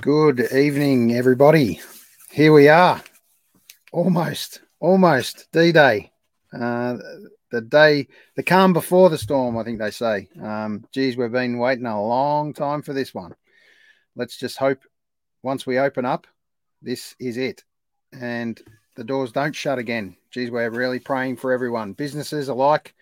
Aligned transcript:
Good 0.00 0.52
evening, 0.52 1.12
everybody. 1.16 1.80
Here 2.30 2.52
we 2.52 2.68
are, 2.68 3.02
almost, 3.90 4.60
almost 4.78 5.48
D 5.50 5.72
Day. 5.72 6.12
Uh, 6.52 6.98
the 7.50 7.62
day, 7.62 8.06
the 8.36 8.44
calm 8.44 8.72
before 8.72 9.10
the 9.10 9.18
storm, 9.18 9.58
I 9.58 9.64
think 9.64 9.80
they 9.80 9.90
say. 9.90 10.28
Um, 10.40 10.86
geez, 10.92 11.16
we've 11.16 11.32
been 11.32 11.58
waiting 11.58 11.86
a 11.86 12.00
long 12.00 12.54
time 12.54 12.82
for 12.82 12.92
this 12.92 13.12
one. 13.12 13.34
Let's 14.14 14.36
just 14.36 14.56
hope 14.56 14.78
once 15.42 15.66
we 15.66 15.80
open 15.80 16.04
up, 16.04 16.28
this 16.80 17.16
is 17.18 17.36
it. 17.36 17.64
And 18.12 18.62
the 18.94 19.02
doors 19.02 19.32
don't 19.32 19.54
shut 19.54 19.80
again. 19.80 20.16
Geez, 20.30 20.52
we're 20.52 20.70
really 20.70 21.00
praying 21.00 21.38
for 21.38 21.52
everyone, 21.52 21.92
businesses 21.92 22.48
alike, 22.48 22.94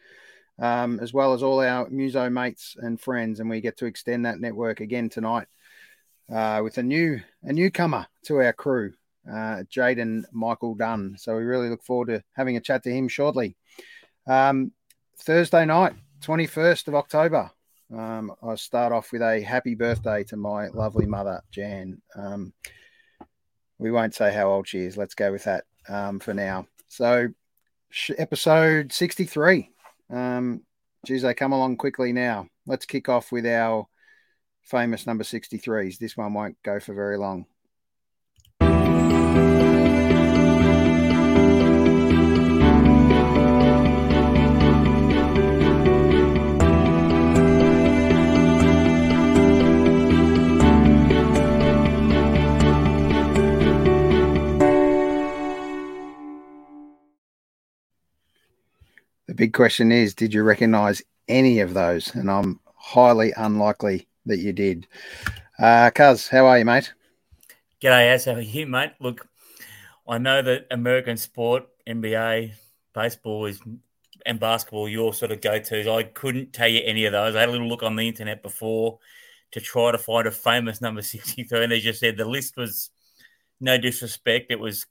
um, 0.58 0.98
as 1.00 1.12
well 1.12 1.34
as 1.34 1.42
all 1.42 1.60
our 1.60 1.90
muso 1.90 2.30
mates 2.30 2.74
and 2.78 2.98
friends. 2.98 3.38
And 3.38 3.50
we 3.50 3.60
get 3.60 3.76
to 3.78 3.86
extend 3.86 4.24
that 4.24 4.40
network 4.40 4.80
again 4.80 5.10
tonight 5.10 5.46
uh, 6.32 6.60
with 6.62 6.78
a 6.78 6.82
new 6.82 7.20
a 7.42 7.52
newcomer 7.52 8.06
to 8.24 8.36
our 8.42 8.52
crew, 8.52 8.92
uh, 9.28 9.62
Jaden 9.70 10.24
Michael 10.32 10.74
Dunn. 10.74 11.16
So 11.18 11.36
we 11.36 11.44
really 11.44 11.68
look 11.68 11.84
forward 11.84 12.08
to 12.08 12.22
having 12.32 12.56
a 12.56 12.60
chat 12.60 12.82
to 12.84 12.90
him 12.90 13.08
shortly. 13.08 13.56
Um, 14.26 14.72
Thursday 15.18 15.64
night, 15.64 15.94
21st 16.22 16.88
of 16.88 16.94
October. 16.94 17.50
Um, 17.94 18.32
I'll 18.42 18.56
start 18.56 18.92
off 18.92 19.12
with 19.12 19.22
a 19.22 19.40
happy 19.40 19.74
birthday 19.74 20.24
to 20.24 20.36
my 20.36 20.68
lovely 20.68 21.06
mother, 21.06 21.42
Jan. 21.52 22.02
Um, 22.16 22.52
we 23.78 23.90
won't 23.90 24.14
say 24.14 24.32
how 24.32 24.50
old 24.50 24.66
she 24.66 24.80
is. 24.80 24.96
Let's 24.96 25.14
go 25.14 25.30
with 25.30 25.44
that 25.44 25.64
um, 25.88 26.18
for 26.18 26.34
now. 26.34 26.66
So, 26.88 27.28
sh- 27.90 28.12
episode 28.18 28.92
63. 28.92 29.70
Um, 30.10 30.62
geez, 31.04 31.22
they 31.22 31.34
come 31.34 31.52
along 31.52 31.76
quickly 31.76 32.12
now. 32.12 32.48
Let's 32.66 32.86
kick 32.86 33.08
off 33.08 33.30
with 33.30 33.46
our 33.46 33.86
famous 34.66 35.06
number 35.06 35.24
63s. 35.24 35.98
This 35.98 36.16
one 36.16 36.34
won't 36.34 36.60
go 36.62 36.80
for 36.80 36.92
very 36.92 37.16
long. 37.16 37.46
The 59.28 59.34
big 59.34 59.52
question 59.52 59.92
is 59.92 60.14
Did 60.14 60.34
you 60.34 60.42
recognize 60.42 61.02
any 61.28 61.60
of 61.60 61.74
those? 61.74 62.14
And 62.14 62.30
I'm 62.30 62.60
highly 62.74 63.32
unlikely 63.36 64.08
that 64.26 64.38
you 64.38 64.52
did. 64.52 64.86
Uh, 65.58 65.90
Cuz, 65.90 66.28
how 66.28 66.46
are 66.46 66.58
you, 66.58 66.64
mate? 66.64 66.92
G'day, 67.82 68.12
as 68.12 68.24
how 68.26 68.32
are 68.32 68.40
you, 68.40 68.66
mate? 68.66 68.92
Look, 69.00 69.26
I 70.08 70.18
know 70.18 70.42
that 70.42 70.66
American 70.70 71.16
sport, 71.16 71.64
NBA, 71.86 72.52
baseball 72.94 73.46
is 73.46 73.60
and 74.26 74.40
basketball, 74.40 74.88
your 74.88 75.14
sort 75.14 75.30
of 75.30 75.40
go 75.40 75.58
tos. 75.58 75.86
I 75.86 76.02
couldn't 76.02 76.52
tell 76.52 76.68
you 76.68 76.82
any 76.84 77.04
of 77.04 77.12
those. 77.12 77.36
I 77.36 77.40
had 77.40 77.48
a 77.48 77.52
little 77.52 77.68
look 77.68 77.84
on 77.84 77.96
the 77.96 78.08
internet 78.08 78.42
before 78.42 78.98
to 79.52 79.60
try 79.60 79.92
to 79.92 79.98
find 79.98 80.26
a 80.26 80.32
famous 80.32 80.80
number 80.80 81.00
63. 81.02 81.64
And 81.64 81.72
as 81.72 81.84
you 81.84 81.92
said, 81.92 82.16
the 82.16 82.24
list 82.24 82.56
was 82.56 82.90
no 83.60 83.78
disrespect. 83.78 84.50
It 84.50 84.58
was 84.58 84.84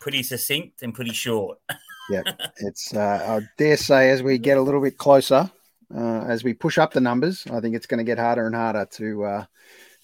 pretty 0.00 0.22
succinct 0.22 0.82
and 0.82 0.92
pretty 0.92 1.12
short. 1.12 1.58
yeah, 2.10 2.22
it's, 2.58 2.92
uh, 2.92 3.40
I 3.40 3.48
dare 3.56 3.76
say, 3.76 4.10
as 4.10 4.22
we 4.22 4.36
get 4.36 4.58
a 4.58 4.62
little 4.62 4.82
bit 4.82 4.98
closer, 4.98 5.50
uh, 5.94 6.24
as 6.26 6.44
we 6.44 6.54
push 6.54 6.78
up 6.78 6.92
the 6.92 7.00
numbers, 7.00 7.46
I 7.52 7.60
think 7.60 7.74
it's 7.74 7.86
going 7.86 7.98
to 7.98 8.04
get 8.04 8.18
harder 8.18 8.46
and 8.46 8.54
harder 8.54 8.86
to 8.92 9.24
uh, 9.24 9.44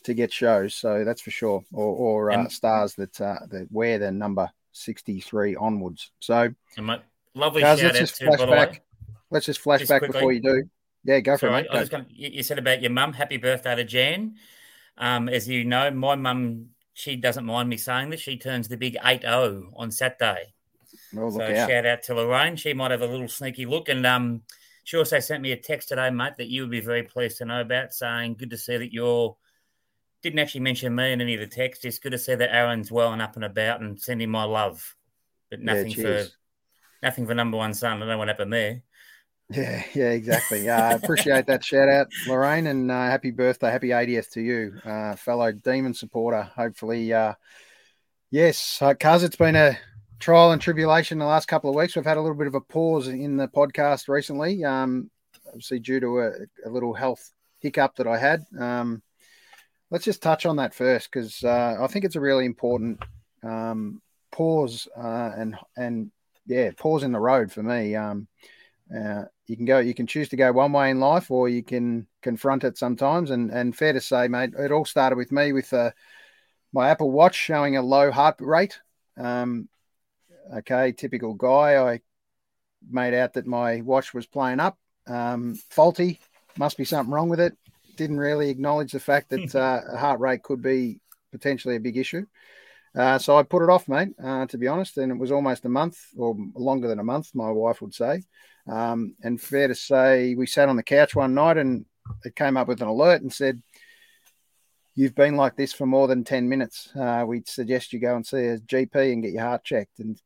to 0.05 0.15
get 0.15 0.33
shows. 0.33 0.75
So 0.75 1.05
that's 1.05 1.21
for 1.21 1.31
sure, 1.31 1.65
or, 1.73 1.95
or 1.95 2.31
uh, 2.31 2.49
stars 2.49 2.95
that 2.95 3.21
uh, 3.21 3.39
that 3.51 3.69
wear 3.71 3.99
the 3.99 4.11
number 4.11 4.51
sixty 4.73 5.21
three 5.21 5.57
onwards. 5.57 6.11
So, 6.21 6.51
lovely 7.35 7.63
guys, 7.63 7.83
let's 7.83 7.99
just 7.99 8.23
flash 8.23 8.41
back. 8.41 8.83
Let's 9.31 9.47
just 9.47 9.61
flash 9.61 9.81
just 9.81 9.91
back 9.91 10.01
quickly. 10.01 10.19
before 10.19 10.33
you 10.33 10.41
do. 10.41 10.65
Yeah, 11.05 11.21
go 11.21 11.37
for 11.37 11.49
Sorry, 11.49 11.69
it. 11.71 11.91
Gonna, 11.91 12.07
you 12.09 12.43
said 12.43 12.59
about 12.59 12.83
your 12.83 12.91
mum. 12.91 13.13
Happy 13.13 13.37
birthday 13.37 13.77
to 13.77 13.85
Jan. 13.85 14.35
Um, 14.99 15.29
as 15.29 15.49
you 15.49 15.65
know, 15.65 15.91
my 15.91 16.15
mum 16.15 16.71
she 16.97 17.15
doesn't 17.15 17.45
mind 17.45 17.69
me 17.69 17.77
saying 17.77 18.09
this. 18.09 18.21
She 18.21 18.39
turns 18.39 18.69
the 18.69 18.79
big 18.79 18.97
8-0 19.05 19.67
on 19.77 19.91
Saturday. 19.91 20.55
Oh, 21.15 21.29
so 21.31 21.43
out. 21.43 21.69
shout 21.69 21.85
out 21.85 22.03
to 22.05 22.15
Lorraine. 22.15 22.57
She 22.57 22.73
might 22.73 22.91
have 22.91 23.03
a 23.03 23.07
little 23.07 23.29
sneaky 23.29 23.67
look. 23.67 23.91
And 23.91 24.07
um, 24.07 24.41
she 24.87 24.97
also 24.97 25.19
sent 25.19 25.43
me 25.43 25.51
a 25.51 25.57
text 25.57 25.89
today, 25.89 26.11
mate, 26.11 26.35
that 26.39 26.47
you 26.47 26.63
would 26.63 26.71
be 26.71 26.79
very 26.79 27.03
pleased 27.03 27.39
to 27.39 27.45
know 27.45 27.61
about, 27.61 27.93
saying, 27.93 28.37
Good 28.39 28.51
to 28.51 28.57
see 28.57 28.77
that 28.77 28.93
you're. 28.93 29.37
Didn't 30.23 30.39
actually 30.39 30.61
mention 30.61 30.95
me 30.95 31.11
in 31.11 31.21
any 31.21 31.35
of 31.35 31.41
the 31.41 31.49
text. 31.49 31.85
It's 31.85 31.99
good 31.99 32.13
to 32.13 32.19
see 32.19 32.37
that 32.37 32.55
Aaron's 32.55 32.93
well 32.93 33.13
and 33.13 33.21
up 33.21 33.35
and 33.35 33.45
about 33.45 33.81
and 33.81 34.01
sending 34.01 34.31
my 34.31 34.45
love. 34.45 34.95
But 35.51 35.61
nothing 35.61 35.91
yeah, 35.91 36.03
for 36.03 36.27
nothing 37.03 37.27
for 37.27 37.35
number 37.35 37.57
one 37.57 37.75
son. 37.75 37.97
I 37.97 37.99
don't 37.99 38.09
know 38.09 38.19
what 38.19 38.29
happened 38.29 38.53
there. 38.53 38.83
Yeah, 39.51 39.83
yeah, 39.93 40.11
exactly. 40.11 40.71
I 40.71 40.93
uh, 40.93 40.97
appreciate 40.97 41.47
that 41.47 41.65
shout 41.65 41.89
out, 41.89 42.07
Lorraine, 42.29 42.69
and 42.69 42.89
uh, 42.89 43.07
happy 43.07 43.33
birthday, 43.33 43.73
happy 43.73 43.89
80th 43.89 44.31
to 44.33 44.41
you, 44.41 44.81
uh, 44.85 45.17
fellow 45.17 45.51
Demon 45.51 45.95
supporter. 45.95 46.43
Hopefully, 46.43 47.13
uh, 47.13 47.35
yes, 48.31 48.79
because 48.81 49.25
uh, 49.25 49.27
it's 49.27 49.37
been 49.37 49.57
a 49.57 49.77
trial 50.19 50.53
and 50.53 50.61
tribulation 50.61 51.19
the 51.19 51.25
last 51.25 51.47
couple 51.47 51.71
of 51.71 51.77
weeks. 51.77 51.97
We've 51.97 52.05
had 52.05 52.17
a 52.17 52.23
little 52.23 52.37
bit 52.37 52.47
of 52.47 52.55
a 52.55 52.61
pause 52.61 53.09
in 53.09 53.37
the 53.37 53.49
podcast 53.49 54.09
recently, 54.09 54.65
um, 54.65 55.11
obviously 55.47 55.79
due 55.79 56.01
to 56.01 56.21
a, 56.21 56.31
a, 56.65 56.71
little 56.71 56.95
health 56.95 57.31
hiccup 57.59 57.97
that 57.97 58.07
I 58.07 58.19
had. 58.19 58.45
Um, 58.59 59.03
let's 59.91 60.05
just 60.05 60.23
touch 60.23 60.47
on 60.47 60.57
that 60.57 60.75
first 60.75 61.11
because 61.11 61.43
uh, 61.45 61.77
I 61.81 61.87
think 61.87 62.05
it's 62.05 62.17
a 62.17 62.21
really 62.21 62.45
important 62.45 63.03
um, 63.43 64.01
pause 64.33 64.89
uh, 64.97 65.33
and 65.37 65.57
and 65.77 66.11
yeah, 66.47 66.71
pause 66.77 67.03
in 67.03 67.13
the 67.13 67.21
road 67.21 67.53
for 67.53 67.63
me. 67.63 67.95
Um, 67.95 68.29
uh, 68.95 69.25
you 69.47 69.57
can 69.57 69.65
go, 69.65 69.81
you 69.81 69.95
can 69.95 70.07
choose 70.07 70.29
to 70.29 70.37
go 70.37 70.53
one 70.53 70.73
way 70.73 70.91
in 70.91 71.01
life, 71.01 71.31
or 71.31 71.49
you 71.49 71.63
can 71.63 72.07
confront 72.23 72.65
it 72.65 72.79
sometimes. 72.79 73.31
And 73.31 73.51
and 73.51 73.77
fair 73.77 73.93
to 73.93 74.01
say, 74.01 74.29
mate, 74.29 74.51
it 74.59 74.73
all 74.73 74.85
started 74.85 75.17
with 75.17 75.33
me 75.33 75.53
with 75.53 75.73
uh, 75.73 75.91
my 76.73 76.91
Apple 76.91 77.11
Watch 77.11 77.35
showing 77.35 77.77
a 77.77 77.83
low 77.83 78.11
heart 78.11 78.37
rate. 78.41 78.81
Um, 79.17 79.69
Okay, 80.59 80.93
typical 80.93 81.35
guy. 81.35 81.77
I 81.77 82.01
made 82.89 83.15
out 83.15 83.35
that 83.35 83.47
my 83.47 83.81
watch 83.81 84.15
was 84.15 84.27
playing 84.27 84.61
up, 84.61 84.79
um, 85.07 85.55
faulty. 85.71 86.21
Must 86.59 86.77
be 86.77 86.85
something 86.85 87.13
wrong 87.13 87.29
with 87.29 87.41
it. 87.41 87.57
Didn't 87.97 88.19
really 88.19 88.51
acknowledge 88.51 88.93
the 88.93 89.01
fact 89.01 89.31
that 89.31 89.55
uh, 89.55 89.97
heart 89.97 90.21
rate 90.21 90.43
could 90.43 90.63
be 90.63 91.01
potentially 91.33 91.77
a 91.77 91.81
big 91.81 91.97
issue. 91.97 92.27
Uh, 92.97 93.19
so 93.19 93.37
I 93.37 93.43
put 93.43 93.63
it 93.63 93.69
off, 93.69 93.89
mate, 93.89 94.09
uh, 94.23 94.47
to 94.47 94.57
be 94.57 94.69
honest. 94.69 94.97
And 94.97 95.13
it 95.13 95.19
was 95.19 95.31
almost 95.31 95.67
a 95.67 95.69
month 95.69 95.99
or 96.17 96.35
longer 96.55 96.89
than 96.89 96.99
a 96.99 97.05
month, 97.05 97.31
my 97.35 97.51
wife 97.51 97.83
would 97.83 97.95
say. 97.95 98.23
Um, 98.67 99.15
and 99.23 99.41
fair 99.41 99.69
to 99.69 99.75
say, 99.75 100.35
we 100.35 100.47
sat 100.47 100.69
on 100.69 100.77
the 100.77 100.83
couch 100.83 101.15
one 101.15 101.35
night 101.35 101.59
and 101.59 101.85
it 102.25 102.35
came 102.35 102.57
up 102.57 102.69
with 102.69 102.81
an 102.81 102.89
alert 102.89 103.23
and 103.23 103.33
said, 103.33 103.63
You've 104.99 105.15
been 105.15 105.37
like 105.37 105.57
this 105.57 105.75
for 105.75 105.85
more 105.85 106.09
than 106.09 106.25
10 106.25 106.49
minutes. 106.49 106.89
Uh, 106.99 107.23
we'd 107.29 107.47
suggest 107.47 107.93
you 107.93 108.01
go 108.01 108.17
and 108.17 108.27
see 108.27 108.47
a 108.47 108.59
GP 108.59 109.13
and 109.13 109.23
get 109.23 109.33
your 109.33 109.43
heart 109.43 109.63
checked. 109.63 109.99
And 109.99 110.19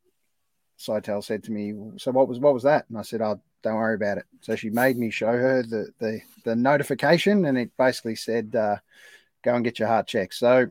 Sitel 0.81 1.23
said 1.23 1.44
to 1.44 1.53
me, 1.53 1.75
"So 1.99 2.11
what 2.11 2.27
was 2.27 2.38
what 2.38 2.55
was 2.55 2.62
that?" 2.62 2.87
And 2.88 2.99
I 2.99 3.03
said, 3.03 3.21
"Oh, 3.21 3.41
don't 3.62 3.77
worry 3.77 3.94
about 3.94 4.19
it." 4.19 4.25
So 4.41 4.56
she 4.56 4.71
made 4.71 4.97
me 4.97 5.11
show 5.11 5.32
her 5.32 5.62
the 5.62 5.93
the, 5.99 6.21
the 6.44 6.56
notification, 6.56 7.44
and 7.44 7.59
it 7.59 7.71
basically 7.77 8.17
said, 8.17 8.56
uh, 8.56 8.77
"Go 9.44 9.55
and 9.55 9.65
get 9.65 9.79
your 9.79 9.88
heart 9.88 10.06
checked." 10.06 10.35
So 10.35 10.69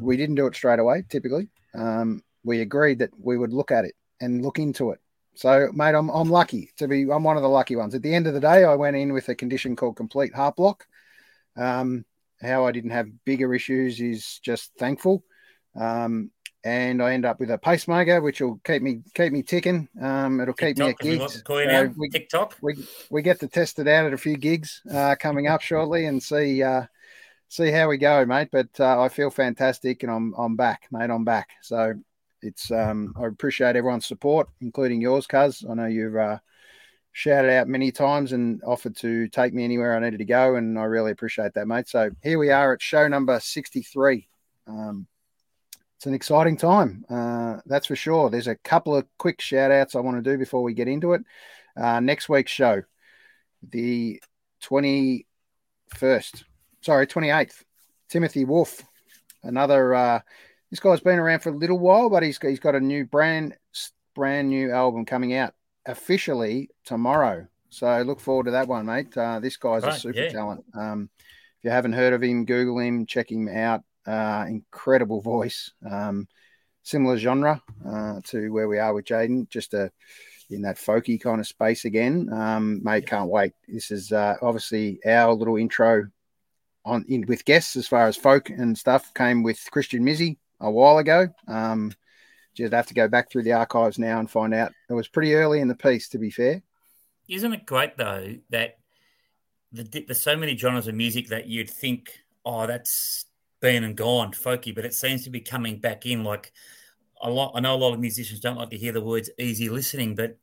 we 0.00 0.16
didn't 0.16 0.34
do 0.34 0.46
it 0.46 0.56
straight 0.56 0.80
away. 0.80 1.04
Typically, 1.08 1.48
um, 1.74 2.24
we 2.44 2.60
agreed 2.60 2.98
that 2.98 3.10
we 3.18 3.38
would 3.38 3.52
look 3.52 3.70
at 3.70 3.84
it 3.84 3.94
and 4.20 4.42
look 4.42 4.58
into 4.58 4.90
it. 4.90 5.00
So, 5.34 5.70
mate, 5.72 5.94
I'm 5.94 6.08
I'm 6.08 6.30
lucky 6.30 6.72
to 6.78 6.88
be. 6.88 7.02
I'm 7.02 7.22
one 7.22 7.36
of 7.36 7.42
the 7.42 7.48
lucky 7.48 7.76
ones. 7.76 7.94
At 7.94 8.02
the 8.02 8.14
end 8.14 8.26
of 8.26 8.34
the 8.34 8.40
day, 8.40 8.64
I 8.64 8.74
went 8.74 8.96
in 8.96 9.12
with 9.12 9.28
a 9.28 9.34
condition 9.34 9.76
called 9.76 9.96
complete 9.96 10.34
heart 10.34 10.56
block. 10.56 10.86
Um, 11.56 12.04
how 12.42 12.66
I 12.66 12.72
didn't 12.72 12.90
have 12.90 13.24
bigger 13.24 13.54
issues 13.54 14.00
is 14.00 14.40
just 14.40 14.72
thankful. 14.76 15.22
Um, 15.78 16.30
and 16.64 17.02
I 17.02 17.12
end 17.12 17.24
up 17.24 17.38
with 17.38 17.50
a 17.50 17.58
pacemaker, 17.58 18.20
which 18.20 18.40
will 18.40 18.60
keep 18.64 18.82
me 18.82 19.00
keep 19.14 19.32
me 19.32 19.42
ticking. 19.42 19.88
Um, 20.00 20.40
it'll 20.40 20.54
keep 20.54 20.76
TikTok, 20.76 20.86
me 20.86 20.90
at 20.90 21.18
gigs. 21.20 21.42
So 21.46 21.94
we, 21.96 22.08
TikTok. 22.08 22.56
We 22.60 22.74
we 23.10 23.22
get 23.22 23.40
to 23.40 23.48
test 23.48 23.78
it 23.78 23.88
out 23.88 24.06
at 24.06 24.12
a 24.12 24.18
few 24.18 24.36
gigs 24.36 24.82
uh, 24.92 25.14
coming 25.18 25.46
up 25.46 25.60
shortly 25.60 26.06
and 26.06 26.22
see 26.22 26.62
uh, 26.62 26.86
see 27.48 27.70
how 27.70 27.88
we 27.88 27.98
go, 27.98 28.24
mate. 28.26 28.48
But 28.50 28.68
uh, 28.80 29.00
I 29.00 29.08
feel 29.08 29.30
fantastic, 29.30 30.02
and 30.02 30.10
I'm 30.10 30.34
I'm 30.36 30.56
back, 30.56 30.88
mate. 30.90 31.10
I'm 31.10 31.24
back. 31.24 31.50
So 31.62 31.94
it's 32.42 32.70
um, 32.70 33.14
I 33.16 33.26
appreciate 33.26 33.76
everyone's 33.76 34.06
support, 34.06 34.48
including 34.60 35.00
yours, 35.00 35.26
Cuz. 35.26 35.64
I 35.68 35.74
know 35.74 35.86
you've 35.86 36.16
uh, 36.16 36.38
shouted 37.12 37.50
out 37.52 37.68
many 37.68 37.92
times 37.92 38.32
and 38.32 38.60
offered 38.64 38.96
to 38.96 39.28
take 39.28 39.54
me 39.54 39.64
anywhere 39.64 39.96
I 39.96 40.00
needed 40.00 40.18
to 40.18 40.24
go, 40.24 40.56
and 40.56 40.78
I 40.78 40.84
really 40.84 41.12
appreciate 41.12 41.54
that, 41.54 41.68
mate. 41.68 41.88
So 41.88 42.10
here 42.22 42.38
we 42.38 42.50
are 42.50 42.74
at 42.74 42.82
show 42.82 43.06
number 43.08 43.38
sixty 43.40 43.82
three. 43.82 44.28
Um, 44.66 45.06
it's 45.96 46.06
an 46.06 46.14
exciting 46.14 46.56
time. 46.56 47.04
Uh, 47.08 47.56
that's 47.66 47.86
for 47.86 47.96
sure. 47.96 48.28
There's 48.28 48.48
a 48.48 48.56
couple 48.56 48.94
of 48.94 49.06
quick 49.18 49.40
shout 49.40 49.70
outs 49.70 49.94
I 49.94 50.00
want 50.00 50.22
to 50.22 50.30
do 50.30 50.36
before 50.36 50.62
we 50.62 50.74
get 50.74 50.88
into 50.88 51.14
it. 51.14 51.22
Uh, 51.76 52.00
next 52.00 52.28
week's 52.28 52.52
show, 52.52 52.82
the 53.70 54.20
21st, 54.62 55.24
sorry, 56.82 57.06
28th 57.06 57.62
Timothy 58.08 58.44
Wolf, 58.44 58.82
another. 59.42 59.94
Uh, 59.94 60.20
this 60.70 60.80
guy's 60.80 61.00
been 61.00 61.18
around 61.18 61.40
for 61.40 61.50
a 61.50 61.56
little 61.56 61.78
while, 61.78 62.10
but 62.10 62.22
he's 62.22 62.38
he's 62.40 62.60
got 62.60 62.74
a 62.74 62.80
new 62.80 63.04
brand 63.04 63.54
brand 64.14 64.48
new 64.48 64.70
album 64.70 65.04
coming 65.04 65.34
out 65.34 65.54
officially 65.86 66.70
tomorrow. 66.84 67.46
So 67.70 68.02
look 68.02 68.20
forward 68.20 68.44
to 68.44 68.52
that 68.52 68.68
one, 68.68 68.86
mate. 68.86 69.16
Uh, 69.16 69.40
this 69.40 69.56
guy's 69.56 69.82
right, 69.82 69.94
a 69.94 69.98
super 69.98 70.18
yeah. 70.18 70.30
talent. 70.30 70.64
Um, 70.74 71.10
if 71.18 71.64
you 71.64 71.70
haven't 71.70 71.92
heard 71.92 72.12
of 72.12 72.22
him, 72.22 72.44
Google 72.44 72.78
him, 72.78 73.06
check 73.06 73.30
him 73.30 73.48
out. 73.48 73.82
Uh, 74.06 74.46
incredible 74.48 75.20
voice. 75.20 75.72
Um, 75.88 76.28
similar 76.82 77.18
genre 77.18 77.60
uh, 77.86 78.20
to 78.24 78.48
where 78.50 78.68
we 78.68 78.78
are 78.78 78.94
with 78.94 79.06
Jaden, 79.06 79.48
just 79.48 79.74
a 79.74 79.90
in 80.48 80.62
that 80.62 80.76
folky 80.76 81.20
kind 81.20 81.40
of 81.40 81.46
space 81.46 81.84
again. 81.84 82.32
Um, 82.32 82.80
mate, 82.84 83.06
can't 83.06 83.30
wait. 83.30 83.52
This 83.66 83.90
is 83.90 84.12
uh, 84.12 84.36
obviously 84.40 85.00
our 85.04 85.32
little 85.32 85.56
intro 85.56 86.06
on 86.84 87.04
in 87.08 87.26
with 87.26 87.44
guests 87.44 87.74
as 87.74 87.88
far 87.88 88.06
as 88.06 88.16
folk 88.16 88.48
and 88.48 88.78
stuff 88.78 89.12
came 89.12 89.42
with 89.42 89.58
Christian 89.72 90.04
Mizzy 90.04 90.38
a 90.60 90.70
while 90.70 90.98
ago. 90.98 91.28
Um, 91.48 91.92
just 92.54 92.72
have 92.72 92.86
to 92.86 92.94
go 92.94 93.08
back 93.08 93.30
through 93.30 93.42
the 93.42 93.52
archives 93.52 93.98
now 93.98 94.18
and 94.18 94.30
find 94.30 94.54
out. 94.54 94.72
It 94.88 94.94
was 94.94 95.08
pretty 95.08 95.34
early 95.34 95.60
in 95.60 95.68
the 95.68 95.74
piece, 95.74 96.08
to 96.10 96.18
be 96.18 96.30
fair. 96.30 96.62
Isn't 97.28 97.52
it 97.52 97.66
great 97.66 97.96
though 97.96 98.36
that 98.50 98.78
the, 99.72 99.82
there's 100.06 100.22
so 100.22 100.36
many 100.36 100.56
genres 100.56 100.86
of 100.86 100.94
music 100.94 101.28
that 101.28 101.48
you'd 101.48 101.68
think, 101.68 102.20
oh, 102.44 102.66
that's 102.66 103.25
been 103.66 103.82
and 103.82 103.96
gone, 103.96 104.30
folky, 104.30 104.72
but 104.72 104.84
it 104.84 104.94
seems 104.94 105.24
to 105.24 105.30
be 105.30 105.40
coming 105.40 105.80
back 105.80 106.06
in. 106.06 106.22
Like 106.22 106.52
a 107.20 107.28
lot, 107.28 107.50
I 107.56 107.60
know 107.60 107.74
a 107.74 107.76
lot 107.76 107.94
of 107.94 107.98
musicians 107.98 108.38
don't 108.38 108.56
like 108.56 108.70
to 108.70 108.78
hear 108.78 108.92
the 108.92 109.00
words 109.00 109.28
easy 109.40 109.68
listening, 109.68 110.14
but 110.14 110.38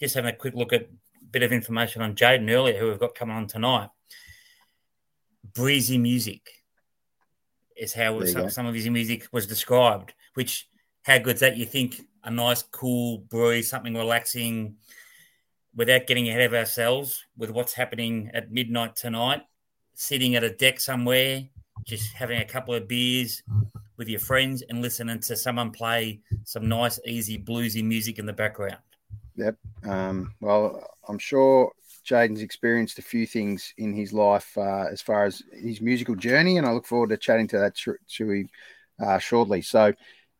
just 0.00 0.14
having 0.14 0.32
a 0.32 0.36
quick 0.36 0.54
look 0.54 0.72
at 0.72 0.84
a 0.84 1.24
bit 1.30 1.42
of 1.42 1.52
information 1.52 2.00
on 2.00 2.14
Jaden 2.14 2.50
earlier, 2.50 2.78
who 2.78 2.88
we've 2.88 2.98
got 2.98 3.14
coming 3.14 3.36
on 3.36 3.46
tonight. 3.46 3.90
Breezy 5.52 5.98
music 5.98 6.48
is 7.76 7.92
how 7.92 8.24
some, 8.24 8.48
some, 8.48 8.64
of 8.64 8.74
his 8.74 8.88
music 8.88 9.28
was 9.32 9.46
described. 9.46 10.14
Which, 10.32 10.66
how 11.02 11.18
good's 11.18 11.40
that? 11.40 11.58
You 11.58 11.66
think 11.66 12.00
a 12.24 12.30
nice, 12.30 12.62
cool 12.62 13.18
breeze, 13.18 13.68
something 13.68 13.92
relaxing, 13.92 14.76
without 15.76 16.06
getting 16.06 16.30
ahead 16.30 16.40
of 16.40 16.54
ourselves 16.54 17.22
with 17.36 17.50
what's 17.50 17.74
happening 17.74 18.30
at 18.32 18.50
midnight 18.50 18.96
tonight, 18.96 19.42
sitting 19.92 20.36
at 20.36 20.44
a 20.44 20.54
deck 20.54 20.80
somewhere, 20.80 21.42
just 21.84 22.12
having 22.12 22.40
a 22.40 22.44
couple 22.44 22.74
of 22.74 22.88
beers 22.88 23.42
with 23.96 24.08
your 24.08 24.20
friends 24.20 24.62
and 24.68 24.82
listening 24.82 25.20
to 25.20 25.36
someone 25.36 25.70
play 25.70 26.20
some 26.44 26.68
nice, 26.68 26.98
easy, 27.06 27.38
bluesy 27.38 27.84
music 27.84 28.18
in 28.18 28.26
the 28.26 28.32
background. 28.32 28.78
Yep. 29.36 29.56
Um, 29.84 30.34
well, 30.40 30.84
I'm 31.08 31.18
sure 31.18 31.72
Jaden's 32.04 32.42
experienced 32.42 32.98
a 32.98 33.02
few 33.02 33.26
things 33.26 33.72
in 33.78 33.94
his 33.94 34.12
life 34.12 34.56
uh, 34.56 34.86
as 34.90 35.00
far 35.00 35.24
as 35.24 35.42
his 35.52 35.80
musical 35.80 36.14
journey, 36.14 36.58
and 36.58 36.66
I 36.66 36.72
look 36.72 36.86
forward 36.86 37.10
to 37.10 37.16
chatting 37.16 37.48
to 37.48 37.58
that 37.58 37.76
to 37.76 38.44
uh, 39.04 39.18
shortly. 39.18 39.62
So, 39.62 39.92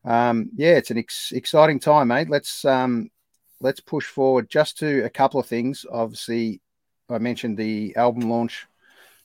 um, 0.04 0.50
yeah, 0.54 0.72
it's 0.72 0.90
an 0.90 0.98
ex- 0.98 1.32
exciting 1.32 1.78
time, 1.78 2.08
mate. 2.08 2.28
Let's 2.28 2.64
um, 2.64 3.10
let's 3.60 3.80
push 3.80 4.06
forward 4.06 4.50
just 4.50 4.78
to 4.78 5.04
a 5.04 5.10
couple 5.10 5.40
of 5.40 5.46
things. 5.46 5.86
Obviously, 5.90 6.60
I 7.08 7.18
mentioned 7.18 7.56
the 7.56 7.94
album 7.96 8.28
launch 8.28 8.66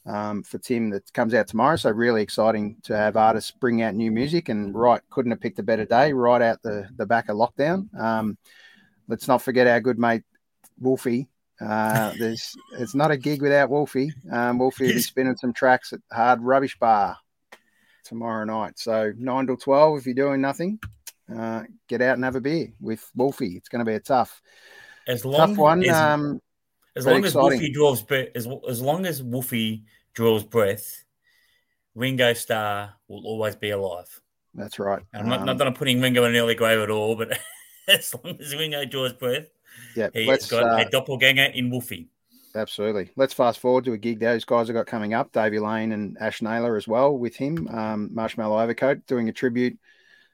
um, 0.08 0.44
for 0.44 0.58
Tim 0.58 0.90
that 0.92 1.12
comes 1.14 1.34
out 1.34 1.48
tomorrow. 1.48 1.76
So 1.76 1.92
really 1.92 2.22
exciting 2.22 2.78
to 2.84 2.96
have 2.96 3.18
artists 3.18 3.52
bring 3.52 3.82
out 3.82 3.94
new 3.94 4.12
music. 4.12 4.50
And 4.50 4.74
right, 4.74 5.02
couldn't 5.10 5.32
have 5.32 5.42
picked 5.42 5.60
a 5.60 5.64
better 5.64 5.86
day 5.86 6.14
right 6.14 6.42
out 6.42 6.62
the 6.64 6.88
the 6.96 7.06
back 7.06 7.30
of 7.30 7.38
lockdown. 7.38 7.94
Um, 8.00 8.38
let's 9.08 9.28
not 9.28 9.42
forget 9.42 9.68
our 9.68 9.82
good 9.82 10.00
mate 10.00 10.24
Wolfie. 10.80 11.30
Uh, 11.60 12.14
there's 12.20 12.56
it's 12.80 12.96
not 12.96 13.12
a 13.12 13.18
gig 13.18 13.42
without 13.42 13.70
Wolfie. 13.70 14.14
Um, 14.32 14.60
Wolfie 14.60 14.88
will 14.88 14.94
be 14.94 15.02
spinning 15.02 15.38
some 15.38 15.54
tracks 15.54 15.94
at 15.94 16.00
Hard 16.12 16.42
Rubbish 16.42 16.78
Bar 16.80 17.18
tomorrow 18.04 18.46
night. 18.46 18.80
So 18.80 19.14
nine 19.18 19.48
till 19.48 19.58
twelve 19.58 20.00
if 20.00 20.06
you're 20.06 20.16
doing 20.16 20.42
nothing 20.42 20.80
uh, 21.34 21.64
get 21.88 22.02
out 22.02 22.16
and 22.16 22.24
have 22.24 22.36
a 22.36 22.42
beer 22.42 22.72
with 22.80 23.10
Wolfie. 23.16 23.56
It's 23.56 23.70
going 23.70 23.84
to 23.84 23.90
be 23.90 23.96
a 23.96 24.00
tough, 24.00 24.42
as 25.08 25.26
long 25.26 25.50
tough 25.50 25.58
one. 25.58 25.84
As, 25.84 25.96
um, 25.96 26.42
as 26.96 27.06
long 27.06 27.24
as 27.26 27.36
Wolfie 27.36 27.72
draws 27.72 28.02
but 28.02 28.32
as, 28.36 28.48
as 28.68 28.82
long 28.82 29.06
as 29.06 29.22
Wolfie 29.22 29.84
draws 30.18 30.44
breath, 30.44 31.06
Ringo 31.94 32.34
Starr 32.34 32.96
will 33.08 33.24
always 33.24 33.56
be 33.56 33.70
alive. 33.70 34.20
That's 34.56 34.80
right. 34.80 35.04
And 35.14 35.22
I'm 35.22 35.30
not, 35.30 35.40
um, 35.42 35.46
not 35.46 35.58
that 35.60 35.68
I'm 35.68 35.76
putting 35.76 36.02
Ringo 36.02 36.24
in 36.24 36.32
an 36.32 36.42
early 36.42 36.56
grave 36.56 36.80
at 36.80 36.90
all, 36.90 37.16
but 37.16 37.38
as 37.88 38.16
long 38.16 38.36
as 38.42 38.56
Ringo 38.56 38.84
draws 38.86 39.14
breath, 39.14 39.46
yeah, 39.96 40.10
he's 40.12 40.48
got 40.48 40.64
uh, 40.64 40.88
a 40.88 40.90
doppelganger 40.90 41.52
in 41.54 41.70
Wolfie. 41.70 42.10
Absolutely. 42.56 43.12
Let's 43.16 43.36
fast 43.36 43.60
forward 43.60 43.86
to 43.86 43.94
a 43.94 43.98
gig 43.98 44.20
those 44.20 44.44
guys 44.44 44.70
have 44.70 44.74
got 44.74 44.88
coming 44.88 45.14
up. 45.14 45.32
Davey 45.32 45.60
Lane 45.60 45.92
and 45.92 46.18
Ash 46.20 46.42
Naylor 46.42 46.78
as 46.78 46.88
well 46.88 47.16
with 47.16 47.36
him. 47.36 47.68
Um, 47.68 48.10
Marshmallow 48.12 48.60
Overcoat 48.60 49.06
doing 49.06 49.30
a 49.30 49.34
tribute 49.34 49.78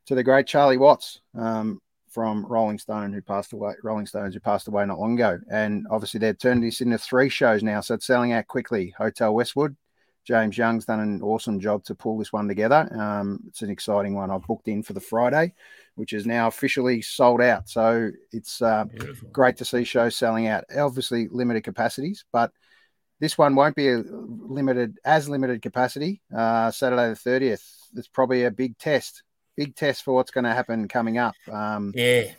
to 0.06 0.16
the 0.16 0.24
great 0.24 0.48
Charlie 0.48 0.78
Watts 0.78 1.20
um, 1.38 1.82
from 2.08 2.46
Rolling 2.46 2.80
Stone, 2.80 3.12
who 3.12 3.22
passed 3.22 3.52
away. 3.52 3.74
Rolling 3.84 4.06
Stones, 4.06 4.34
who 4.34 4.40
passed 4.40 4.70
away 4.70 4.86
not 4.86 5.00
long 5.00 5.16
ago, 5.16 5.40
and 5.52 5.86
obviously 5.92 6.22
they've 6.22 6.40
turned 6.40 6.64
this 6.64 6.80
into 6.80 6.98
three 6.98 7.28
shows 7.28 7.64
now, 7.64 7.82
so 7.82 7.96
it's 7.96 8.08
selling 8.08 8.32
out 8.32 8.48
quickly. 8.48 8.94
Hotel 8.98 9.36
Westwood. 9.36 9.76
James 10.24 10.58
Young's 10.58 10.86
done 10.86 11.00
an 11.00 11.22
awesome 11.22 11.60
job 11.60 11.84
to 11.86 11.96
pull 11.96 12.18
this 12.18 12.32
one 12.32 12.48
together. 12.48 12.90
Um, 12.98 13.40
it's 13.48 13.62
an 13.62 13.70
exciting 13.70 14.16
one. 14.16 14.32
I've 14.32 14.44
booked 14.44 14.68
in 14.68 14.84
for 14.84 14.94
the 14.94 15.02
Friday, 15.02 15.54
which 15.96 16.14
is 16.14 16.26
now 16.26 16.48
officially 16.48 17.02
sold 17.02 17.42
out. 17.42 17.70
So 17.70 18.12
it's 18.32 18.62
uh, 18.62 18.86
great 19.32 19.58
to 19.58 19.66
see 19.66 19.84
shows 19.84 20.16
selling 20.16 20.48
out. 20.48 20.64
Obviously, 20.76 21.28
limited 21.30 21.64
capacities, 21.64 22.26
but 22.32 22.52
this 23.20 23.38
one 23.38 23.56
won't 23.56 23.76
be 23.76 23.90
a 23.90 23.98
limited 23.98 24.98
as 25.06 25.30
limited 25.30 25.62
capacity. 25.62 26.22
Uh, 26.36 26.72
Saturday 26.72 27.10
the 27.10 27.16
thirtieth. 27.16 27.64
It's 27.96 28.08
probably 28.08 28.46
a 28.46 28.52
big 28.52 28.78
test 28.78 29.24
big 29.56 29.76
test 29.76 30.04
for 30.04 30.14
what's 30.14 30.32
going 30.32 30.44
to 30.44 30.54
happen 30.54 30.88
coming 30.88 31.18
up. 31.18 31.36
Um, 31.52 31.94
yeah, 31.96 32.32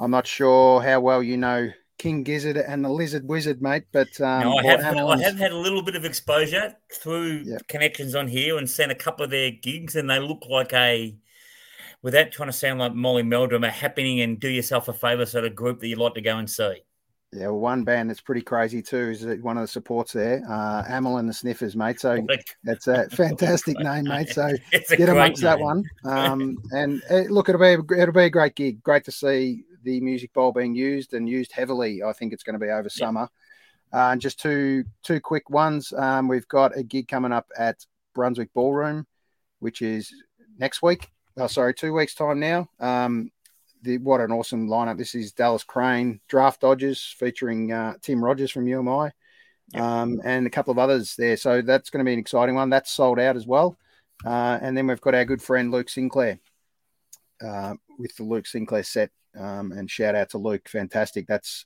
I'm 0.00 0.10
not 0.10 0.26
sure 0.26 0.80
how 0.80 1.00
well 1.00 1.22
you 1.22 1.36
know 1.36 1.70
King 2.02 2.24
Gizzard 2.24 2.56
and 2.56 2.84
the 2.84 2.88
Lizard 2.88 3.28
Wizard, 3.28 3.62
mate. 3.62 3.84
But 3.92 4.20
um, 4.20 4.42
no, 4.42 4.56
I 4.58 4.64
have, 4.64 4.80
I 4.80 5.22
have 5.22 5.38
had 5.38 5.52
a 5.52 5.56
little 5.56 5.82
bit 5.82 5.94
of 5.94 6.04
exposure 6.04 6.74
through 6.92 7.44
yep. 7.46 7.68
connections 7.68 8.16
on 8.16 8.26
here 8.26 8.58
and 8.58 8.68
seen 8.68 8.90
a 8.90 8.94
couple 8.96 9.24
of 9.24 9.30
their 9.30 9.52
gigs, 9.52 9.94
and 9.94 10.10
they 10.10 10.18
look 10.18 10.42
like 10.50 10.72
a, 10.72 11.14
without 12.02 12.32
trying 12.32 12.48
to 12.48 12.52
sound 12.52 12.80
like 12.80 12.92
Molly 12.92 13.22
Meldrum, 13.22 13.62
a 13.62 13.70
happening 13.70 14.20
and 14.20 14.40
do 14.40 14.48
yourself 14.48 14.88
a 14.88 14.92
favour 14.92 15.24
sort 15.24 15.44
of 15.44 15.54
group 15.54 15.78
that 15.78 15.86
you'd 15.86 15.98
like 15.98 16.14
to 16.14 16.20
go 16.20 16.38
and 16.38 16.50
see. 16.50 16.82
Yeah, 17.32 17.46
well, 17.46 17.60
one 17.60 17.84
band 17.84 18.10
that's 18.10 18.20
pretty 18.20 18.42
crazy 18.42 18.82
too 18.82 19.10
is 19.10 19.24
one 19.40 19.56
of 19.56 19.62
the 19.62 19.68
supports 19.68 20.12
there, 20.12 20.42
uh, 20.50 20.82
Amyl 20.88 21.18
and 21.18 21.28
the 21.28 21.32
Sniffers, 21.32 21.76
mate. 21.76 22.00
So 22.00 22.18
that's 22.64 22.88
a 22.88 23.08
fantastic 23.10 23.78
name, 23.78 24.06
mate. 24.06 24.30
So 24.30 24.50
get 24.72 25.08
amongst 25.08 25.42
that 25.42 25.60
one. 25.60 25.84
Um, 26.04 26.58
and 26.72 27.00
uh, 27.08 27.20
look, 27.30 27.48
it'll 27.48 27.60
be 27.60 27.94
it'll 27.96 28.12
be 28.12 28.24
a 28.24 28.30
great 28.30 28.56
gig. 28.56 28.82
Great 28.82 29.04
to 29.04 29.12
see 29.12 29.62
the 29.82 30.00
music 30.00 30.32
bowl 30.32 30.52
being 30.52 30.74
used 30.74 31.14
and 31.14 31.28
used 31.28 31.52
heavily. 31.52 32.02
I 32.02 32.12
think 32.12 32.32
it's 32.32 32.42
going 32.42 32.58
to 32.58 32.64
be 32.64 32.70
over 32.70 32.88
yeah. 32.94 33.04
summer. 33.04 33.28
Uh, 33.92 34.10
and 34.12 34.20
just 34.20 34.40
two 34.40 34.84
two 35.02 35.20
quick 35.20 35.50
ones. 35.50 35.92
Um, 35.92 36.28
we've 36.28 36.48
got 36.48 36.76
a 36.76 36.82
gig 36.82 37.08
coming 37.08 37.32
up 37.32 37.46
at 37.56 37.84
Brunswick 38.14 38.52
Ballroom, 38.54 39.06
which 39.58 39.82
is 39.82 40.12
next 40.58 40.82
week. 40.82 41.10
Oh, 41.36 41.46
sorry, 41.46 41.74
two 41.74 41.92
weeks 41.92 42.14
time 42.14 42.40
now. 42.40 42.68
Um, 42.80 43.30
the, 43.82 43.98
what 43.98 44.20
an 44.20 44.32
awesome 44.32 44.68
lineup. 44.68 44.96
This 44.96 45.14
is 45.14 45.32
Dallas 45.32 45.64
Crane, 45.64 46.20
Draft 46.28 46.60
Dodgers 46.60 47.14
featuring 47.18 47.72
uh, 47.72 47.94
Tim 48.00 48.24
Rogers 48.24 48.50
from 48.50 48.68
You 48.68 48.78
Am 48.78 48.88
I 48.88 49.12
um, 49.74 50.20
and 50.24 50.46
a 50.46 50.50
couple 50.50 50.70
of 50.70 50.78
others 50.78 51.16
there. 51.16 51.36
So 51.36 51.62
that's 51.62 51.90
going 51.90 52.04
to 52.04 52.08
be 52.08 52.12
an 52.12 52.18
exciting 52.18 52.54
one. 52.54 52.70
That's 52.70 52.90
sold 52.90 53.18
out 53.18 53.36
as 53.36 53.46
well. 53.46 53.78
Uh, 54.24 54.58
and 54.60 54.76
then 54.76 54.86
we've 54.86 55.00
got 55.00 55.14
our 55.14 55.24
good 55.24 55.42
friend 55.42 55.70
Luke 55.70 55.88
Sinclair 55.88 56.38
uh, 57.44 57.74
with 57.98 58.14
the 58.16 58.22
Luke 58.22 58.46
Sinclair 58.46 58.82
set. 58.82 59.10
Um, 59.38 59.72
and 59.72 59.90
shout 59.90 60.14
out 60.14 60.30
to 60.30 60.38
Luke. 60.38 60.68
Fantastic. 60.68 61.26
That's 61.26 61.64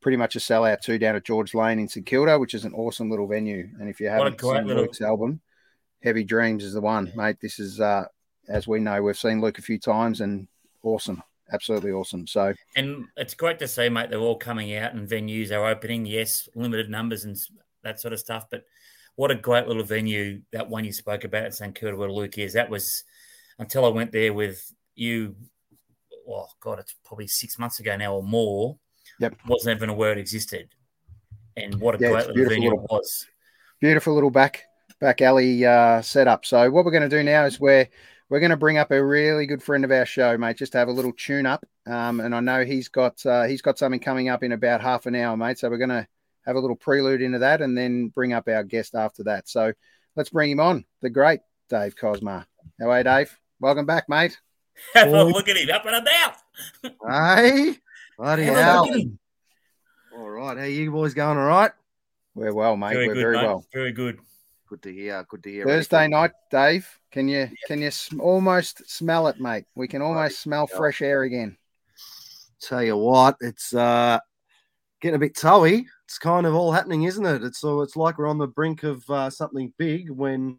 pretty 0.00 0.16
much 0.16 0.36
a 0.36 0.38
sellout 0.38 0.80
too 0.80 0.98
down 0.98 1.16
at 1.16 1.24
George 1.24 1.54
Lane 1.54 1.78
in 1.78 1.88
St 1.88 2.06
Kilda, 2.06 2.38
which 2.38 2.54
is 2.54 2.64
an 2.64 2.74
awesome 2.74 3.10
little 3.10 3.26
venue. 3.26 3.68
And 3.80 3.88
if 3.88 4.00
you 4.00 4.08
haven't 4.08 4.40
seen 4.40 4.66
little... 4.66 4.82
Luke's 4.82 5.00
album, 5.00 5.40
Heavy 6.02 6.24
Dreams 6.24 6.64
is 6.64 6.74
the 6.74 6.80
one, 6.80 7.12
mate. 7.16 7.36
This 7.40 7.58
is, 7.58 7.80
uh, 7.80 8.04
as 8.48 8.68
we 8.68 8.80
know, 8.80 9.02
we've 9.02 9.18
seen 9.18 9.40
Luke 9.40 9.58
a 9.58 9.62
few 9.62 9.78
times 9.78 10.20
and 10.20 10.48
awesome 10.82 11.22
absolutely 11.52 11.92
awesome. 11.92 12.26
So, 12.26 12.54
and 12.76 13.06
it's 13.16 13.34
great 13.34 13.58
to 13.60 13.68
see, 13.68 13.88
mate. 13.88 14.10
They're 14.10 14.18
all 14.18 14.36
coming 14.36 14.74
out 14.76 14.94
and 14.94 15.08
venues 15.08 15.50
are 15.50 15.66
opening. 15.66 16.06
Yes, 16.06 16.48
limited 16.54 16.90
numbers 16.90 17.24
and 17.24 17.36
that 17.82 18.00
sort 18.00 18.12
of 18.12 18.20
stuff, 18.20 18.46
but 18.50 18.64
what 19.16 19.30
a 19.30 19.34
great 19.34 19.66
little 19.66 19.82
venue 19.82 20.42
that 20.52 20.68
one 20.68 20.84
you 20.84 20.92
spoke 20.92 21.24
about 21.24 21.44
at 21.44 21.54
St 21.54 21.74
Kilda 21.74 21.96
where 21.96 22.10
Luke 22.10 22.38
is. 22.38 22.52
That 22.52 22.70
was 22.70 23.04
until 23.58 23.84
I 23.84 23.88
went 23.88 24.12
there 24.12 24.32
with 24.32 24.72
you. 24.94 25.36
Oh 26.28 26.48
God, 26.60 26.78
it's 26.78 26.94
probably 27.04 27.26
six 27.26 27.58
months 27.58 27.80
ago 27.80 27.96
now 27.96 28.14
or 28.14 28.22
more. 28.22 28.78
Yep, 29.20 29.36
wasn't 29.46 29.76
even 29.76 29.88
aware 29.88 30.12
it 30.12 30.18
existed, 30.18 30.68
and 31.56 31.80
what 31.80 31.94
a 31.94 31.98
yeah, 31.98 32.10
great 32.10 32.26
little 32.28 32.48
venue 32.48 32.70
little, 32.70 32.84
it 32.84 32.90
was. 32.90 33.26
Beautiful 33.80 34.14
little 34.14 34.30
back 34.30 34.64
back 35.00 35.22
alley 35.22 35.64
uh, 35.64 36.02
setup. 36.02 36.44
So 36.44 36.70
what 36.70 36.84
we're 36.84 36.90
going 36.90 37.08
to 37.08 37.16
do 37.16 37.22
now 37.22 37.44
is 37.44 37.58
we're 37.58 37.88
we're 38.28 38.40
going 38.40 38.50
to 38.50 38.56
bring 38.56 38.76
up 38.76 38.90
a 38.90 39.02
really 39.02 39.46
good 39.46 39.62
friend 39.62 39.84
of 39.84 39.90
our 39.90 40.04
show, 40.04 40.36
mate, 40.36 40.58
just 40.58 40.72
to 40.72 40.78
have 40.78 40.88
a 40.88 40.92
little 40.92 41.12
tune 41.16 41.46
up. 41.46 41.64
Um, 41.86 42.20
and 42.20 42.34
I 42.34 42.40
know 42.40 42.64
he's 42.64 42.88
got 42.88 43.24
uh, 43.24 43.44
he's 43.44 43.62
got 43.62 43.78
something 43.78 44.00
coming 44.00 44.28
up 44.28 44.42
in 44.42 44.52
about 44.52 44.82
half 44.82 45.06
an 45.06 45.14
hour, 45.14 45.36
mate. 45.36 45.58
So 45.58 45.70
we're 45.70 45.78
going 45.78 45.88
to 45.90 46.06
have 46.44 46.56
a 46.56 46.60
little 46.60 46.76
prelude 46.76 47.22
into 47.22 47.38
that, 47.40 47.62
and 47.62 47.76
then 47.76 48.08
bring 48.08 48.32
up 48.32 48.48
our 48.48 48.64
guest 48.64 48.94
after 48.94 49.24
that. 49.24 49.48
So 49.48 49.72
let's 50.16 50.30
bring 50.30 50.50
him 50.50 50.60
on, 50.60 50.84
the 51.00 51.10
great 51.10 51.40
Dave 51.68 51.96
Cosma. 51.96 52.44
How 52.80 52.90
are 52.90 52.98
you, 52.98 53.04
Dave? 53.04 53.38
Welcome 53.60 53.86
back, 53.86 54.08
mate. 54.08 54.38
Have 54.94 55.08
a 55.12 55.24
look 55.24 55.48
at 55.48 55.56
him 55.56 55.70
up 55.70 55.84
and 55.86 55.96
about. 55.96 56.36
Hey, 57.08 57.78
bloody 58.16 58.44
hell. 58.44 58.86
look 58.86 58.94
at 58.96 59.00
him. 59.00 59.18
All 60.16 60.28
right, 60.30 60.58
how 60.58 60.64
you 60.64 60.90
boys 60.90 61.14
going? 61.14 61.38
All 61.38 61.44
right. 61.46 61.70
We're 62.34 62.52
well, 62.54 62.76
mate. 62.76 62.92
Very 62.94 63.08
We're 63.08 63.14
good, 63.14 63.20
very 63.20 63.36
mate. 63.36 63.46
well. 63.46 63.64
Very 63.72 63.92
good. 63.92 64.18
Good 64.68 64.82
to 64.82 64.92
hear. 64.92 65.24
Good 65.28 65.42
to 65.44 65.50
hear. 65.50 65.64
Thursday 65.64 66.08
night, 66.08 66.32
Dave. 66.50 66.88
Can 67.10 67.26
you 67.28 67.48
can 67.66 67.80
you 67.80 67.90
sm- 67.90 68.20
almost 68.20 68.88
smell 68.88 69.28
it, 69.28 69.40
mate? 69.40 69.64
We 69.74 69.88
can 69.88 70.02
almost 70.02 70.40
smell 70.40 70.68
Yeah. 70.70 70.76
fresh 70.76 71.00
air 71.02 71.22
again. 71.22 71.56
Tell 72.60 72.82
you 72.82 72.96
what, 72.96 73.36
it's 73.40 73.72
uh 73.74 74.18
getting 75.00 75.16
a 75.16 75.18
bit 75.20 75.36
toey. 75.36 75.86
It's 76.04 76.18
kind 76.18 76.46
of 76.46 76.54
all 76.54 76.72
happening, 76.72 77.04
isn't 77.04 77.24
it? 77.24 77.42
It's 77.44 77.58
so 77.60 77.80
it's 77.82 77.96
like 77.96 78.18
we're 78.18 78.28
on 78.28 78.38
the 78.38 78.46
brink 78.48 78.82
of 78.82 79.08
uh, 79.10 79.30
something 79.30 79.72
big. 79.78 80.10
When 80.10 80.58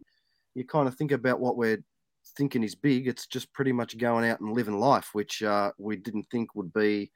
you 0.54 0.64
kind 0.64 0.88
of 0.88 0.94
think 0.96 1.12
about 1.12 1.40
what 1.40 1.56
we're 1.56 1.82
thinking 2.30 2.62
is 2.62 2.74
big, 2.74 3.06
it's 3.08 3.26
just 3.26 3.52
pretty 3.52 3.72
much 3.72 3.98
going 3.98 4.28
out 4.28 4.40
and 4.40 4.52
living 4.52 4.78
life, 4.78 5.10
which 5.12 5.42
uh, 5.42 5.72
we 5.78 5.96
didn't 5.96 6.26
think 6.30 6.54
would 6.54 6.72
be 6.72 7.10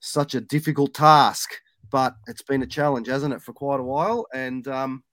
such 0.00 0.34
a 0.34 0.40
difficult 0.40 0.94
task. 0.94 1.50
But 1.90 2.14
it's 2.26 2.42
been 2.42 2.62
a 2.62 2.66
challenge, 2.66 3.06
hasn't 3.06 3.34
it, 3.34 3.42
for 3.42 3.52
quite 3.52 3.80
a 3.80 3.84
while? 3.84 4.26
And 4.34 4.66
um, 4.66 5.04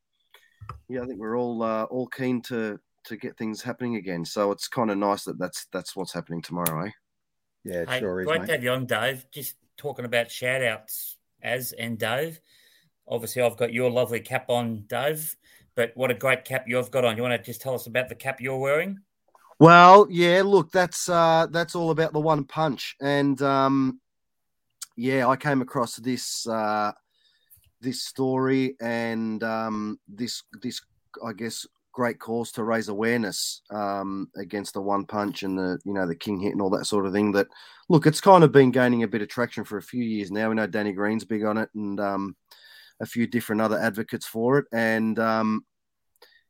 yeah, 0.90 1.02
I 1.02 1.06
think 1.06 1.20
we're 1.20 1.38
all 1.38 1.62
uh, 1.62 1.84
all 1.84 2.08
keen 2.08 2.42
to 2.44 2.80
to 3.06 3.18
get 3.18 3.38
things 3.38 3.62
happening 3.62 3.98
again. 3.98 4.26
So 4.26 4.52
it's 4.52 4.68
kind 4.68 4.90
of 4.90 4.98
nice 4.98 5.24
that 5.26 5.38
that's 5.38 5.68
that's 5.72 5.96
what's 5.96 6.14
happening 6.14 6.42
tomorrow, 6.42 6.86
eh? 6.88 6.92
Yeah, 7.64 7.82
it 7.82 7.90
Hey, 7.90 8.00
sure 8.00 8.22
is, 8.22 8.28
great 8.28 8.42
mate. 8.42 8.48
to 8.48 8.52
have 8.54 8.64
you 8.64 8.72
on, 8.72 8.86
Dave. 8.86 9.26
Just 9.32 9.56
talking 9.78 10.06
about 10.06 10.32
shout 10.32 10.64
outs, 10.64 11.18
as 11.42 11.74
and 11.74 11.98
Dave. 11.98 12.40
Obviously, 13.08 13.42
I've 13.42 13.58
got 13.58 13.74
your 13.74 13.92
lovely 13.92 14.20
cap 14.20 14.50
on, 14.50 14.86
Dave. 14.88 15.36
But 15.76 15.92
what 15.96 16.12
a 16.12 16.16
great 16.16 16.46
cap 16.46 16.66
you've 16.68 16.92
got 16.92 17.04
on. 17.06 17.18
You 17.18 17.24
want 17.24 17.34
to 17.34 17.44
just 17.44 17.62
tell 17.62 17.74
us 17.74 17.88
about 17.88 18.08
the 18.10 18.16
cap 18.16 18.40
you're 18.40 18.58
wearing? 18.58 19.00
Well, 19.60 20.08
yeah, 20.10 20.42
look, 20.46 20.72
that's 20.72 21.08
uh 21.10 21.48
that's 21.52 21.76
all 21.76 21.92
about 21.92 22.14
the 22.14 22.20
one 22.20 22.44
punch. 22.44 22.96
And 23.02 23.42
um 23.42 24.00
yeah, 24.96 25.28
I 25.28 25.36
came 25.36 25.62
across 25.62 25.96
this 25.98 26.48
uh 26.48 26.92
this 27.82 28.04
story 28.04 28.76
and 28.82 29.44
um 29.44 30.00
this 30.08 30.44
this 30.62 30.82
I 31.26 31.34
guess 31.34 31.66
great 31.92 32.18
cause 32.20 32.52
to 32.54 32.64
raise 32.64 32.88
awareness 32.90 33.62
um 33.70 34.28
against 34.36 34.74
the 34.74 34.82
one 34.82 35.06
punch 35.06 35.44
and 35.44 35.58
the 35.58 35.78
you 35.86 35.94
know 35.94 36.08
the 36.08 36.16
king 36.16 36.40
hit 36.40 36.54
and 36.54 36.62
all 36.62 36.72
that 36.72 36.86
sort 36.86 37.06
of 37.06 37.14
thing. 37.14 37.32
That 37.34 37.48
look 37.90 38.08
it's 38.08 38.22
kind 38.22 38.44
of 38.44 38.52
been 38.52 38.72
gaining 38.72 39.04
a 39.04 39.08
bit 39.08 39.22
of 39.22 39.30
traction 39.30 39.64
for 39.64 39.78
a 39.78 39.84
few 39.84 40.04
years 40.04 40.32
now. 40.32 40.50
We 40.50 40.56
know 40.56 40.68
danny 40.68 40.94
green's 40.94 41.26
big 41.26 41.44
on 41.44 41.58
it 41.58 41.70
and 41.76 42.00
um 42.00 42.36
a 43.00 43.06
few 43.06 43.28
different 43.28 43.62
other 43.62 43.80
advocates 43.80 44.26
for 44.26 44.58
it. 44.60 44.66
And 44.72 45.20
um 45.20 45.66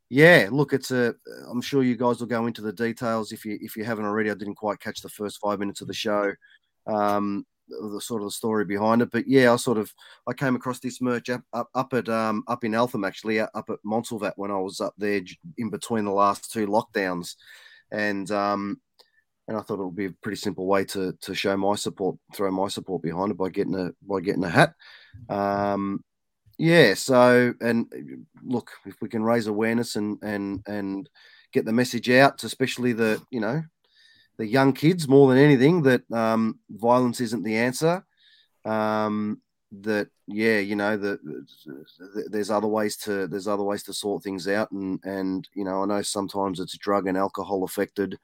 yeah, 0.10 0.50
look, 0.52 0.74
it's 0.74 0.92
a. 0.92 1.16
I'm 1.50 1.62
sure 1.62 1.84
you 1.84 1.96
guys 1.96 2.20
will 2.20 2.28
go 2.28 2.46
into 2.48 2.62
the 2.62 2.74
details 2.74 3.32
if 3.32 3.46
you 3.46 3.58
if 3.62 3.76
you 3.76 3.84
haven't 3.84 4.06
already. 4.06 4.30
I 4.30 4.36
didn't 4.36 4.56
quite 4.56 4.80
catch 4.80 5.02
the 5.02 5.10
first 5.10 5.40
five 5.40 5.60
minutes 5.60 5.82
of 5.82 5.88
the 5.88 5.94
show, 5.94 6.34
um, 6.88 7.46
the 7.68 8.02
sort 8.02 8.22
of 8.22 8.28
the 8.28 8.32
story 8.32 8.66
behind 8.66 9.02
it. 9.02 9.10
But 9.12 9.28
yeah, 9.28 9.52
I 9.52 9.56
sort 9.56 9.78
of 9.78 9.92
I 10.28 10.34
came 10.34 10.56
across 10.56 10.80
this 10.80 11.02
merch 11.02 11.30
up 11.30 11.42
up, 11.54 11.70
up 11.74 11.94
at 11.94 12.10
um, 12.10 12.44
up 12.48 12.64
in 12.64 12.76
Eltham 12.76 13.04
actually, 13.04 13.40
up 13.40 13.52
at 13.70 13.80
Montsalvat 13.86 14.34
when 14.36 14.52
I 14.52 14.60
was 14.60 14.82
up 14.82 14.94
there 14.98 15.22
in 15.58 15.70
between 15.70 16.06
the 16.06 16.12
last 16.12 16.52
two 16.52 16.68
lockdowns, 16.68 17.36
and 17.92 18.30
um, 18.32 18.80
and 19.48 19.58
I 19.58 19.62
thought 19.62 19.80
it 19.80 19.86
would 19.86 19.96
be 19.96 20.06
a 20.06 20.16
pretty 20.22 20.38
simple 20.38 20.66
way 20.66 20.86
to 20.86 21.14
to 21.22 21.36
show 21.36 21.56
my 21.58 21.76
support, 21.76 22.18
throw 22.34 22.52
my 22.52 22.68
support 22.68 23.02
behind 23.02 23.32
it 23.32 23.38
by 23.38 23.50
getting 23.50 23.76
a 23.76 23.92
by 24.08 24.20
getting 24.20 24.44
a 24.44 24.50
hat. 24.50 24.74
Um, 25.30 26.04
yeah, 26.58 26.94
so 26.94 27.54
and 27.62 28.26
look, 28.44 28.72
if 28.86 29.02
we 29.02 29.10
can 29.10 29.24
raise 29.24 29.48
awareness 29.48 29.96
and 29.96 30.18
and 30.22 30.62
and 30.68 31.10
get 31.52 31.66
the 31.66 31.74
message 31.74 32.10
out, 32.10 32.44
especially 32.44 32.94
the 32.94 33.22
you 33.32 33.40
know 33.40 33.64
the 34.38 34.48
young 34.48 34.74
kids 34.74 35.08
more 35.08 35.30
than 35.30 35.38
anything, 35.38 35.84
that 35.84 36.10
um, 36.12 36.60
violence 36.70 37.22
isn't 37.22 37.44
the 37.44 37.56
answer. 37.56 38.06
Um, 38.66 39.42
that 39.82 40.10
yeah, 40.28 40.60
you 40.60 40.76
know 40.76 40.96
that 40.98 41.20
that 41.24 42.28
there's 42.30 42.52
other 42.52 42.68
ways 42.68 42.98
to 42.98 43.28
there's 43.28 43.48
other 43.48 43.64
ways 43.64 43.84
to 43.84 43.94
sort 43.94 44.24
things 44.24 44.48
out, 44.48 44.72
and 44.72 45.00
and 45.04 45.48
you 45.54 45.64
know 45.64 45.84
I 45.84 45.86
know 45.86 46.02
sometimes 46.02 46.60
it's 46.60 46.78
drug 46.78 47.08
and 47.08 47.18
alcohol 47.18 47.64
affected 47.64 48.20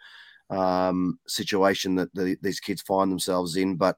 um, 0.49 1.19
situation 1.27 1.95
that 1.95 2.13
the, 2.13 2.37
these 2.41 2.59
kids 2.59 2.81
find 2.81 3.11
themselves 3.11 3.55
in, 3.55 3.75
but 3.75 3.97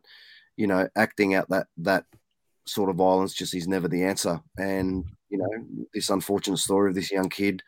you 0.55 0.67
know 0.67 0.87
acting 0.95 1.33
out 1.33 1.49
that 1.49 1.67
that 1.77 2.05
sort 2.65 2.89
of 2.89 2.95
violence 2.97 3.33
just 3.33 3.53
is 3.53 3.67
never 3.67 3.87
the 3.87 4.03
answer. 4.03 4.39
And 4.57 5.05
you 5.29 5.37
know, 5.37 5.85
this 5.93 6.09
unfortunate 6.09 6.57
story 6.57 6.89
of 6.89 6.95
this 6.95 7.11
young 7.11 7.29
kid, 7.29 7.63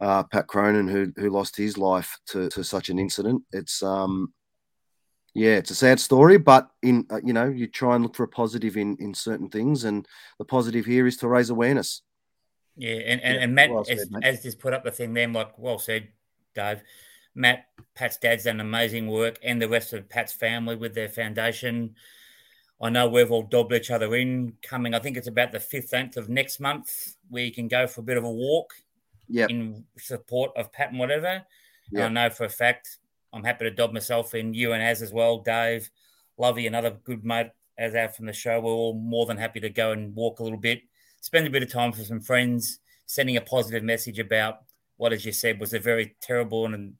uh, 0.00 0.24
Pat 0.24 0.46
Cronin, 0.46 0.88
who 0.88 1.12
who 1.16 1.30
lost 1.30 1.56
his 1.56 1.78
life 1.78 2.18
to, 2.26 2.48
to 2.50 2.64
such 2.64 2.88
an 2.88 2.98
incident. 2.98 3.42
It's 3.52 3.82
um, 3.82 4.32
yeah, 5.34 5.56
it's 5.56 5.70
a 5.70 5.74
sad 5.74 6.00
story, 6.00 6.38
but 6.38 6.70
in 6.82 7.06
uh, 7.10 7.20
you 7.22 7.32
know, 7.32 7.46
you 7.46 7.66
try 7.66 7.94
and 7.94 8.02
look 8.02 8.16
for 8.16 8.24
a 8.24 8.28
positive 8.28 8.76
in 8.76 8.96
in 9.00 9.14
certain 9.14 9.48
things, 9.48 9.84
and 9.84 10.06
the 10.38 10.44
positive 10.44 10.86
here 10.86 11.06
is 11.06 11.16
to 11.18 11.28
raise 11.28 11.50
awareness. 11.50 12.02
Yeah, 12.76 12.94
and, 12.94 13.20
and, 13.22 13.36
Yeah, 13.36 13.42
and 13.42 13.54
Matt 13.54 13.70
well 13.70 13.80
as, 13.80 13.88
said, 13.88 14.08
as 14.22 14.42
just 14.42 14.58
put 14.58 14.74
up 14.74 14.84
the 14.84 14.90
thing 14.90 15.14
then, 15.14 15.32
like 15.32 15.58
well 15.58 15.78
said, 15.78 16.08
Dave. 16.54 16.82
Matt, 17.34 17.66
Pat's 17.94 18.16
dad's 18.16 18.44
done 18.44 18.60
amazing 18.60 19.08
work, 19.08 19.38
and 19.42 19.60
the 19.60 19.68
rest 19.68 19.92
of 19.92 20.08
Pat's 20.08 20.32
family 20.32 20.74
with 20.74 20.94
their 20.94 21.08
foundation. 21.08 21.94
I 22.80 22.90
know 22.90 23.08
we've 23.08 23.30
all 23.32 23.42
dobbed 23.42 23.72
each 23.72 23.90
other 23.90 24.14
in. 24.14 24.52
Coming, 24.62 24.94
I 24.94 24.98
think 24.98 25.16
it's 25.16 25.28
about 25.28 25.52
the 25.52 25.60
fifteenth 25.60 26.16
of 26.16 26.28
next 26.28 26.60
month, 26.60 27.16
where 27.28 27.44
you 27.44 27.52
can 27.52 27.68
go 27.68 27.86
for 27.86 28.02
a 28.02 28.04
bit 28.04 28.18
of 28.18 28.24
a 28.24 28.30
walk 28.30 28.74
Yeah, 29.28 29.46
in 29.48 29.84
support 29.98 30.52
of 30.56 30.72
Pat 30.72 30.90
and 30.90 30.98
whatever. 30.98 31.44
And 31.92 32.02
I 32.02 32.08
know 32.08 32.30
for 32.30 32.44
a 32.44 32.48
fact, 32.48 32.98
I'm 33.32 33.44
happy 33.44 33.64
to 33.64 33.70
dob 33.70 33.92
myself 33.92 34.34
in. 34.34 34.54
You 34.54 34.72
and 34.72 34.82
Az 34.82 35.02
as 35.02 35.12
well, 35.12 35.38
Dave, 35.38 35.90
Lovey, 36.36 36.66
another 36.66 36.90
good 37.04 37.24
mate 37.24 37.50
as 37.78 37.94
out 37.94 38.16
from 38.16 38.26
the 38.26 38.32
show. 38.32 38.60
We're 38.60 38.70
all 38.70 38.94
more 38.94 39.26
than 39.26 39.36
happy 39.36 39.60
to 39.60 39.70
go 39.70 39.92
and 39.92 40.14
walk 40.14 40.40
a 40.40 40.42
little 40.42 40.58
bit, 40.58 40.82
spend 41.20 41.46
a 41.46 41.50
bit 41.50 41.62
of 41.62 41.70
time 41.70 41.90
with 41.90 42.06
some 42.06 42.20
friends, 42.20 42.80
sending 43.06 43.36
a 43.36 43.40
positive 43.40 43.84
message 43.84 44.18
about 44.18 44.62
what, 44.96 45.12
as 45.12 45.24
you 45.24 45.32
said, 45.32 45.60
was 45.60 45.74
a 45.74 45.78
very 45.78 46.16
terrible 46.20 46.66
and 46.66 46.94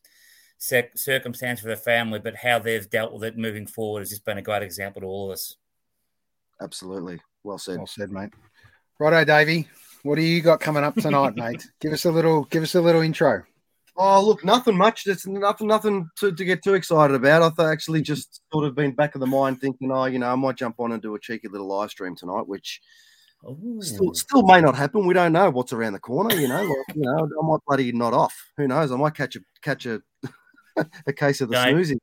circumstance 0.59 1.61
for 1.61 1.69
the 1.69 1.77
family, 1.77 2.19
but 2.19 2.37
how 2.37 2.59
they've 2.59 2.89
dealt 2.89 3.13
with 3.13 3.25
it 3.25 3.37
moving 3.37 3.67
forward 3.67 4.01
has 4.01 4.11
just 4.11 4.25
been 4.25 4.39
a 4.39 4.43
great 4.43 4.63
example 4.63 5.01
to 5.01 5.07
all 5.07 5.27
of 5.31 5.35
us. 5.35 5.57
Absolutely. 6.61 7.21
Well 7.43 7.59
said. 7.59 7.79
Well 7.79 7.87
said, 7.87 8.11
mate. 8.11 8.31
Righto, 8.99 9.25
Davey. 9.25 9.69
What 10.03 10.17
do 10.17 10.23
you 10.23 10.41
got 10.41 10.61
coming 10.61 10.85
up 10.85 10.95
tonight, 10.95 11.35
mate? 11.37 11.67
Give 11.81 11.93
us 11.93 12.05
a 12.05 12.11
little 12.11 12.45
give 12.45 12.63
us 12.63 12.75
a 12.75 12.81
little 12.81 13.03
intro. 13.03 13.45
Oh, 13.99 14.25
look, 14.25 14.45
nothing 14.45 14.77
much. 14.77 15.07
It's 15.07 15.27
nothing, 15.27 15.69
nothing 15.69 16.11
to, 16.19 16.31
to 16.31 16.45
get 16.45 16.63
too 16.63 16.75
excited 16.75 17.15
about. 17.15 17.43
I've 17.43 17.67
actually 17.67 18.03
just 18.03 18.43
sort 18.53 18.67
of 18.67 18.75
been 18.75 18.93
back 18.93 19.15
of 19.15 19.21
the 19.21 19.27
mind 19.27 19.61
thinking, 19.61 19.91
oh, 19.91 20.05
you 20.05 20.19
know, 20.19 20.31
I 20.31 20.35
might 20.35 20.57
jump 20.57 20.77
on 20.79 20.93
and 20.93 21.01
do 21.01 21.15
a 21.15 21.19
cheeky 21.19 21.49
little 21.49 21.67
live 21.67 21.91
stream 21.91 22.15
tonight, 22.15 22.47
which 22.47 22.81
oh. 23.45 23.81
still, 23.81 24.13
still 24.13 24.43
may 24.43 24.61
not 24.61 24.77
happen. 24.77 25.07
We 25.07 25.15
don't 25.15 25.33
know 25.33 25.49
what's 25.49 25.73
around 25.73 25.95
the 25.95 25.99
corner. 25.99 26.35
You 26.35 26.49
know, 26.49 26.63
like, 26.63 26.97
you 26.97 27.03
know, 27.03 27.19
I 27.19 27.47
might 27.47 27.61
bloody 27.67 27.91
not 27.93 28.13
off. 28.13 28.35
Who 28.59 28.69
knows? 28.69 28.93
I 28.93 28.97
might 28.97 29.15
catch 29.15 29.37
a 29.37 29.41
catch 29.63 29.87
a 29.87 30.03
a 31.07 31.13
case 31.13 31.41
of 31.41 31.49
the 31.49 31.55
Don't- 31.55 31.75
snoozy. 31.75 31.97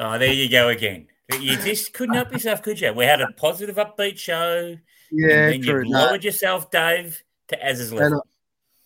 Oh, 0.00 0.18
there 0.18 0.32
you 0.32 0.48
go 0.48 0.68
again. 0.68 1.06
You 1.38 1.56
just 1.56 1.92
couldn't 1.92 2.14
help 2.14 2.32
yourself, 2.32 2.62
could 2.62 2.80
you? 2.80 2.92
We 2.92 3.04
had 3.04 3.20
a 3.20 3.28
positive, 3.36 3.76
upbeat 3.76 4.18
show. 4.18 4.76
Yeah, 5.10 5.28
and 5.28 5.52
then 5.52 5.62
true. 5.62 5.84
you 5.84 5.90
No, 5.90 5.98
lowered 6.06 6.24
yourself, 6.24 6.70
Dave, 6.70 7.22
to 7.48 7.64
Az's 7.64 7.90
And, 7.90 8.00
level. 8.00 8.26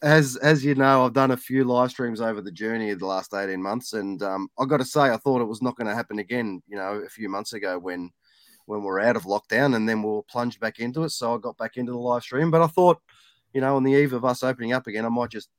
as 0.03 0.37
as 0.37 0.65
you 0.65 0.75
know, 0.75 1.05
I've 1.05 1.13
done 1.13 1.31
a 1.31 1.37
few 1.37 1.65
live 1.65 1.91
streams 1.91 2.21
over 2.21 2.41
the 2.41 2.51
journey 2.51 2.91
of 2.91 2.99
the 2.99 3.07
last 3.07 3.35
eighteen 3.35 3.63
months, 3.63 3.93
and 3.93 4.23
um, 4.23 4.49
I 4.59 4.65
got 4.65 4.79
to 4.79 4.85
say, 4.85 5.01
I 5.03 5.17
thought 5.17 5.41
it 5.41 5.45
was 5.45 5.63
not 5.63 5.77
going 5.77 5.87
to 5.87 5.95
happen 5.95 6.19
again. 6.19 6.63
You 6.67 6.77
know, 6.77 7.03
a 7.05 7.09
few 7.09 7.29
months 7.29 7.53
ago 7.53 7.79
when 7.79 8.11
when 8.67 8.81
we 8.81 8.87
we're 8.87 9.01
out 9.01 9.17
of 9.17 9.25
lockdown, 9.25 9.77
and 9.77 9.89
then 9.89 10.03
we 10.03 10.09
were 10.11 10.23
plunged 10.23 10.61
back 10.61 10.79
into 10.81 11.05
it. 11.05 11.11
So 11.11 11.35
I 11.35 11.39
got 11.39 11.59
back 11.59 11.77
into 11.77 11.93
the 11.93 11.99
live 11.99 12.23
stream, 12.23 12.51
but 12.51 12.63
I 12.63 12.67
thought, 12.67 12.99
you 13.53 13.61
know, 13.61 13.77
on 13.77 13.85
the 13.85 13.93
eve 13.93 14.15
of 14.15 14.25
us 14.25 14.43
opening 14.43 14.73
up 14.73 14.87
again, 14.87 15.05
I 15.05 15.11
might 15.11 15.31
just, 15.31 15.51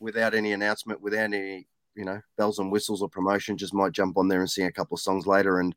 without 0.00 0.34
any 0.34 0.52
announcement, 0.52 1.02
without 1.02 1.24
any 1.24 1.66
you 1.94 2.04
know 2.04 2.20
bells 2.38 2.58
and 2.58 2.72
whistles 2.72 3.02
or 3.02 3.08
promotion, 3.08 3.58
just 3.58 3.74
might 3.74 3.92
jump 3.92 4.16
on 4.16 4.28
there 4.28 4.40
and 4.40 4.50
sing 4.50 4.66
a 4.66 4.72
couple 4.72 4.94
of 4.94 5.00
songs 5.02 5.26
later, 5.26 5.60
and 5.60 5.74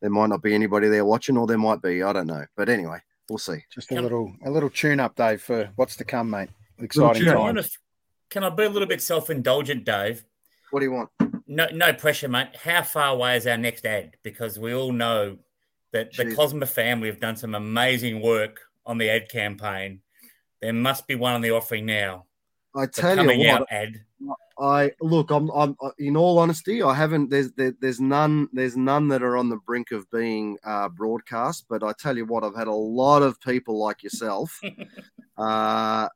there 0.00 0.10
might 0.10 0.28
not 0.28 0.42
be 0.42 0.54
anybody 0.54 0.88
there 0.88 1.04
watching, 1.04 1.36
or 1.36 1.46
there 1.46 1.58
might 1.58 1.82
be. 1.82 2.02
I 2.02 2.12
don't 2.12 2.26
know, 2.26 2.44
but 2.56 2.68
anyway, 2.68 2.98
we'll 3.28 3.38
see. 3.38 3.58
Just 3.72 3.90
a 3.90 3.94
Come- 3.96 4.04
little 4.04 4.32
a 4.44 4.50
little 4.50 4.70
tune 4.70 5.00
up, 5.00 5.14
Dave, 5.16 5.42
for 5.42 5.70
what's 5.76 5.96
to 5.96 6.04
come, 6.04 6.30
mate. 6.30 6.48
Exciting 6.78 7.22
tune. 7.24 7.32
Can 7.32 7.40
I, 7.40 7.52
times. 7.52 7.78
can 8.30 8.44
I 8.44 8.50
be 8.50 8.64
a 8.64 8.68
little 8.70 8.88
bit 8.88 9.02
self 9.02 9.30
indulgent, 9.30 9.84
Dave? 9.84 10.24
What 10.70 10.80
do 10.80 10.86
you 10.86 10.92
want? 10.92 11.10
No, 11.46 11.66
no 11.72 11.92
pressure, 11.92 12.28
mate. 12.28 12.54
How 12.62 12.82
far 12.82 13.08
away 13.14 13.36
is 13.36 13.46
our 13.46 13.58
next 13.58 13.84
ad? 13.84 14.16
Because 14.22 14.58
we 14.58 14.72
all 14.72 14.92
know 14.92 15.38
that 15.92 16.12
the 16.16 16.24
Jeez. 16.26 16.36
Cosma 16.36 16.68
family 16.68 17.08
have 17.08 17.18
done 17.20 17.36
some 17.36 17.54
amazing 17.56 18.22
work 18.22 18.60
on 18.86 18.98
the 18.98 19.10
ad 19.10 19.28
campaign. 19.28 20.00
There 20.62 20.72
must 20.72 21.08
be 21.08 21.16
one 21.16 21.34
on 21.34 21.40
the 21.40 21.50
offering 21.50 21.86
now. 21.86 22.26
I 22.76 22.86
The 22.86 22.92
tell 22.92 23.26
you 23.26 23.48
what, 23.48 23.72
ad. 23.72 24.04
I 24.60 24.92
look. 25.00 25.30
I'm. 25.30 25.50
I'm. 25.50 25.74
In 25.98 26.16
all 26.16 26.38
honesty, 26.38 26.82
I 26.82 26.92
haven't. 26.92 27.30
There's. 27.30 27.50
There, 27.52 27.72
there's 27.80 27.98
none. 27.98 28.48
There's 28.52 28.76
none 28.76 29.08
that 29.08 29.22
are 29.22 29.38
on 29.38 29.48
the 29.48 29.56
brink 29.56 29.90
of 29.90 30.10
being 30.10 30.58
uh, 30.64 30.90
broadcast. 30.90 31.64
But 31.68 31.82
I 31.82 31.92
tell 31.98 32.16
you 32.16 32.26
what, 32.26 32.44
I've 32.44 32.54
had 32.54 32.68
a 32.68 32.72
lot 32.72 33.22
of 33.22 33.40
people 33.40 33.78
like 33.78 34.02
yourself. 34.02 34.60
uh, 35.38 36.08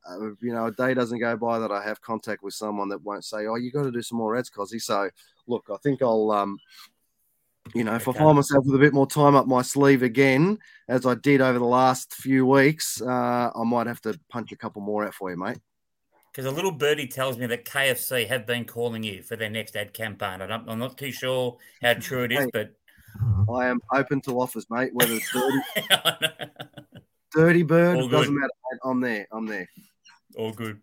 you 0.43 0.53
know, 0.53 0.67
a 0.67 0.73
day 0.73 0.93
doesn't 0.93 1.21
go 1.21 1.37
by 1.37 1.59
that 1.59 1.73
I 1.73 1.83
have 1.83 2.03
contact 2.03 2.43
with 2.43 2.53
someone 2.53 2.91
that 2.91 3.03
won't 3.03 3.25
say, 3.25 3.47
"Oh, 3.47 3.55
you 3.55 3.73
got 3.73 3.85
to 3.85 3.91
do 3.91 4.03
some 4.03 4.19
more 4.19 4.37
ads, 4.37 4.51
Cosy." 4.51 4.79
So, 4.79 5.09
look, 5.47 5.65
I 5.73 5.77
think 5.79 6.03
I'll. 6.03 6.31
Um, 6.31 6.59
you 7.75 7.83
know, 7.83 7.95
if 7.95 8.07
okay. 8.07 8.19
I 8.19 8.23
find 8.23 8.37
myself 8.37 8.67
with 8.67 8.75
a 8.75 8.79
bit 8.79 8.93
more 8.93 9.07
time 9.07 9.35
up 9.35 9.47
my 9.47 9.63
sleeve 9.63 10.03
again, 10.03 10.59
as 10.87 11.07
I 11.07 11.15
did 11.15 11.41
over 11.41 11.59
the 11.59 11.65
last 11.65 12.13
few 12.13 12.45
weeks, 12.45 13.01
uh, 13.01 13.51
I 13.55 13.65
might 13.65 13.87
have 13.87 14.03
to 14.03 14.21
punch 14.29 14.53
a 14.53 14.57
couple 14.57 14.83
more 14.83 15.07
out 15.07 15.15
for 15.15 15.31
you, 15.31 15.39
mate 15.39 15.57
because 16.35 16.51
a 16.51 16.55
little 16.55 16.73
birdie 16.73 17.07
tells 17.07 17.39
me 17.39 17.47
that 17.47 17.65
KFC 17.65 18.27
have 18.27 18.45
been 18.45 18.65
calling 18.65 19.05
you 19.05 19.23
for 19.23 19.37
their 19.37 19.51
next 19.51 19.77
ad 19.77 19.95
campaign. 19.95 20.43
I 20.43 20.53
am 20.53 20.79
not 20.81 20.99
too 20.99 21.13
sure 21.13 21.59
how 21.81 21.95
true 21.95 22.25
it 22.25 22.33
is, 22.33 22.49
but 22.53 22.75
I 23.49 23.67
am 23.67 23.81
open 23.95 24.21
to 24.23 24.41
offers, 24.41 24.67
mate. 24.69 24.93
Whether 24.93 25.13
it's 25.15 25.33
dirty, 25.33 26.33
dirty 27.33 27.63
bird, 27.63 28.11
doesn't 28.11 28.35
matter. 28.35 28.51
Mate. 28.73 28.81
I'm 28.85 29.01
there. 29.01 29.29
I'm 29.31 29.47
there. 29.47 29.69
All 30.37 30.53
good. 30.53 30.81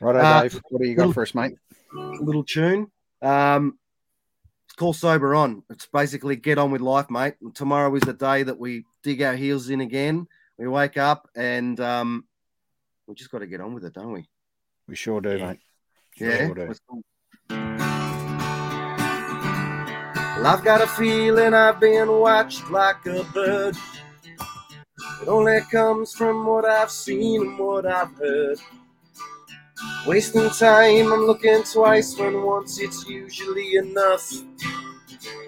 Right, 0.00 0.16
uh, 0.16 0.42
Dave. 0.42 0.60
What 0.70 0.80
do 0.80 0.88
you 0.88 0.94
got 0.94 1.12
for 1.12 1.22
us, 1.22 1.34
mate? 1.34 1.56
Little 1.92 2.44
tune. 2.44 2.90
Um, 3.20 3.78
it's 4.64 4.74
called 4.74 4.96
Sober 4.96 5.34
On. 5.34 5.62
It's 5.68 5.86
basically 5.86 6.36
get 6.36 6.56
on 6.56 6.70
with 6.70 6.80
life, 6.80 7.10
mate. 7.10 7.34
Tomorrow 7.52 7.94
is 7.94 8.02
the 8.02 8.14
day 8.14 8.42
that 8.42 8.58
we 8.58 8.86
dig 9.02 9.20
our 9.20 9.36
heels 9.36 9.68
in 9.68 9.82
again. 9.82 10.26
We 10.56 10.66
wake 10.66 10.96
up 10.96 11.28
and 11.36 11.78
um, 11.80 12.24
we 13.06 13.14
just 13.14 13.30
got 13.30 13.40
to 13.40 13.46
get 13.46 13.60
on 13.60 13.74
with 13.74 13.84
it, 13.84 13.92
don't 13.92 14.12
we? 14.12 14.28
We 14.88 14.96
sure 14.96 15.20
do, 15.20 15.36
yeah. 15.36 15.46
mate. 15.48 15.60
yeah. 16.18 16.46
Sure 16.46 16.54
do. 16.54 16.74
Well, 20.36 20.46
I've 20.46 20.64
got 20.64 20.82
a 20.82 20.86
feeling 20.86 21.54
I've 21.54 21.80
been 21.80 22.10
watched 22.10 22.70
like 22.70 23.06
a 23.06 23.24
bird. 23.32 23.76
It 25.22 25.28
only 25.28 25.60
comes 25.70 26.12
from 26.12 26.46
what 26.46 26.64
I've 26.64 26.90
seen 26.90 27.42
and 27.42 27.58
what 27.58 27.86
I've 27.86 28.14
heard. 28.16 28.58
Wasting 30.06 30.50
time, 30.50 31.12
I'm 31.12 31.26
looking 31.26 31.62
twice 31.62 32.18
when 32.18 32.42
once 32.42 32.78
it's 32.78 33.08
usually 33.08 33.76
enough. 33.76 34.30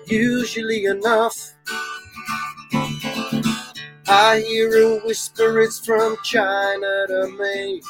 Usually 0.06 0.84
enough. 0.86 1.52
I 4.08 4.40
hear 4.40 4.70
a 4.70 5.00
whisper, 5.04 5.60
it's 5.62 5.84
from 5.84 6.16
China 6.22 7.06
to 7.08 7.28
me. 7.40 7.82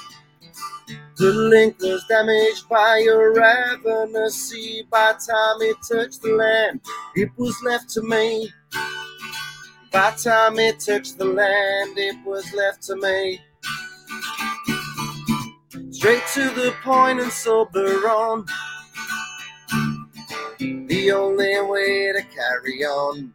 The 1.16 1.33
link 1.33 1.79
was 1.81 2.05
damaged 2.09 2.68
by 2.68 3.00
a 3.00 3.16
ravenous 3.16 4.35
sea. 4.50 4.85
By 4.90 5.12
time 5.12 5.62
it 5.62 5.76
touched 5.88 6.22
the 6.22 6.33
land, 6.33 6.81
it 7.16 7.31
was 7.37 7.57
left 7.64 7.90
to 7.90 8.02
me. 8.02 8.50
By 9.92 10.12
time 10.12 10.59
it 10.59 10.81
touched 10.81 11.18
the 11.18 11.26
land, 11.26 11.98
it 11.98 12.16
was 12.24 12.52
left 12.55 12.83
to 12.85 12.96
me. 12.96 13.40
Straight 15.90 16.22
to 16.35 16.50
the 16.50 16.74
point 16.83 17.20
and 17.20 17.33
sober 17.33 17.87
on. 18.09 18.46
The 20.74 21.12
only 21.12 21.61
way 21.62 22.12
to 22.12 22.22
carry 22.35 22.85
on. 22.85 23.35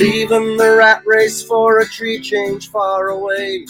Leaving 0.00 0.56
the 0.56 0.76
rat 0.78 1.02
race 1.04 1.42
for 1.42 1.80
a 1.80 1.84
tree 1.84 2.18
change 2.20 2.70
far 2.70 3.08
away. 3.08 3.66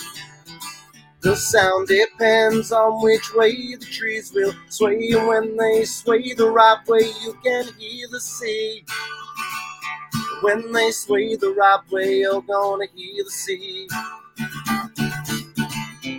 The 1.23 1.35
sound 1.35 1.89
depends 1.89 2.71
on 2.71 3.03
which 3.03 3.35
way 3.35 3.75
the 3.75 3.85
trees 3.85 4.33
will 4.33 4.55
sway. 4.69 5.11
And 5.11 5.27
when 5.27 5.57
they 5.57 5.85
sway 5.85 6.33
the 6.35 6.49
right 6.49 6.79
way, 6.87 7.11
you 7.25 7.37
can 7.43 7.65
hear 7.77 8.07
the 8.13 8.21
sea. 8.21 8.85
When 10.43 10.71
they 10.71 10.93
sway 10.93 11.35
the 11.35 11.51
right 11.51 11.81
way, 11.91 12.21
you're 12.21 12.43
gonna 12.43 12.87
hear 12.95 13.25
the 13.25 13.31
sea. 13.33 13.89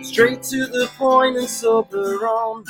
Straight 0.02 0.42
to 0.42 0.66
the 0.66 0.90
point 0.98 1.38
and 1.38 1.48
sober 1.48 2.18
on. 2.28 2.64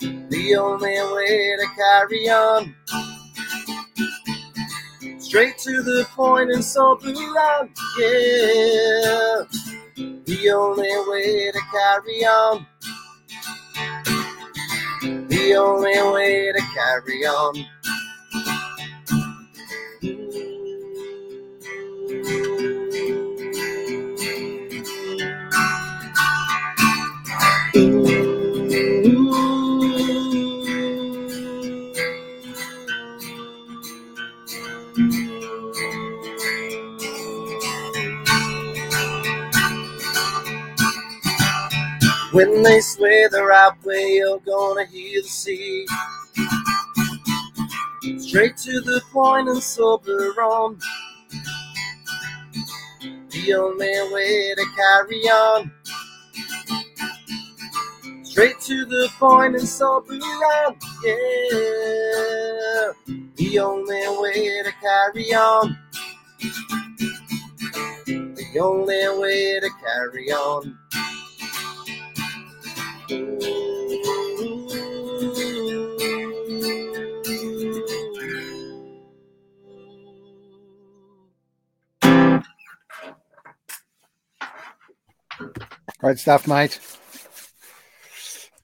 The 0.00 0.56
only 0.56 1.00
way 1.14 1.56
to 1.56 1.66
carry 1.76 2.28
on 2.30 2.74
straight 5.30 5.56
to 5.56 5.80
the 5.84 6.04
point 6.16 6.50
and 6.50 6.64
so 6.64 6.96
blunt. 6.96 7.70
Yeah, 8.00 9.44
the 10.24 10.50
only 10.52 10.90
way 11.06 11.52
to 11.52 11.60
carry 11.70 12.24
on. 12.26 12.66
The 15.28 15.54
only 15.54 16.12
way 16.12 16.50
to 16.50 16.60
carry 16.74 17.24
on. 17.26 17.64
When 42.40 42.62
they 42.62 42.80
sway 42.80 43.28
the 43.30 43.44
right 43.44 43.84
way, 43.84 44.14
you're 44.14 44.38
gonna 44.38 44.86
hear 44.86 45.20
the 45.20 45.28
sea. 45.28 45.86
Straight 48.16 48.56
to 48.56 48.80
the 48.80 49.02
point 49.12 49.50
and 49.50 49.62
sober 49.62 50.32
on. 50.40 50.78
The 53.28 53.52
only 53.52 54.14
way 54.14 54.54
to 54.56 54.64
carry 54.74 55.20
on. 55.28 55.70
Straight 58.22 58.58
to 58.60 58.86
the 58.86 59.10
point 59.18 59.56
and 59.56 59.68
sober 59.68 60.14
on. 60.14 60.76
Yeah. 61.04 62.92
The 63.36 63.58
only 63.58 64.06
way 64.18 64.62
to 64.62 64.72
carry 64.80 65.34
on. 65.34 65.78
The 68.06 68.58
only 68.58 69.20
way 69.20 69.60
to 69.60 69.70
carry 69.84 70.32
on. 70.32 70.79
Great 73.10 73.40
stuff, 86.18 86.46
mate. 86.46 86.78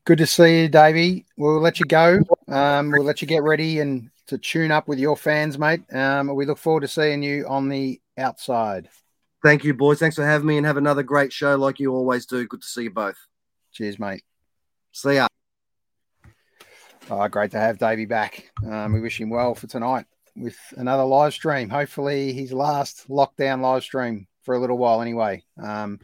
Good 0.04 0.18
to 0.18 0.26
see 0.26 0.62
you, 0.62 0.68
Davey. 0.68 1.26
We'll 1.36 1.60
let 1.60 1.80
you 1.80 1.86
go. 1.86 2.20
Um, 2.46 2.92
we'll 2.92 3.02
let 3.02 3.20
you 3.20 3.26
get 3.26 3.42
ready 3.42 3.80
and 3.80 4.10
to 4.28 4.38
tune 4.38 4.70
up 4.70 4.86
with 4.86 5.00
your 5.00 5.16
fans, 5.16 5.58
mate. 5.58 5.82
Um, 5.92 6.32
we 6.34 6.46
look 6.46 6.58
forward 6.58 6.82
to 6.82 6.88
seeing 6.88 7.24
you 7.24 7.48
on 7.48 7.68
the 7.68 8.00
outside. 8.16 8.88
Thank 9.42 9.64
you, 9.64 9.74
boys. 9.74 9.98
Thanks 9.98 10.14
for 10.14 10.24
having 10.24 10.46
me 10.46 10.56
and 10.56 10.66
have 10.66 10.76
another 10.76 11.02
great 11.02 11.32
show 11.32 11.56
like 11.56 11.80
you 11.80 11.92
always 11.92 12.26
do. 12.26 12.46
Good 12.46 12.62
to 12.62 12.68
see 12.68 12.84
you 12.84 12.90
both. 12.90 13.18
Cheers, 13.72 13.98
mate. 13.98 14.22
See 14.96 15.16
ya. 15.16 15.26
Oh, 17.10 17.28
great 17.28 17.50
to 17.50 17.58
have 17.58 17.76
Davey 17.76 18.06
back. 18.06 18.50
Um, 18.66 18.94
we 18.94 19.00
wish 19.02 19.20
him 19.20 19.28
well 19.28 19.54
for 19.54 19.66
tonight 19.66 20.06
with 20.34 20.56
another 20.78 21.04
live 21.04 21.34
stream. 21.34 21.68
Hopefully, 21.68 22.32
his 22.32 22.50
last 22.50 23.06
lockdown 23.10 23.60
live 23.60 23.82
stream 23.82 24.26
for 24.40 24.54
a 24.54 24.58
little 24.58 24.78
while, 24.78 25.02
anyway. 25.02 25.44
Um, 25.62 26.00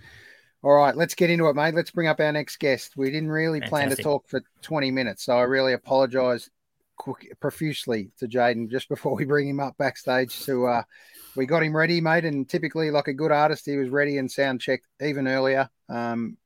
all 0.63 0.75
right, 0.75 0.95
let's 0.95 1.15
get 1.15 1.31
into 1.31 1.49
it, 1.49 1.57
mate. 1.57 1.75
Let's 1.75 1.91
bring 1.91 2.07
up 2.07 2.21
our 2.21 2.33
next 2.33 2.59
guest. 2.59 2.93
We 2.95 3.11
didn't 3.11 3.31
really 3.31 3.61
Fantastic. 3.61 3.71
plan 3.71 3.97
to 3.97 4.03
talk 4.03 4.29
for 4.29 4.43
20 4.61 4.91
minutes, 4.91 5.25
so 5.25 5.39
I 5.39 5.45
really 5.45 5.73
apologize 5.73 6.51
profusely 7.41 8.11
to 8.19 8.29
Jaden 8.29 8.71
just 8.71 8.89
before 8.91 9.17
we 9.17 9.25
bring 9.25 9.49
him 9.49 9.59
up 9.59 9.79
backstage. 9.79 10.45
To 10.45 10.67
uh, 10.67 10.83
we 11.35 11.47
got 11.47 11.63
him 11.63 11.75
ready, 11.75 12.03
mate, 12.03 12.27
and 12.27 12.47
typically, 12.47 12.91
like 12.91 13.09
a 13.09 13.15
good 13.15 13.33
artist, 13.33 13.65
he 13.65 13.79
was 13.79 13.89
ready 13.89 14.19
and 14.19 14.31
sound 14.31 14.61
checked 14.61 14.87
even 15.01 15.27
earlier. 15.27 15.71
Um, 15.89 16.37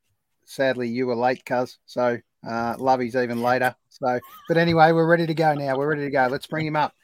sadly, 0.45 0.89
you 0.89 1.09
were 1.09 1.17
late, 1.17 1.45
cuz. 1.45 1.79
So 1.87 2.21
uh, 2.47 2.77
Lovey's 2.79 3.17
even 3.17 3.43
later. 3.43 3.75
So, 3.91 4.21
but 4.49 4.57
anyway, 4.57 4.93
we're 4.93 5.07
ready 5.07 5.27
to 5.27 5.35
go 5.35 5.55
now. 5.55 5.77
We're 5.77 5.89
ready 5.89 6.05
to 6.05 6.11
go. 6.11 6.29
Let's 6.31 6.47
bring 6.47 6.67
him 6.67 6.77
up. 6.77 6.95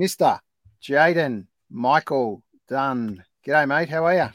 Mr. 0.00 0.40
Jaden 0.82 1.46
Michael 1.70 2.42
Dunn. 2.68 3.24
G'day, 3.46 3.68
mate. 3.68 3.88
How 3.88 4.06
are 4.06 4.14
you? 4.14 4.28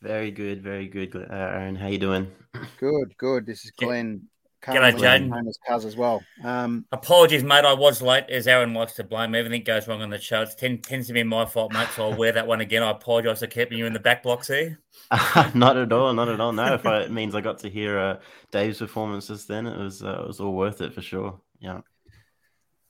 Very 0.00 0.30
good, 0.30 0.62
very 0.62 0.88
good, 0.88 1.14
uh, 1.14 1.26
Aaron. 1.30 1.76
How 1.76 1.86
you 1.86 1.98
doing? 1.98 2.30
Good, 2.78 3.16
good. 3.16 3.46
This 3.46 3.64
is 3.64 3.70
Glenn 3.70 4.28
G'day, 4.62 4.92
Jaden. 4.92 5.28
Known 5.28 5.48
as 5.48 5.58
Cuz 5.66 5.84
as 5.84 5.96
well. 5.96 6.22
Um, 6.44 6.84
Apologies, 6.92 7.42
mate. 7.42 7.64
I 7.64 7.72
was 7.72 8.00
late, 8.00 8.30
as 8.30 8.46
Aaron 8.46 8.72
likes 8.72 8.92
to 8.94 9.04
blame. 9.04 9.34
Everything 9.34 9.64
goes 9.64 9.88
wrong 9.88 10.02
on 10.02 10.10
the 10.10 10.20
show. 10.20 10.42
It 10.42 10.50
tend, 10.56 10.84
tends 10.84 11.08
to 11.08 11.12
be 11.12 11.24
my 11.24 11.46
fault, 11.46 11.72
mate. 11.72 11.88
So 11.96 12.08
I'll 12.08 12.16
wear 12.16 12.30
that 12.30 12.46
one 12.46 12.60
again. 12.60 12.84
I 12.84 12.90
apologise 12.90 13.40
for 13.40 13.48
keeping 13.48 13.76
you 13.76 13.86
in 13.86 13.92
the 13.92 13.98
back 13.98 14.22
blocks 14.22 14.46
here. 14.46 14.78
not 15.54 15.76
at 15.76 15.92
all. 15.92 16.14
Not 16.14 16.28
at 16.28 16.40
all. 16.40 16.52
No, 16.52 16.74
if 16.74 16.86
I, 16.86 17.00
it 17.00 17.10
means 17.10 17.34
I 17.34 17.40
got 17.40 17.58
to 17.60 17.68
hear 17.68 17.98
uh, 17.98 18.18
Dave's 18.52 18.78
performances, 18.78 19.46
then 19.46 19.66
it 19.66 19.76
was 19.76 20.04
uh, 20.04 20.20
it 20.22 20.26
was 20.28 20.38
all 20.38 20.52
worth 20.52 20.80
it 20.80 20.94
for 20.94 21.02
sure. 21.02 21.40
Yeah. 21.58 21.80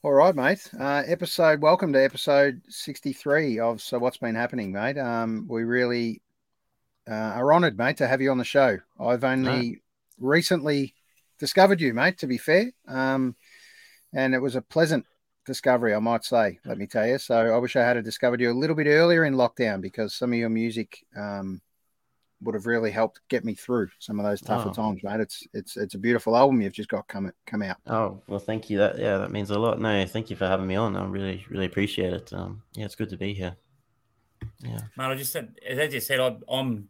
All 0.02 0.12
right, 0.12 0.35
mate. 0.35 0.68
Uh, 0.78 1.02
episode. 1.06 1.62
Welcome 1.62 1.94
to 1.94 2.04
episode 2.04 2.61
sixty-three 2.68 3.61
of 3.61 3.80
So 3.80 3.98
What's 3.98 4.18
Been 4.18 4.35
Happening, 4.35 4.72
mate. 4.72 4.98
Um, 4.98 5.46
we 5.48 5.64
really 5.64 6.20
uh, 7.08 7.14
are 7.14 7.54
honoured, 7.54 7.78
mate, 7.78 7.96
to 7.96 8.06
have 8.06 8.20
you 8.20 8.30
on 8.30 8.37
the 8.38 8.44
show. 8.44 8.76
I've 9.00 9.24
only 9.24 9.70
no. 9.70 9.76
recently 10.18 10.94
discovered 11.42 11.81
you, 11.81 11.92
mate, 11.92 12.18
to 12.18 12.28
be 12.28 12.38
fair. 12.38 12.70
Um, 12.87 13.35
and 14.14 14.33
it 14.33 14.38
was 14.38 14.55
a 14.55 14.62
pleasant 14.62 15.05
discovery, 15.44 15.92
I 15.92 15.98
might 15.98 16.24
say, 16.24 16.61
let 16.64 16.78
me 16.78 16.87
tell 16.87 17.05
you. 17.05 17.18
So 17.18 17.35
I 17.35 17.59
wish 17.59 17.74
I 17.74 17.83
had 17.83 18.02
discovered 18.05 18.40
you 18.40 18.52
a 18.52 18.55
little 18.55 18.76
bit 18.76 18.87
earlier 18.87 19.24
in 19.24 19.35
lockdown 19.35 19.81
because 19.81 20.14
some 20.14 20.33
of 20.33 20.38
your 20.38 20.50
music 20.50 21.05
um, 21.16 21.61
would 22.42 22.55
have 22.55 22.66
really 22.66 22.92
helped 22.92 23.22
get 23.28 23.44
me 23.44 23.55
through 23.57 23.88
some 23.98 24.20
of 24.20 24.24
those 24.24 24.40
tougher 24.40 24.68
oh. 24.68 24.72
times, 24.72 25.02
mate. 25.02 25.18
It's 25.18 25.44
it's 25.52 25.76
it's 25.76 25.94
a 25.96 25.98
beautiful 25.98 26.37
album 26.37 26.62
you've 26.62 26.72
just 26.72 26.88
got 26.88 27.09
come 27.09 27.33
come 27.44 27.62
out. 27.62 27.78
Oh 27.88 28.22
well, 28.28 28.38
thank 28.38 28.70
you. 28.70 28.78
That 28.78 28.96
yeah, 28.96 29.18
that 29.18 29.33
means 29.33 29.50
a 29.50 29.59
lot. 29.59 29.81
No, 29.81 30.07
thank 30.07 30.31
you 30.31 30.37
for 30.37 30.46
having 30.46 30.68
me 30.68 30.76
on. 30.76 30.96
I 30.96 31.05
really 31.07 31.44
really 31.50 31.66
appreciate 31.66 32.12
it. 32.12 32.33
Um, 32.33 32.62
yeah, 32.74 32.85
it's 32.85 32.94
good 32.94 33.11
to 33.11 33.16
be 33.16 33.35
here. 33.35 33.57
Yeah, 34.61 34.83
man. 34.96 35.11
I 35.11 35.16
just 35.16 35.33
said, 35.33 35.59
as 35.68 35.78
I 35.81 35.88
just 35.88 36.07
said, 36.07 36.20
I, 36.20 36.37
I'm 36.48 36.88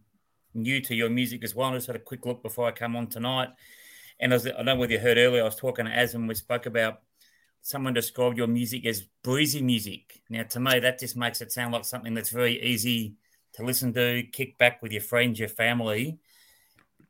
new 0.52 0.82
to 0.82 0.94
your 0.94 1.08
music 1.08 1.42
as 1.42 1.54
well. 1.54 1.70
I 1.70 1.74
just 1.74 1.86
had 1.86 1.96
a 1.96 2.00
quick 2.10 2.26
look 2.26 2.42
before 2.42 2.66
I 2.68 2.72
come 2.72 2.96
on 2.96 3.06
tonight. 3.06 3.48
And 4.22 4.32
as 4.32 4.46
I 4.46 4.50
don't 4.50 4.64
know 4.66 4.76
whether 4.76 4.92
you 4.92 5.00
heard 5.00 5.18
earlier, 5.18 5.42
I 5.42 5.44
was 5.44 5.56
talking 5.56 5.84
to 5.84 5.90
and 5.90 6.28
we 6.28 6.34
spoke 6.36 6.66
about 6.66 7.00
someone 7.60 7.92
described 7.92 8.38
your 8.38 8.46
music 8.46 8.86
as 8.86 9.02
breezy 9.24 9.60
music. 9.60 10.22
Now, 10.30 10.44
to 10.44 10.60
me, 10.60 10.78
that 10.78 11.00
just 11.00 11.16
makes 11.16 11.40
it 11.40 11.50
sound 11.50 11.72
like 11.72 11.84
something 11.84 12.14
that's 12.14 12.30
very 12.30 12.62
easy 12.62 13.16
to 13.54 13.64
listen 13.64 13.92
to, 13.94 14.22
kick 14.32 14.58
back 14.58 14.80
with 14.80 14.92
your 14.92 15.02
friends, 15.02 15.40
your 15.40 15.48
family. 15.48 16.20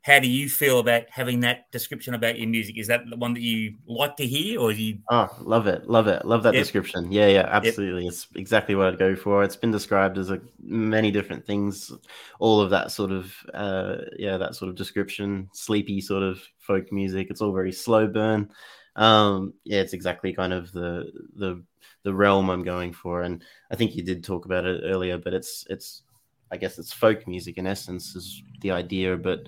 How 0.01 0.19
do 0.19 0.27
you 0.27 0.49
feel 0.49 0.79
about 0.79 1.03
having 1.09 1.41
that 1.41 1.71
description 1.71 2.15
about 2.15 2.37
your 2.39 2.49
music? 2.49 2.77
Is 2.79 2.87
that 2.87 3.01
the 3.07 3.15
one 3.15 3.35
that 3.35 3.41
you 3.41 3.75
like 3.85 4.17
to 4.17 4.25
hear, 4.25 4.59
or 4.59 4.71
you? 4.71 4.97
Oh, 5.09 5.29
love 5.39 5.67
it, 5.67 5.87
love 5.87 6.07
it, 6.07 6.25
love 6.25 6.43
that 6.43 6.55
yep. 6.55 6.63
description. 6.63 7.11
Yeah, 7.11 7.27
yeah, 7.27 7.47
absolutely. 7.49 8.05
Yep. 8.05 8.11
It's 8.11 8.27
exactly 8.35 8.73
what 8.73 8.87
I'd 8.87 8.99
go 8.99 9.15
for. 9.15 9.43
It's 9.43 9.55
been 9.55 9.71
described 9.71 10.17
as 10.17 10.31
a, 10.31 10.41
many 10.61 11.11
different 11.11 11.45
things, 11.45 11.91
all 12.39 12.59
of 12.59 12.71
that 12.71 12.91
sort 12.91 13.11
of, 13.11 13.33
uh, 13.53 13.97
yeah, 14.17 14.37
that 14.37 14.55
sort 14.55 14.69
of 14.69 14.75
description, 14.75 15.49
sleepy 15.53 16.01
sort 16.01 16.23
of 16.23 16.43
folk 16.63 16.91
music. 16.91 17.27
It's 17.29 17.41
all 17.41 17.53
very 17.53 17.71
slow 17.71 18.07
burn. 18.07 18.49
Um, 18.95 19.53
yeah, 19.63 19.81
it's 19.81 19.93
exactly 19.93 20.33
kind 20.33 20.53
of 20.53 20.71
the 20.71 21.11
the 21.35 21.63
the 22.03 22.13
realm 22.13 22.49
I'm 22.49 22.63
going 22.63 22.93
for, 22.93 23.21
and 23.21 23.43
I 23.71 23.75
think 23.75 23.95
you 23.95 24.03
did 24.03 24.23
talk 24.23 24.45
about 24.45 24.65
it 24.65 24.81
earlier, 24.83 25.17
but 25.17 25.33
it's 25.33 25.65
it's 25.69 26.03
I 26.51 26.57
guess 26.57 26.77
it's 26.77 26.93
folk 26.93 27.27
music 27.27 27.57
in 27.57 27.65
essence 27.65 28.15
is 28.15 28.43
the 28.61 28.71
idea, 28.71 29.17
but 29.17 29.47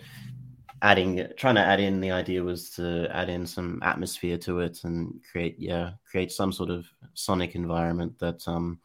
adding 0.81 1.27
trying 1.37 1.55
to 1.55 1.61
add 1.61 1.79
in 1.79 2.01
the 2.01 2.11
idea 2.11 2.43
was 2.43 2.69
to 2.71 3.07
add 3.11 3.29
in 3.29 3.45
some 3.45 3.79
atmosphere 3.81 4.37
to 4.37 4.59
it 4.59 4.83
and 4.83 5.21
create 5.31 5.55
yeah 5.57 5.91
create 6.09 6.31
some 6.31 6.51
sort 6.51 6.69
of 6.69 6.85
sonic 7.13 7.55
environment 7.55 8.17
that 8.19 8.45
um 8.47 8.79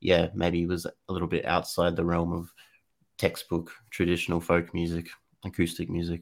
yeah 0.00 0.28
maybe 0.34 0.66
was 0.66 0.86
a 0.86 1.12
little 1.12 1.28
bit 1.28 1.44
outside 1.46 1.96
the 1.96 2.04
realm 2.04 2.32
of 2.32 2.52
textbook 3.16 3.72
traditional 3.90 4.40
folk 4.40 4.72
music 4.74 5.08
acoustic 5.44 5.88
music 5.88 6.20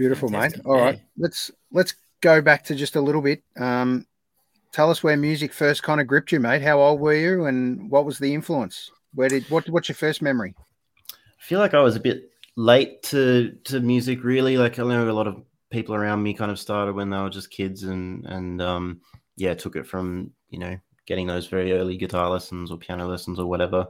beautiful 0.00 0.28
Fantastic. 0.30 0.64
mate 0.64 0.70
all 0.70 0.80
right 0.80 1.00
let's 1.18 1.50
let's 1.72 1.94
go 2.20 2.40
back 2.40 2.64
to 2.64 2.74
just 2.74 2.96
a 2.96 3.00
little 3.00 3.22
bit 3.22 3.42
um 3.58 4.06
tell 4.72 4.90
us 4.90 5.02
where 5.02 5.16
music 5.16 5.52
first 5.52 5.82
kind 5.82 6.00
of 6.00 6.06
gripped 6.06 6.32
you 6.32 6.40
mate 6.40 6.62
how 6.62 6.80
old 6.80 7.00
were 7.00 7.14
you 7.14 7.44
and 7.46 7.90
what 7.90 8.04
was 8.04 8.18
the 8.18 8.32
influence 8.32 8.90
where 9.14 9.28
did 9.28 9.44
what 9.50 9.68
what's 9.68 9.88
your 9.88 9.96
first 9.96 10.22
memory 10.22 10.54
I 10.60 11.42
feel 11.42 11.58
like 11.58 11.74
I 11.74 11.80
was 11.80 11.96
a 11.96 12.00
bit 12.00 12.30
late 12.56 13.02
to 13.04 13.56
to 13.64 13.80
music 13.80 14.24
really. 14.24 14.58
Like 14.58 14.78
I 14.78 14.84
know 14.84 15.08
a 15.08 15.12
lot 15.12 15.26
of 15.26 15.42
people 15.70 15.94
around 15.94 16.22
me 16.22 16.34
kind 16.34 16.50
of 16.50 16.58
started 16.58 16.94
when 16.94 17.10
they 17.10 17.18
were 17.18 17.30
just 17.30 17.50
kids 17.50 17.84
and 17.84 18.26
and 18.26 18.60
um 18.60 19.00
yeah, 19.36 19.54
took 19.54 19.76
it 19.76 19.86
from, 19.86 20.32
you 20.50 20.58
know, 20.58 20.78
getting 21.06 21.26
those 21.26 21.46
very 21.46 21.72
early 21.72 21.96
guitar 21.96 22.28
lessons 22.28 22.70
or 22.70 22.76
piano 22.76 23.06
lessons 23.08 23.38
or 23.38 23.46
whatever. 23.46 23.86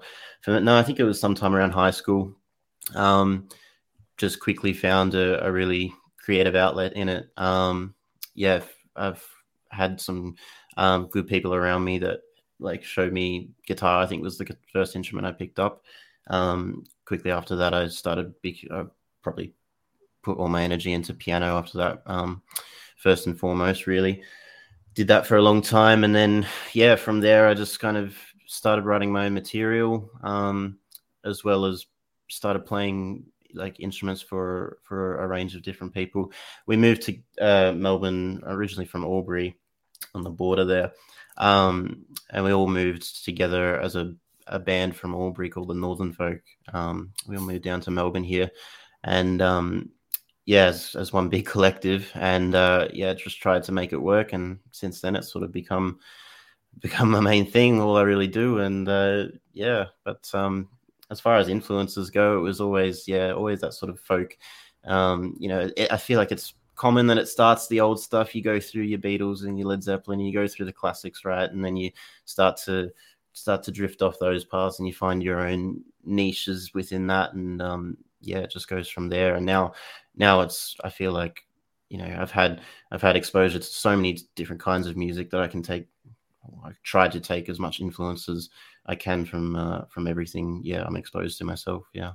no, 0.46 0.77
I 0.77 0.83
think 0.85 1.01
it 1.01 1.05
was 1.05 1.18
sometime 1.18 1.55
around 1.55 1.73
high 1.73 1.90
school. 1.90 2.35
Um 2.94 3.49
just 4.16 4.38
quickly 4.38 4.73
found 4.73 5.14
a, 5.14 5.44
a 5.44 5.51
really 5.51 5.92
creative 6.21 6.55
outlet 6.55 6.93
in 6.95 7.09
it. 7.09 7.31
Um 7.37 7.95
yeah, 8.35 8.63
I've 8.97 9.25
had 9.71 10.01
some 10.01 10.37
um, 10.77 11.07
good 11.07 11.27
people 11.27 11.55
around 11.55 11.85
me 11.85 11.99
that 11.99 12.21
like 12.59 12.85
showed 12.85 13.13
me 13.13 13.51
guitar. 13.67 14.03
I 14.03 14.07
think 14.07 14.23
was 14.23 14.39
the 14.39 14.57
first 14.73 14.97
instrument 14.97 15.27
I 15.27 15.33
picked 15.33 15.59
up. 15.59 15.85
Um, 16.29 16.85
quickly 17.05 17.31
after 17.31 17.57
that, 17.57 17.75
I 17.75 17.89
started 17.89 18.35
uh, 18.71 18.85
probably 19.23 19.55
put 20.23 20.39
all 20.39 20.49
my 20.49 20.63
energy 20.63 20.93
into 20.93 21.15
piano 21.15 21.57
after 21.59 21.79
that. 21.79 22.03
Um, 22.07 22.43
first 22.97 23.27
and 23.27 23.39
foremost, 23.39 23.87
really 23.87 24.23
did 24.95 25.09
that 25.09 25.27
for 25.27 25.37
a 25.37 25.43
long 25.43 25.63
time, 25.63 26.05
and 26.05 26.15
then 26.15 26.47
yeah, 26.73 26.97
from 26.97 27.21
there 27.21 27.49
I 27.49 27.55
just 27.55 27.81
kind 27.81 27.97
of 27.97 28.17
started 28.47 28.85
writing 28.85 29.13
my 29.13 29.27
own 29.27 29.35
material, 29.35 30.11
um, 30.23 30.79
as 31.25 31.45
well 31.45 31.65
as 31.65 31.87
started 32.29 32.67
playing 32.67 33.25
like 33.55 33.81
instruments 33.81 34.23
for 34.23 34.79
for 34.83 35.19
a 35.19 35.29
range 35.29 35.55
of 35.55 35.63
different 35.63 35.95
people. 35.95 36.33
We 36.67 36.77
moved 36.77 37.03
to 37.03 37.19
uh, 37.41 37.73
Melbourne 37.73 38.43
originally 38.47 38.87
from 38.87 39.05
Albury 39.05 39.57
on 40.15 40.23
the 40.23 40.31
border 40.31 40.65
there, 40.65 40.93
um, 41.37 42.05
and 42.31 42.45
we 42.45 42.53
all 42.53 42.69
moved 42.69 43.25
together 43.25 43.81
as 43.81 43.97
a 43.97 44.15
a 44.47 44.59
band 44.59 44.97
from 44.97 45.15
Albury 45.15 45.49
called 45.49 45.69
the 45.69 45.75
Northern 45.75 46.13
Folk. 46.13 46.41
Um, 46.73 47.13
we 47.27 47.37
all 47.37 47.43
moved 47.43 47.63
down 47.63 47.81
to 47.83 47.91
Melbourne 47.91 48.25
here, 48.25 48.51
and 49.05 49.41
um, 49.41 49.91
yeah, 50.45 50.67
as, 50.67 50.97
as, 50.97 51.13
one 51.13 51.29
big 51.29 51.47
collective, 51.53 52.11
and 52.15 52.55
uh, 52.55 52.89
yeah, 52.93 53.15
just 53.15 53.41
tried 53.41 53.63
to 53.65 53.73
make 53.73 53.93
it 53.93 54.03
work. 54.03 54.33
And 54.33 54.59
since 54.73 55.01
then, 55.01 55.17
it's 55.17 55.33
sort 55.33 55.45
of 55.45 55.53
become 55.53 56.01
become 56.81 57.13
the 57.13 57.23
main 57.23 57.51
thing, 57.51 57.81
all 57.81 57.97
I 57.97 58.03
really 58.03 58.27
do. 58.27 58.59
And 58.59 58.89
uh, 58.89 59.25
yeah, 59.53 59.87
but 60.05 60.29
um, 60.35 60.69
as 61.11 61.20
far 61.20 61.37
as 61.37 61.49
influences 61.49 62.11
go, 62.11 62.38
it 62.38 62.42
was 62.42 62.61
always 62.61 63.07
yeah, 63.07 63.33
always 63.33 63.61
that 63.61 63.75
sort 63.75 63.90
of 63.90 64.01
folk. 64.01 64.37
Um, 64.85 65.37
you 65.38 65.49
know, 65.49 65.70
it, 65.77 65.92
I 65.92 65.96
feel 65.96 66.18
like 66.18 66.33
it's 66.33 66.55
common 66.75 67.07
that 67.09 67.18
it 67.18 67.29
starts 67.29 67.68
the 67.68 67.81
old 67.81 68.01
stuff. 68.01 68.35
You 68.35 68.42
go 68.42 68.59
through 68.59 68.85
your 68.85 68.99
Beatles 68.99 69.44
and 69.44 69.59
your 69.59 69.68
Led 69.68 69.83
Zeppelin, 69.83 70.20
you 70.20 70.33
go 70.33 70.46
through 70.49 70.66
the 70.66 70.73
classics, 70.73 71.25
right? 71.25 71.51
And 71.51 71.64
then 71.64 71.77
you 71.77 71.90
start 72.25 72.57
to 72.64 72.90
start 73.33 73.62
to 73.64 73.73
drift 73.73 74.03
off 74.03 74.18
those 74.18 74.44
paths 74.44 74.79
and 74.79 74.88
you 74.88 74.94
find 74.94 75.23
your 75.23 75.40
own 75.40 75.83
niches 76.05 76.73
within 76.75 77.07
that 77.07 77.33
and 77.35 77.61
um, 77.62 77.96
yeah 78.20 78.38
it 78.38 78.51
just 78.51 78.68
goes 78.68 78.88
from 78.88 79.09
there 79.09 79.37
and 79.37 79.46
now 79.46 79.73
now 80.16 80.40
it's 80.40 80.77
i 80.85 80.90
feel 80.90 81.12
like 81.12 81.46
you 81.88 81.99
know 81.99 82.16
i've 82.20 82.31
had 82.31 82.61
i've 82.90 83.03
had 83.03 83.16
exposure 83.16 83.59
to 83.59 83.64
so 83.64 83.96
many 83.96 84.18
different 84.35 84.61
kinds 84.61 84.87
of 84.87 84.96
music 84.96 85.31
that 85.31 85.40
i 85.40 85.46
can 85.46 85.62
take 85.62 85.87
i 86.65 86.71
try 86.83 87.09
to 87.09 87.21
take 87.21 87.49
as 87.49 87.59
much 87.59 87.81
influence 87.81 88.29
as 88.29 88.49
i 88.87 88.95
can 88.95 89.25
from 89.25 89.57
uh, 89.57 89.83
from 89.87 90.07
everything 90.07 90.61
yeah 90.65 90.83
i'm 90.85 90.97
exposed 90.97 91.39
to 91.39 91.45
myself 91.45 91.85
yeah. 91.95 92.13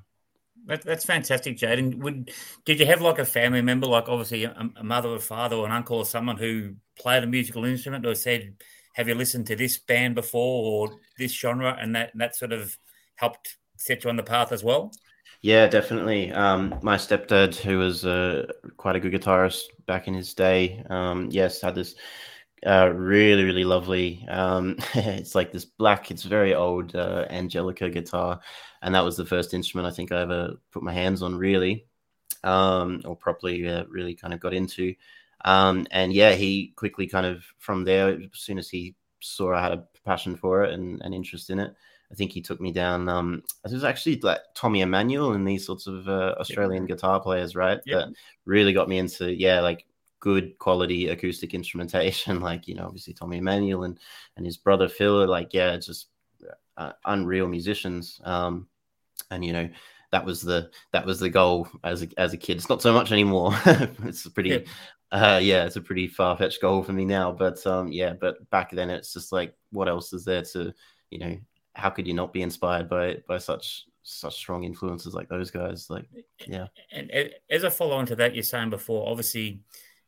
That, 0.67 0.81
that's 0.81 1.05
fantastic, 1.05 1.57
Jaden. 1.57 1.99
Would 1.99 2.31
did 2.65 2.79
you 2.79 2.87
have 2.87 3.01
like 3.01 3.19
a 3.19 3.25
family 3.25 3.61
member, 3.61 3.85
like 3.85 4.09
obviously 4.09 4.45
a, 4.45 4.69
a 4.77 4.83
mother 4.83 5.09
or 5.09 5.19
father 5.19 5.55
or 5.55 5.65
an 5.67 5.71
uncle 5.71 5.97
or 5.97 6.05
someone 6.05 6.37
who 6.37 6.73
played 6.97 7.23
a 7.23 7.27
musical 7.27 7.65
instrument 7.65 8.05
or 8.05 8.15
said, 8.15 8.55
have 8.95 9.07
you 9.07 9.13
listened 9.13 9.45
to 9.47 9.55
this 9.55 9.77
band 9.77 10.15
before 10.15 10.89
or 10.89 10.97
this 11.19 11.33
genre? 11.33 11.77
And 11.79 11.95
that 11.95 12.11
that 12.15 12.35
sort 12.35 12.51
of 12.51 12.75
helped 13.15 13.57
set 13.77 14.03
you 14.03 14.09
on 14.09 14.15
the 14.15 14.23
path 14.23 14.51
as 14.51 14.63
well? 14.63 14.91
Yeah 15.41 15.67
definitely. 15.67 16.31
Um, 16.31 16.79
my 16.81 16.95
stepdad 16.97 17.55
who 17.55 17.77
was 17.77 18.05
uh, 18.05 18.47
quite 18.77 18.95
a 18.95 18.99
good 18.99 19.13
guitarist 19.13 19.63
back 19.85 20.07
in 20.07 20.15
his 20.15 20.33
day 20.33 20.83
um, 20.89 21.27
yes 21.29 21.61
had 21.61 21.75
this 21.75 21.95
uh, 22.65 22.91
really 22.93 23.43
really 23.43 23.63
lovely 23.63 24.25
um, 24.29 24.75
it's 24.95 25.35
like 25.35 25.51
this 25.51 25.65
black 25.65 26.11
it's 26.11 26.23
very 26.23 26.53
old 26.55 26.95
uh, 26.95 27.25
angelica 27.29 27.89
guitar 27.89 28.39
and 28.81 28.93
that 28.93 29.03
was 29.03 29.17
the 29.17 29.25
first 29.25 29.53
instrument 29.53 29.87
i 29.87 29.95
think 29.95 30.11
i 30.11 30.21
ever 30.21 30.53
put 30.71 30.83
my 30.83 30.93
hands 30.93 31.21
on 31.21 31.35
really 31.35 31.85
um, 32.43 33.01
or 33.05 33.15
properly 33.15 33.67
uh, 33.67 33.85
really 33.89 34.13
kind 34.13 34.33
of 34.33 34.39
got 34.39 34.53
into 34.53 34.93
um, 35.45 35.85
and 35.91 36.11
yeah, 36.11 36.33
he 36.33 36.73
quickly 36.75 37.07
kind 37.07 37.25
of 37.25 37.45
from 37.59 37.83
there, 37.83 38.09
as 38.09 38.29
soon 38.33 38.57
as 38.57 38.67
he 38.67 38.95
saw 39.21 39.53
I 39.53 39.61
had 39.61 39.71
a 39.73 39.87
passion 40.03 40.35
for 40.35 40.63
it 40.63 40.73
and 40.73 41.01
an 41.03 41.13
interest 41.13 41.51
in 41.51 41.59
it, 41.59 41.73
I 42.11 42.15
think 42.15 42.31
he 42.31 42.41
took 42.41 42.59
me 42.59 42.71
down. 42.71 43.07
Um, 43.07 43.43
it 43.63 43.71
was 43.71 43.83
actually 43.83 44.19
like 44.21 44.39
Tommy 44.55 44.81
Emmanuel 44.81 45.33
and 45.33 45.47
these 45.47 45.65
sorts 45.65 45.85
of 45.85 46.09
uh, 46.09 46.35
Australian 46.39 46.83
yeah. 46.83 46.95
guitar 46.95 47.19
players, 47.19 47.55
right? 47.55 47.79
Yeah. 47.85 47.97
That 47.97 48.13
really 48.45 48.73
got 48.73 48.89
me 48.89 48.97
into 48.97 49.31
yeah, 49.31 49.61
like 49.61 49.85
good 50.25 50.57
quality 50.57 51.09
acoustic 51.09 51.53
instrumentation. 51.53 52.41
Like 52.45 52.67
you 52.67 52.73
know, 52.73 52.85
obviously 52.85 53.13
Tommy 53.13 53.37
Emmanuel 53.37 53.83
and 53.83 53.99
and 54.35 54.45
his 54.45 54.57
brother 54.57 54.89
Phil, 54.89 55.21
are 55.21 55.27
like 55.27 55.53
yeah, 55.53 55.77
just 55.77 56.07
uh, 56.77 56.93
unreal 57.05 57.47
musicians. 57.47 58.19
Um, 58.23 58.67
and 59.29 59.45
you 59.45 59.53
know, 59.53 59.69
that 60.11 60.25
was 60.25 60.41
the 60.41 60.71
that 60.91 61.05
was 61.05 61.19
the 61.19 61.29
goal 61.29 61.67
as 61.83 62.01
a, 62.01 62.07
as 62.17 62.33
a 62.33 62.37
kid. 62.37 62.57
It's 62.57 62.69
not 62.69 62.81
so 62.81 62.91
much 62.91 63.11
anymore. 63.11 63.51
it's 63.65 64.27
pretty. 64.27 64.49
Yeah 64.49 64.59
Uh, 65.11 65.39
yeah, 65.41 65.65
it's 65.65 65.75
a 65.75 65.81
pretty 65.81 66.07
far 66.07 66.35
fetched 66.35 66.59
goal 66.59 66.83
for 66.83 66.91
me 66.91 67.05
now, 67.05 67.31
but 67.31 67.65
um, 67.67 67.87
yeah, 67.89 68.11
but 68.19 68.49
back 68.49 68.71
then 68.71 68.89
it's 68.89 69.13
just 69.13 69.31
like, 69.31 69.55
what 69.71 69.87
else 69.87 70.11
is 70.11 70.25
there 70.25 70.41
to, 70.41 70.73
you 71.11 71.19
know, 71.19 71.37
how 71.73 71.89
could 71.89 72.07
you 72.07 72.13
not 72.13 72.33
be 72.33 72.41
inspired 72.41 72.89
by 72.89 73.17
by 73.27 73.37
such 73.37 73.85
such 74.05 74.35
strong 74.35 74.63
influences 74.63 75.13
like 75.13 75.29
those 75.29 75.51
guys? 75.51 75.89
Like, 75.89 76.05
yeah. 76.47 76.67
And 76.91 77.11
as 77.49 77.63
a 77.63 77.71
follow 77.71 77.95
on 77.95 78.05
to 78.07 78.15
that, 78.17 78.33
you're 78.33 78.43
saying 78.43 78.71
before, 78.71 79.07
obviously, 79.07 79.61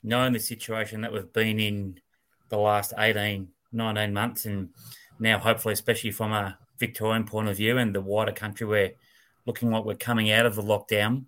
knowing 0.07 0.31
the 0.31 0.39
situation 0.39 1.01
that 1.01 1.11
we've 1.11 1.33
been 1.33 1.59
in 1.59 1.99
the 2.47 2.57
last 2.57 2.93
18, 2.97 3.49
19 3.73 4.13
months, 4.13 4.45
and 4.45 4.69
now 5.19 5.37
hopefully, 5.37 5.73
especially 5.73 6.11
from 6.11 6.31
a 6.31 6.57
Victorian 6.79 7.25
point 7.25 7.49
of 7.49 7.57
view 7.57 7.77
and 7.77 7.93
the 7.93 7.99
wider 7.99 8.31
country, 8.31 8.65
we're 8.65 8.91
looking 9.45 9.69
like 9.69 9.83
we're 9.83 9.95
coming 9.95 10.31
out 10.31 10.45
of 10.45 10.55
the 10.55 10.61
lockdown. 10.61 11.25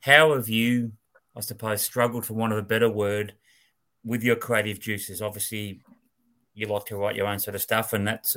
How 0.00 0.34
have 0.34 0.48
you, 0.48 0.92
I 1.36 1.40
suppose, 1.40 1.82
struggled 1.82 2.24
for 2.24 2.34
want 2.34 2.52
of 2.52 2.58
a 2.60 2.62
better 2.62 2.88
word, 2.88 3.34
with 4.04 4.22
your 4.22 4.36
creative 4.36 4.78
juices? 4.78 5.20
Obviously, 5.20 5.80
you 6.54 6.68
like 6.68 6.84
to 6.86 6.96
write 6.96 7.16
your 7.16 7.26
own 7.26 7.40
sort 7.40 7.56
of 7.56 7.62
stuff, 7.62 7.92
and 7.92 8.06
that's 8.06 8.36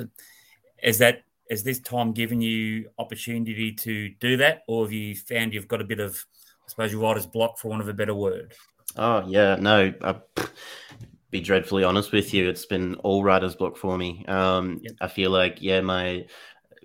is 0.81 0.97
that 0.97 1.23
is 1.51 1.63
this 1.63 1.79
time 1.79 2.11
given 2.11 2.41
you 2.41 2.89
opportunity 2.97 3.71
to 3.73 4.09
do 4.19 4.37
that, 4.37 4.63
or 4.67 4.85
have 4.85 4.91
you 4.91 5.15
found 5.15 5.53
you've 5.53 5.67
got 5.67 5.81
a 5.81 5.83
bit 5.83 5.99
of, 5.99 6.25
I 6.65 6.69
suppose, 6.69 6.95
writer's 6.95 7.27
block 7.27 7.59
for 7.59 7.67
want 7.67 7.83
of 7.83 7.87
a 7.87 7.93
better 7.93 8.15
word? 8.15 8.55
Oh 8.95 9.23
yeah, 9.27 9.55
no. 9.55 9.93
I, 10.01 10.15
be 11.31 11.41
dreadfully 11.41 11.83
honest 11.83 12.11
with 12.11 12.33
you, 12.33 12.49
it's 12.49 12.65
been 12.65 12.95
all 12.95 13.23
writer's 13.23 13.55
block 13.55 13.77
for 13.77 13.97
me. 13.97 14.25
Um, 14.27 14.79
yep. 14.81 14.93
I 15.01 15.07
feel 15.07 15.29
like 15.31 15.61
yeah, 15.61 15.81
my 15.81 16.25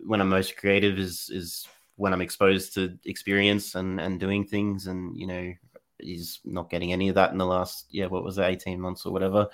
when 0.05 0.21
I'm 0.21 0.29
most 0.29 0.57
creative 0.57 0.99
is 0.99 1.31
is 1.33 1.67
when 1.97 2.13
I'm 2.13 2.21
exposed 2.21 2.75
to 2.75 2.99
experience 3.05 3.75
and 3.75 4.01
and 4.01 4.21
doing 4.21 4.45
things, 4.45 4.87
and 4.87 5.17
you 5.17 5.27
know, 5.27 5.53
is 6.01 6.41
not 6.45 6.71
getting 6.71 6.93
any 6.93 7.09
of 7.09 7.15
that 7.15 7.33
in 7.33 7.39
the 7.39 7.47
last 7.47 7.87
yeah, 7.91 8.07
what 8.07 8.25
was 8.25 8.39
it, 8.39 8.45
eighteen 8.45 8.81
months 8.81 9.07
or 9.07 9.13
whatever. 9.13 9.49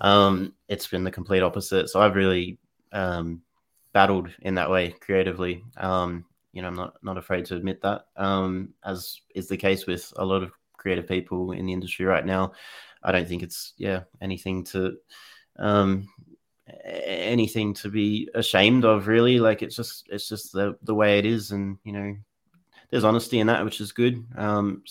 Um, 0.00 0.54
it's 0.68 0.86
been 0.86 1.04
the 1.04 1.10
complete 1.10 1.42
opposite. 1.42 1.88
So 1.88 2.00
I've 2.00 2.14
really 2.14 2.58
um, 2.92 3.42
battled 3.92 4.30
in 4.42 4.54
that 4.54 4.70
way 4.70 4.90
creatively. 5.00 5.64
Um, 5.76 6.24
you 6.52 6.62
know, 6.62 6.68
I'm 6.68 6.76
not 6.76 6.94
not 7.02 7.18
afraid 7.18 7.44
to 7.46 7.56
admit 7.56 7.82
that, 7.82 8.06
um, 8.16 8.74
as 8.84 9.20
is 9.34 9.48
the 9.48 9.56
case 9.56 9.86
with 9.86 10.12
a 10.16 10.24
lot 10.24 10.44
of 10.44 10.52
creative 10.78 11.06
people 11.06 11.52
in 11.52 11.66
the 11.66 11.72
industry 11.74 12.06
right 12.06 12.24
now. 12.24 12.52
I 13.02 13.12
don't 13.12 13.28
think 13.28 13.42
it's 13.42 13.74
yeah 13.76 14.04
anything 14.20 14.64
to 14.64 14.96
um, 15.58 16.08
anything 16.84 17.74
to 17.74 17.90
be 17.90 18.28
ashamed 18.34 18.84
of 18.84 19.06
really. 19.06 19.38
Like 19.38 19.62
it's 19.62 19.76
just 19.76 20.08
it's 20.10 20.28
just 20.28 20.52
the 20.52 20.76
the 20.82 20.94
way 20.94 21.18
it 21.18 21.26
is, 21.26 21.52
and 21.52 21.76
you 21.84 21.92
know, 21.92 22.16
there's 22.90 23.04
honesty 23.04 23.40
in 23.40 23.48
that, 23.48 23.64
which 23.64 23.80
is 23.80 23.92
good. 23.92 24.24
Um, 24.36 24.82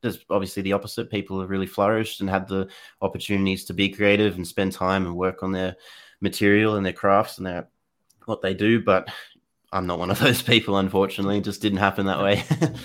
there's 0.00 0.24
obviously 0.30 0.62
the 0.62 0.72
opposite. 0.72 1.10
People 1.10 1.40
have 1.40 1.50
really 1.50 1.66
flourished 1.66 2.20
and 2.20 2.30
had 2.30 2.48
the 2.48 2.68
opportunities 3.00 3.64
to 3.66 3.74
be 3.74 3.88
creative 3.88 4.36
and 4.36 4.46
spend 4.46 4.72
time 4.72 5.06
and 5.06 5.16
work 5.16 5.42
on 5.42 5.52
their 5.52 5.76
material 6.20 6.76
and 6.76 6.84
their 6.84 6.92
crafts 6.92 7.38
and 7.38 7.46
their 7.46 7.68
what 8.26 8.42
they 8.42 8.54
do, 8.54 8.80
but 8.80 9.08
I'm 9.72 9.86
not 9.86 9.98
one 9.98 10.10
of 10.10 10.18
those 10.20 10.42
people, 10.42 10.76
unfortunately. 10.76 11.38
It 11.38 11.44
just 11.44 11.62
didn't 11.62 11.78
happen 11.78 12.06
that 12.06 12.22
way. 12.22 12.44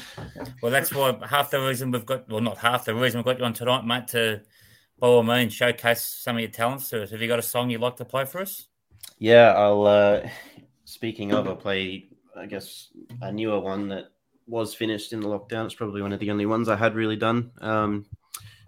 well, 0.62 0.71
that's 0.71 0.93
why 0.93 1.17
half 1.28 1.52
the 1.52 1.60
reason 1.60 1.91
we've 1.91 2.06
got, 2.06 2.30
well, 2.30 2.41
not 2.41 2.58
half 2.58 2.86
the 2.86 2.95
reason 2.95 3.19
we've 3.19 3.26
got 3.26 3.39
you 3.39 3.45
on 3.45 3.54
tonight, 3.54 3.86
mate, 3.86 4.08
to 4.10 4.41
by 5.00 5.08
all 5.08 5.23
means 5.23 5.54
showcase 5.54 6.02
some 6.02 6.38
of 6.38 6.41
your 6.41 6.50
talents 6.50 6.89
to 6.89 7.04
us. 7.04 7.12
Have 7.12 7.21
you 7.21 7.28
got 7.28 7.39
a 7.39 7.43
song 7.43 7.69
you'd 7.69 7.82
like 7.82 7.97
to 7.97 8.06
play 8.06 8.26
for 8.26 8.41
us? 8.41 8.67
Yeah, 9.19 9.54
I'll. 9.54 9.86
Uh, 9.86 10.30
speaking 10.86 11.34
of, 11.34 11.47
I'll 11.47 11.56
play, 11.56 12.10
I 12.36 12.45
guess, 12.45 12.88
a 13.21 13.32
newer 13.32 13.60
one 13.60 13.89
that 13.89 14.06
was 14.47 14.73
finished 14.73 15.13
in 15.13 15.19
the 15.19 15.28
lockdown. 15.28 15.65
It's 15.65 15.76
probably 15.76 16.02
one 16.02 16.13
of 16.13 16.19
the 16.19 16.32
only 16.32 16.45
ones 16.45 16.69
I 16.69 16.76
had 16.76 16.95
really 16.95 17.15
done. 17.15 17.52
Um, 17.62 18.06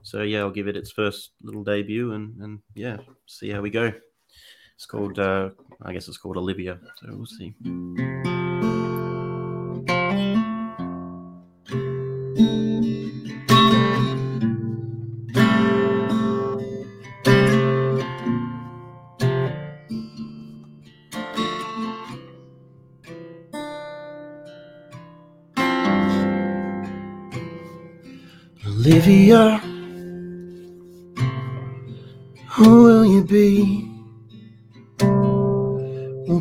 so 0.03 0.21
yeah, 0.21 0.39
I'll 0.39 0.51
give 0.51 0.67
it 0.67 0.77
its 0.77 0.91
first 0.91 1.32
little 1.41 1.63
debut 1.63 2.13
and 2.13 2.41
and 2.41 2.60
yeah, 2.75 2.97
see 3.25 3.49
how 3.49 3.62
we 3.62 3.69
go. 3.69 3.91
It's 4.75 4.86
called, 4.86 5.19
uh, 5.19 5.49
I 5.82 5.94
guess 5.94 6.08
it's 6.08 6.18
called 6.18 6.38
Olivia. 6.38 6.80
So 7.00 7.08
we'll 7.12 7.26
see. 7.26 8.29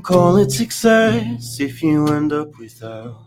Call 0.09 0.39
it 0.39 0.51
success 0.51 1.61
if 1.61 1.83
you 1.83 2.07
end 2.07 2.33
up 2.33 2.59
without 2.59 3.27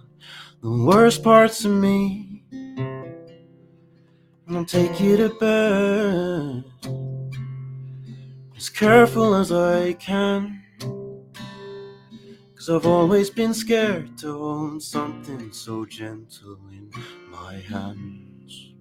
the 0.63 0.71
worst 0.87 1.23
parts 1.23 1.63
of 1.63 1.71
me. 1.71 2.43
And 2.51 4.57
I'll 4.57 4.65
take 4.65 4.99
you 4.99 5.15
to 5.17 5.29
bed 5.29 6.63
as 8.57 8.67
careful 8.67 9.35
as 9.35 9.51
I 9.51 9.93
can. 9.93 10.63
Cause 12.55 12.67
I've 12.67 12.87
always 12.87 13.29
been 13.29 13.53
scared 13.53 14.17
to 14.17 14.35
hold 14.35 14.81
something 14.81 15.53
so 15.53 15.85
gentle 15.85 16.57
in 16.71 16.89
my 17.29 17.57
hands. 17.57 18.73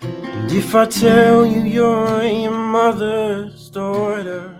And 0.00 0.50
if 0.50 0.74
I 0.74 0.86
tell 0.86 1.44
you 1.44 1.60
you're 1.60 2.22
your 2.22 2.52
mother's 2.52 3.68
daughter, 3.68 4.58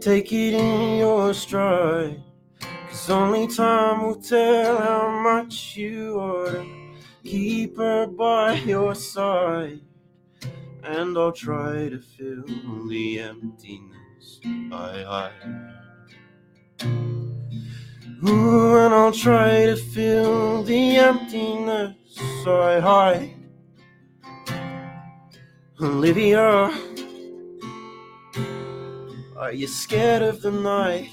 take 0.00 0.32
it 0.32 0.54
in 0.54 0.98
your 0.98 1.34
stride. 1.34 2.22
Cause 2.88 3.10
only 3.10 3.46
time 3.48 4.02
will 4.02 4.14
tell 4.14 4.78
how 4.78 5.22
much 5.22 5.76
you 5.76 6.18
ought 6.18 6.52
to 6.52 6.94
keep 7.24 7.76
her 7.76 8.06
by 8.06 8.54
your 8.54 8.94
side. 8.94 9.80
And 10.84 11.18
I'll 11.18 11.32
try 11.32 11.88
to 11.88 11.98
fill 12.00 12.88
the 12.88 13.20
emptiness 13.20 14.40
I 14.72 15.02
hide. 15.02 15.74
Ooh, 18.26 18.76
and 18.76 18.94
I'll 18.94 19.12
try 19.12 19.66
to 19.66 19.76
fill 19.76 20.62
the 20.62 20.96
emptiness 20.96 22.18
I 22.46 22.80
hide. 22.80 23.34
Olivia. 25.80 26.87
Are 29.38 29.52
you 29.52 29.68
scared 29.68 30.22
of 30.22 30.42
the 30.42 30.50
night? 30.50 31.10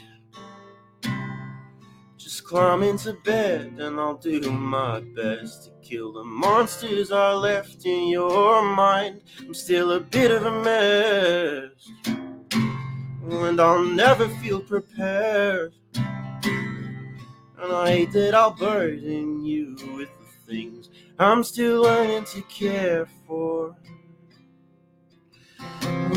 Just 2.17 2.43
climb 2.43 2.81
into 2.81 3.13
bed 3.23 3.75
and 3.77 3.99
I'll 3.99 4.17
do 4.17 4.49
my 4.49 5.01
best 5.15 5.65
to 5.65 5.71
kill 5.87 6.11
the 6.11 6.23
monsters 6.23 7.11
I 7.11 7.33
left 7.33 7.85
in 7.85 8.07
your 8.07 8.63
mind. 8.63 9.21
I'm 9.41 9.53
still 9.53 9.91
a 9.91 9.99
bit 9.99 10.31
of 10.31 10.43
a 10.43 10.63
mess, 10.63 11.69
and 13.29 13.61
I'll 13.61 13.83
never 13.83 14.27
feel 14.27 14.59
prepared. 14.59 15.75
And 15.93 17.71
I 17.71 17.89
hate 17.91 18.11
that 18.13 18.33
I'll 18.33 18.55
burden 18.55 19.45
you 19.45 19.77
with 19.95 20.09
the 20.19 20.51
things 20.51 20.89
I'm 21.19 21.43
still 21.43 21.83
learning 21.83 22.25
to 22.33 22.41
care 22.43 23.07
for. 23.27 23.75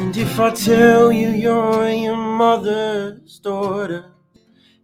And 0.09 0.16
if 0.16 0.40
I 0.40 0.55
tell 0.55 1.12
you 1.12 1.29
you're 1.29 1.90
your 1.90 2.16
mother's 2.16 3.38
daughter, 3.40 4.07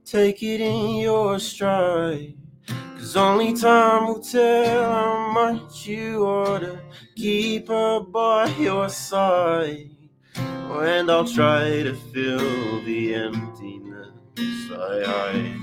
take 0.05 0.43
it 0.43 0.61
in 0.61 0.97
your 0.97 1.39
stride. 1.39 2.35
Cause 2.69 3.17
only 3.17 3.55
time 3.55 4.07
will 4.07 4.21
tell 4.21 4.93
how 4.93 5.33
much 5.33 5.87
you 5.87 6.27
ought 6.27 6.59
to 6.59 6.79
keep 7.17 7.69
her 7.69 8.01
by 8.01 8.49
your 8.59 8.91
side. 8.91 9.89
And 10.37 11.11
I'll 11.11 11.27
try 11.27 11.83
to 11.83 11.95
fill 12.13 12.85
the 12.85 13.15
emptiness 13.15 14.11
I 14.73 15.05
hide. 15.07 15.57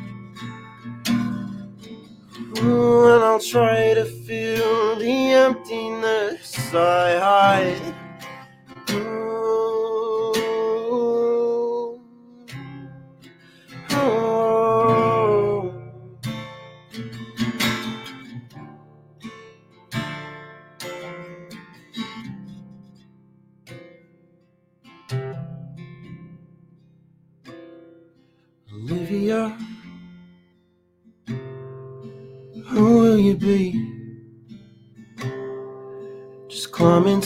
And 2.58 3.24
I'll 3.24 3.40
try 3.40 3.94
to 3.94 4.06
fill 4.06 4.96
the 4.96 5.34
emptiness 5.34 6.74
I 6.74 7.20
hide. 7.20 8.11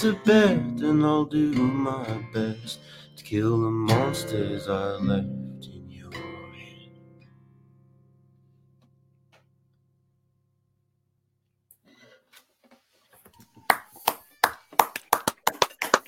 Climb 0.05 0.13
into 0.13 0.25
bed 0.25 0.81
and 0.87 1.03
I'll 1.03 1.25
do 1.25 1.51
my 1.53 2.03
best 2.33 2.79
to 3.17 3.23
kill 3.23 3.59
the 3.61 3.69
monsters 3.69 4.67
I 4.67 4.91
left 4.97 5.65
in 5.65 5.89
your 5.89 6.11
head. 6.11 6.21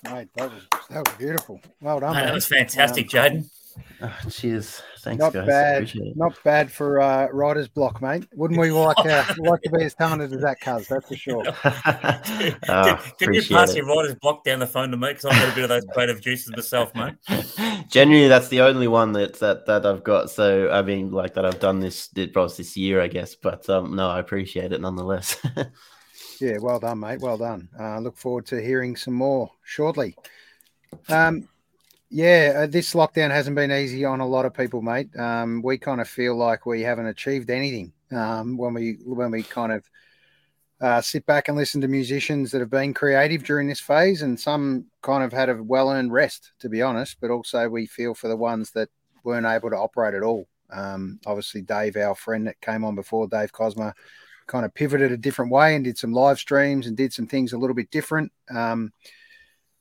Mate, 0.04 0.30
that 0.36 0.52
was 0.52 0.64
that 0.90 1.06
was 1.08 1.16
beautiful. 1.18 1.62
Well 1.82 2.00
done. 2.00 2.16
Mate, 2.16 2.26
that 2.26 2.34
was 2.34 2.48
fantastic, 2.48 3.06
Um, 3.06 3.10
Jaden. 3.10 3.50
Ah, 4.02 4.20
cheers. 4.30 4.82
Thanks, 5.00 5.20
not 5.20 5.34
guys. 5.34 5.48
bad. 5.48 5.92
Not 6.16 6.44
bad 6.44 6.72
for 6.72 7.00
uh, 7.00 7.28
writer's 7.32 7.68
block, 7.68 8.02
mate. 8.02 8.28
Wouldn't 8.34 8.60
we 8.60 8.72
like 8.72 8.98
uh, 9.00 9.24
like 9.38 9.62
to 9.64 9.72
be 9.72 9.84
as 9.84 9.96
talented 9.96 10.34
as 10.34 10.42
that, 10.42 10.60
Cuz? 10.62 10.88
That's 10.88 11.08
for 11.08 11.16
sure. 11.16 11.44
Ah, 12.70 13.02
Can, 13.18 13.28
can 13.28 13.34
you 13.34 13.44
pass 13.44 13.72
it. 13.72 13.78
your 13.78 13.86
writer's 13.88 14.16
block 14.16 14.44
down 14.44 14.60
the 14.60 14.68
phone 14.68 14.92
to 14.92 14.98
me? 14.98 15.10
Because 15.10 15.26
I've 15.26 15.40
got 15.40 15.52
a 15.52 15.56
bit 15.56 15.64
of 15.64 15.70
those 15.70 15.86
creative 15.94 16.22
juices 16.22 16.52
myself, 16.56 16.94
mate. 16.94 17.16
Generally, 17.90 18.28
that's 18.28 18.50
the 18.50 18.62
only 18.62 18.88
one 18.88 19.14
that 19.14 19.40
that 19.40 19.66
that 19.66 19.86
I've 19.86 20.04
got. 20.04 20.30
So 20.30 20.70
I 20.70 20.82
mean, 20.82 21.12
like 21.12 21.34
that 21.36 21.46
I've 21.46 21.60
done 21.60 21.80
this 21.80 22.08
did 22.10 22.34
probably 22.34 22.56
this 22.58 22.78
year, 22.78 23.02
I 23.02 23.08
guess. 23.08 23.36
But 23.36 23.68
um, 23.70 23.96
no, 23.96 24.10
I 24.10 24.20
appreciate 24.20 24.72
it 24.74 24.82
nonetheless. 24.82 25.38
Yeah, 26.40 26.58
well 26.62 26.80
done, 26.80 27.00
mate. 27.00 27.20
Well 27.20 27.38
done. 27.38 27.68
Uh, 27.80 28.00
look 28.00 28.18
forward 28.18 28.46
to 28.48 28.62
hearing 28.62 28.96
some 28.96 29.16
more 29.16 29.50
shortly. 29.64 30.16
Um, 31.10 31.48
yeah, 32.10 32.54
uh, 32.56 32.68
this 32.68 32.94
lockdown 32.94 33.32
hasn't 33.32 33.56
been 33.56 33.72
easy 33.72 34.06
on 34.06 34.20
a 34.20 34.28
lot 34.28 34.46
of 34.46 34.54
people, 34.54 34.82
mate. 34.82 35.10
Um, 35.18 35.62
we 35.62 35.78
kind 35.78 36.00
of 36.00 36.08
feel 36.08 36.36
like 36.36 36.66
we 36.66 36.82
haven't 36.82 37.08
achieved 37.08 37.50
anything 37.50 37.92
um, 38.12 38.58
when 38.58 38.74
we 38.74 38.98
when 39.04 39.32
we 39.32 39.44
kind 39.44 39.74
of 39.74 39.90
uh, 40.80 41.02
sit 41.02 41.26
back 41.26 41.48
and 41.48 41.58
listen 41.58 41.82
to 41.82 41.88
musicians 41.88 42.52
that 42.52 42.62
have 42.62 42.70
been 42.70 42.94
creative 42.94 43.44
during 43.44 43.68
this 43.68 43.80
phase, 43.80 44.22
and 44.22 44.40
some 44.40 44.86
kind 45.02 45.24
of 45.24 45.34
had 45.34 45.50
a 45.50 45.62
well 45.62 45.90
earned 45.90 46.14
rest, 46.14 46.54
to 46.60 46.70
be 46.70 46.82
honest. 46.82 47.18
But 47.20 47.32
also, 47.32 47.68
we 47.68 47.86
feel 47.86 48.14
for 48.14 48.28
the 48.30 48.38
ones 48.38 48.72
that 48.72 48.90
weren't 49.24 49.46
able 49.46 49.70
to 49.70 49.78
operate 49.78 50.14
at 50.14 50.24
all. 50.24 50.48
Um, 50.70 51.20
obviously, 51.26 51.62
Dave, 51.62 51.98
our 51.98 52.16
friend 52.16 52.48
that 52.48 52.62
came 52.62 52.86
on 52.86 52.96
before, 52.96 53.28
Dave 53.28 53.52
Cosma, 53.52 53.94
kind 54.48 54.66
of 54.66 54.74
pivoted 54.74 55.12
a 55.12 55.18
different 55.18 55.52
way 55.52 55.76
and 55.76 55.84
did 55.84 55.98
some 55.98 56.14
live 56.14 56.40
streams 56.40 56.88
and 56.88 56.96
did 56.96 57.12
some 57.12 57.28
things 57.28 57.52
a 57.52 57.58
little 57.58 57.76
bit 57.76 57.92
different. 57.92 58.32
Um, 58.50 58.94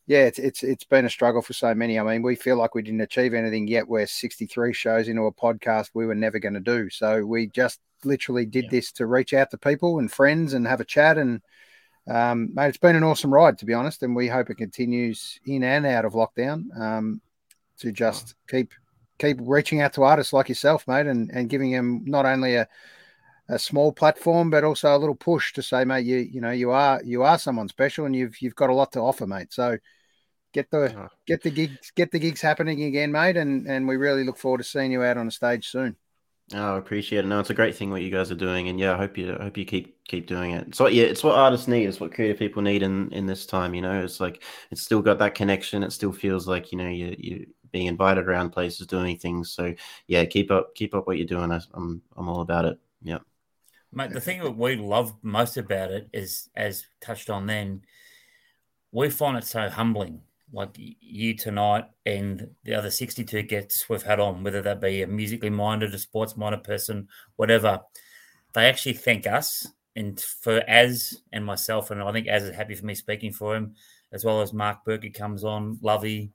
yeah, 0.06 0.20
it's, 0.20 0.38
it's 0.38 0.62
it's 0.62 0.84
been 0.84 1.04
a 1.04 1.10
struggle 1.10 1.42
for 1.42 1.52
so 1.52 1.74
many. 1.74 1.98
I 1.98 2.02
mean, 2.04 2.22
we 2.22 2.36
feel 2.36 2.56
like 2.56 2.74
we 2.74 2.82
didn't 2.82 3.00
achieve 3.00 3.34
anything 3.34 3.66
yet. 3.66 3.88
We're 3.88 4.06
63 4.06 4.72
shows 4.72 5.08
into 5.08 5.22
a 5.22 5.32
podcast 5.32 5.90
we 5.94 6.06
were 6.06 6.14
never 6.14 6.38
going 6.38 6.54
to 6.54 6.60
do. 6.60 6.88
So 6.90 7.24
we 7.24 7.48
just 7.48 7.80
literally 8.04 8.46
did 8.46 8.66
Yeah. 8.66 8.70
this 8.70 8.92
to 8.92 9.06
reach 9.06 9.34
out 9.34 9.50
to 9.50 9.58
people 9.58 9.98
and 9.98 10.10
friends 10.10 10.54
and 10.54 10.66
have 10.66 10.80
a 10.80 10.84
chat. 10.84 11.18
And 11.18 11.42
um, 12.08 12.54
mate, 12.54 12.68
it's 12.68 12.78
been 12.78 12.96
an 12.96 13.04
awesome 13.04 13.34
ride 13.34 13.58
to 13.58 13.66
be 13.66 13.74
honest. 13.74 14.02
And 14.02 14.16
we 14.16 14.28
hope 14.28 14.50
it 14.50 14.56
continues 14.56 15.40
in 15.46 15.64
and 15.64 15.86
out 15.86 16.04
of 16.04 16.14
lockdown 16.14 16.64
um, 16.80 17.20
to 17.80 17.92
just 17.92 18.34
keep 18.48 18.72
keep 19.18 19.38
reaching 19.42 19.80
out 19.80 19.94
to 19.94 20.04
artists 20.04 20.32
like 20.32 20.48
yourself, 20.48 20.86
mate, 20.88 21.06
and 21.06 21.30
and 21.32 21.50
giving 21.50 21.72
them 21.72 22.04
not 22.06 22.26
only 22.26 22.56
a 22.56 22.68
a 23.48 23.58
small 23.58 23.92
platform, 23.92 24.50
but 24.50 24.64
also 24.64 24.96
a 24.96 24.98
little 24.98 25.14
push 25.14 25.52
to 25.52 25.62
say, 25.62 25.84
mate, 25.84 26.04
you 26.06 26.18
you 26.18 26.40
know 26.40 26.50
you 26.50 26.70
are 26.70 27.00
you 27.04 27.22
are 27.22 27.38
someone 27.38 27.68
special, 27.68 28.06
and 28.06 28.14
you've 28.16 28.40
you've 28.42 28.56
got 28.56 28.70
a 28.70 28.74
lot 28.74 28.92
to 28.92 29.00
offer, 29.00 29.26
mate. 29.26 29.52
So 29.52 29.78
get 30.52 30.70
the 30.70 30.96
Oh. 30.96 31.08
get 31.26 31.42
the 31.42 31.50
gigs 31.50 31.90
get 31.94 32.10
the 32.10 32.18
gigs 32.18 32.40
happening 32.40 32.82
again, 32.84 33.12
mate, 33.12 33.36
and 33.36 33.66
and 33.66 33.86
we 33.88 33.96
really 33.96 34.24
look 34.24 34.38
forward 34.38 34.58
to 34.58 34.64
seeing 34.64 34.92
you 34.92 35.02
out 35.02 35.16
on 35.18 35.26
the 35.26 35.32
stage 35.32 35.68
soon. 35.68 35.96
Oh, 36.54 36.76
I 36.76 36.78
appreciate 36.78 37.24
it. 37.24 37.28
No, 37.28 37.40
it's 37.40 37.50
a 37.50 37.54
great 37.54 37.74
thing 37.74 37.90
what 37.90 38.02
you 38.02 38.10
guys 38.10 38.30
are 38.30 38.36
doing, 38.36 38.68
and 38.68 38.78
yeah, 38.78 38.94
I 38.94 38.96
hope 38.96 39.18
you 39.18 39.36
I 39.38 39.44
hope 39.44 39.56
you 39.56 39.64
keep 39.64 39.96
keep 40.04 40.28
doing 40.28 40.52
it. 40.52 40.76
So 40.76 40.86
yeah, 40.86 41.04
it's 41.04 41.24
what 41.24 41.36
artists 41.36 41.66
need. 41.66 41.86
It's 41.86 41.98
what 41.98 42.14
creative 42.14 42.38
people 42.38 42.62
need 42.62 42.82
in 42.84 43.12
in 43.12 43.26
this 43.26 43.46
time. 43.46 43.74
You 43.74 43.82
know, 43.82 44.02
it's 44.04 44.20
like 44.20 44.42
it's 44.70 44.82
still 44.82 45.02
got 45.02 45.18
that 45.18 45.34
connection. 45.34 45.82
It 45.82 45.92
still 45.92 46.12
feels 46.12 46.46
like 46.46 46.70
you 46.70 46.78
know 46.78 46.88
you 46.88 47.16
you 47.18 47.46
being 47.72 47.86
invited 47.86 48.28
around 48.28 48.50
places, 48.50 48.86
doing 48.86 49.18
things. 49.18 49.50
So 49.50 49.74
yeah, 50.06 50.24
keep 50.24 50.52
up 50.52 50.74
keep 50.76 50.94
up 50.94 51.08
what 51.08 51.18
you're 51.18 51.26
doing. 51.26 51.50
I, 51.50 51.60
I'm 51.74 52.00
I'm 52.16 52.28
all 52.28 52.42
about 52.42 52.64
it. 52.64 52.78
Yeah. 53.02 53.18
Mate, 53.92 54.12
the 54.12 54.20
thing 54.20 54.42
that 54.42 54.56
we 54.56 54.76
love 54.76 55.14
most 55.22 55.56
about 55.56 55.90
it 55.90 56.08
is, 56.12 56.48
as 56.54 56.86
touched 57.00 57.30
on 57.30 57.46
then, 57.46 57.82
we 58.92 59.10
find 59.10 59.36
it 59.36 59.44
so 59.44 59.68
humbling. 59.68 60.20
Like 60.52 60.76
you 60.76 61.34
tonight 61.34 61.86
and 62.04 62.50
the 62.64 62.74
other 62.74 62.90
62 62.90 63.42
guests 63.42 63.88
we've 63.88 64.02
had 64.02 64.20
on, 64.20 64.44
whether 64.44 64.62
that 64.62 64.80
be 64.80 65.02
a 65.02 65.06
musically 65.06 65.50
minded, 65.50 65.92
a 65.94 65.98
sports 65.98 66.36
minded 66.36 66.62
person, 66.62 67.08
whatever, 67.34 67.80
they 68.54 68.66
actually 68.66 68.94
thank 68.94 69.26
us. 69.26 69.66
And 69.96 70.20
for 70.20 70.62
Az 70.68 71.22
and 71.32 71.44
myself, 71.44 71.90
and 71.90 72.02
I 72.02 72.12
think 72.12 72.28
Az 72.28 72.42
is 72.44 72.54
happy 72.54 72.74
for 72.74 72.84
me 72.84 72.94
speaking 72.94 73.32
for 73.32 73.56
him, 73.56 73.74
as 74.12 74.24
well 74.24 74.42
as 74.42 74.52
Mark 74.52 74.84
Burke 74.84 75.12
comes 75.14 75.42
on, 75.42 75.78
Lovey. 75.80 76.32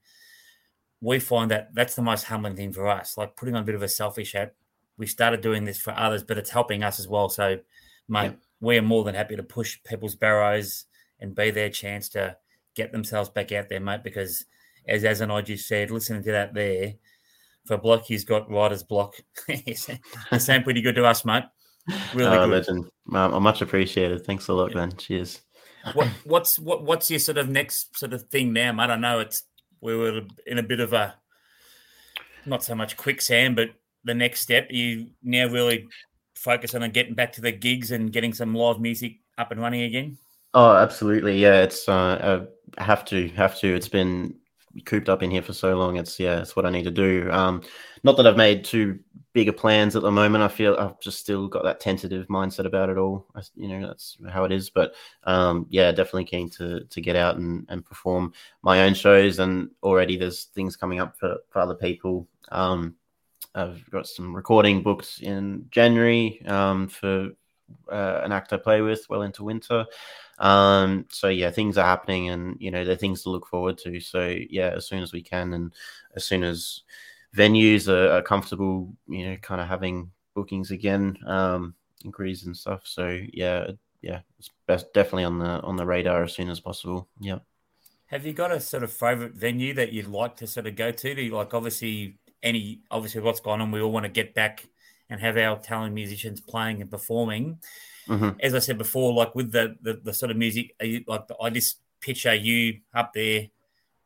We 0.99 1.19
find 1.19 1.51
that 1.51 1.73
that's 1.73 1.95
the 1.95 2.01
most 2.01 2.23
humbling 2.23 2.55
thing 2.55 2.73
for 2.73 2.87
us. 2.87 3.17
Like 3.17 3.35
putting 3.35 3.55
on 3.55 3.61
a 3.61 3.65
bit 3.65 3.75
of 3.75 3.83
a 3.83 3.87
selfish 3.87 4.33
hat, 4.33 4.55
we 4.97 5.07
started 5.07 5.41
doing 5.41 5.63
this 5.63 5.79
for 5.79 5.97
others, 5.97 6.23
but 6.23 6.37
it's 6.37 6.49
helping 6.49 6.83
us 6.83 6.99
as 6.99 7.07
well. 7.07 7.29
So, 7.29 7.59
mate, 8.07 8.33
we 8.59 8.77
are 8.77 8.83
more 8.83 9.03
than 9.03 9.15
happy 9.15 9.35
to 9.35 9.43
push 9.43 9.77
people's 9.83 10.15
barrows 10.15 10.85
and 11.19 11.35
be 11.35 11.51
their 11.51 11.69
chance 11.69 12.09
to 12.09 12.37
get 12.75 12.91
themselves 12.91 13.29
back 13.29 13.51
out 13.51 13.69
there, 13.69 13.79
mate. 13.79 14.03
Because 14.03 14.45
as 14.87 15.03
Az 15.03 15.21
and 15.21 15.31
I 15.31 15.41
just 15.41 15.67
said, 15.67 15.91
listening 15.91 16.23
to 16.23 16.31
that 16.31 16.53
there, 16.53 16.93
for 17.65 17.75
a 17.75 17.77
bloke 17.77 18.07
who's 18.07 18.23
got 18.23 18.49
writer's 18.49 18.83
block, 18.83 19.15
it 19.47 19.77
sound 20.39 20.63
pretty 20.63 20.81
good 20.81 20.95
to 20.95 21.05
us, 21.05 21.25
mate. 21.25 21.43
Really 22.13 22.37
Oh, 22.37 22.45
good. 22.45 22.51
legend. 22.51 22.85
Um, 23.13 23.33
I'm 23.33 23.43
much 23.43 23.61
appreciated. 23.61 24.25
Thanks 24.25 24.47
a 24.47 24.53
lot, 24.53 24.73
man. 24.75 24.95
Cheers. 24.97 25.41
What, 25.93 26.07
what's 26.25 26.59
what, 26.59 26.83
what's 26.83 27.09
your 27.09 27.19
sort 27.19 27.39
of 27.39 27.49
next 27.49 27.97
sort 27.97 28.13
of 28.13 28.23
thing 28.23 28.53
now, 28.53 28.71
mate? 28.71 28.91
I 28.91 28.95
know 28.95 29.19
it's 29.19 29.43
we 29.81 29.95
were 29.97 30.21
in 30.45 30.59
a 30.59 30.63
bit 30.63 30.79
of 30.79 30.93
a 30.93 31.15
not 32.45 32.63
so 32.63 32.75
much 32.75 32.97
quicksand, 32.97 33.55
but 33.55 33.69
the 34.03 34.13
next 34.13 34.41
step. 34.41 34.67
You 34.69 35.07
now 35.23 35.47
really 35.47 35.87
focusing 36.35 36.83
on 36.83 36.91
getting 36.91 37.15
back 37.15 37.33
to 37.33 37.41
the 37.41 37.51
gigs 37.51 37.91
and 37.91 38.11
getting 38.13 38.33
some 38.33 38.53
live 38.53 38.79
music 38.79 39.17
up 39.37 39.51
and 39.51 39.59
running 39.59 39.81
again. 39.81 40.17
Oh, 40.53 40.75
absolutely. 40.75 41.39
Yeah, 41.39 41.61
it's 41.63 41.87
uh, 41.89 42.43
I 42.43 42.47
have 42.77 43.05
to 43.05 43.29
have 43.29 43.57
to. 43.59 43.73
It's 43.73 43.89
been 43.89 44.35
cooped 44.85 45.09
up 45.09 45.23
in 45.23 45.31
here 45.31 45.41
for 45.41 45.53
so 45.53 45.75
long. 45.75 45.97
It's 45.97 46.19
yeah, 46.19 46.41
it's 46.41 46.55
what 46.55 46.65
I 46.65 46.69
need 46.69 46.83
to 46.83 46.91
do. 46.91 47.29
Um, 47.31 47.61
not 48.03 48.17
that 48.17 48.27
I've 48.27 48.37
made 48.37 48.63
too 48.63 48.99
bigger 49.33 49.53
plans 49.53 49.95
at 49.95 50.01
the 50.01 50.11
moment. 50.11 50.43
I 50.43 50.47
feel 50.47 50.75
I've 50.77 50.99
just 50.99 51.19
still 51.19 51.47
got 51.47 51.63
that 51.63 51.79
tentative 51.79 52.27
mindset 52.27 52.65
about 52.65 52.89
it 52.89 52.97
all. 52.97 53.27
I, 53.35 53.41
you 53.55 53.67
know, 53.67 53.87
that's 53.87 54.17
how 54.29 54.43
it 54.43 54.51
is. 54.51 54.69
But 54.69 54.93
um, 55.23 55.65
yeah, 55.69 55.91
definitely 55.91 56.25
keen 56.25 56.49
to 56.51 56.85
to 56.85 57.01
get 57.01 57.15
out 57.15 57.37
and, 57.37 57.65
and 57.69 57.85
perform 57.85 58.33
my 58.61 58.83
own 58.83 58.93
shows. 58.93 59.39
And 59.39 59.69
already 59.83 60.17
there's 60.17 60.45
things 60.45 60.75
coming 60.75 60.99
up 60.99 61.17
for, 61.17 61.37
for 61.49 61.59
other 61.59 61.75
people. 61.75 62.27
Um, 62.51 62.95
I've 63.53 63.89
got 63.89 64.07
some 64.07 64.33
recording 64.35 64.81
books 64.81 65.19
in 65.21 65.65
January 65.71 66.41
um, 66.45 66.87
for 66.87 67.31
uh, 67.91 68.21
an 68.23 68.31
act 68.31 68.53
I 68.53 68.57
play 68.57 68.81
with 68.81 69.05
well 69.09 69.23
into 69.23 69.43
winter. 69.43 69.85
Um, 70.41 71.05
so 71.09 71.29
yeah, 71.29 71.51
things 71.51 71.77
are 71.77 71.85
happening, 71.85 72.29
and 72.29 72.57
you 72.59 72.71
know, 72.71 72.83
they're 72.83 72.95
things 72.95 73.23
to 73.23 73.29
look 73.29 73.47
forward 73.47 73.77
to. 73.79 73.99
So 73.99 74.35
yeah, 74.49 74.71
as 74.75 74.87
soon 74.87 75.03
as 75.03 75.13
we 75.13 75.21
can, 75.21 75.53
and 75.53 75.71
as 76.15 76.25
soon 76.25 76.43
as 76.43 76.81
venues 77.35 77.87
are, 77.87 78.17
are 78.17 78.21
comfortable, 78.21 78.93
you 79.07 79.29
know, 79.29 79.37
kind 79.37 79.61
of 79.61 79.67
having 79.67 80.11
bookings 80.33 80.71
again, 80.71 81.15
um, 81.27 81.75
inquiries 82.03 82.45
and 82.45 82.57
stuff. 82.57 82.81
So 82.85 83.19
yeah, 83.31 83.67
yeah, 84.01 84.21
it's 84.39 84.49
best, 84.65 84.91
definitely 84.93 85.25
on 85.25 85.37
the 85.37 85.61
on 85.61 85.77
the 85.77 85.85
radar 85.85 86.23
as 86.23 86.33
soon 86.33 86.49
as 86.49 86.59
possible. 86.59 87.07
Yeah. 87.19 87.39
Have 88.07 88.25
you 88.25 88.33
got 88.33 88.51
a 88.51 88.59
sort 88.59 88.83
of 88.83 88.91
favorite 88.91 89.35
venue 89.35 89.73
that 89.75 89.93
you'd 89.93 90.07
like 90.07 90.35
to 90.37 90.47
sort 90.47 90.67
of 90.67 90.75
go 90.75 90.91
to? 90.91 91.15
Do 91.15 91.21
you 91.21 91.33
like 91.33 91.53
obviously 91.53 92.17
any 92.41 92.81
obviously 92.89 93.21
what's 93.21 93.39
gone 93.39 93.61
on? 93.61 93.71
We 93.71 93.79
all 93.79 93.91
want 93.91 94.05
to 94.05 94.11
get 94.11 94.33
back 94.33 94.67
and 95.09 95.21
have 95.21 95.37
our 95.37 95.59
talented 95.59 95.93
musicians 95.93 96.41
playing 96.41 96.81
and 96.81 96.89
performing. 96.89 97.59
Hmm 98.07 98.29
As 98.41 98.53
I 98.55 98.59
said 98.59 98.77
before, 98.77 99.13
like 99.13 99.35
with 99.35 99.51
the 99.51 99.75
the, 99.81 99.93
the 100.03 100.13
sort 100.13 100.31
of 100.31 100.37
music, 100.37 100.75
you, 100.81 101.03
like 101.07 101.25
I 101.41 101.49
just 101.49 101.79
picture 101.99 102.33
you 102.33 102.79
up 102.93 103.13
there 103.13 103.47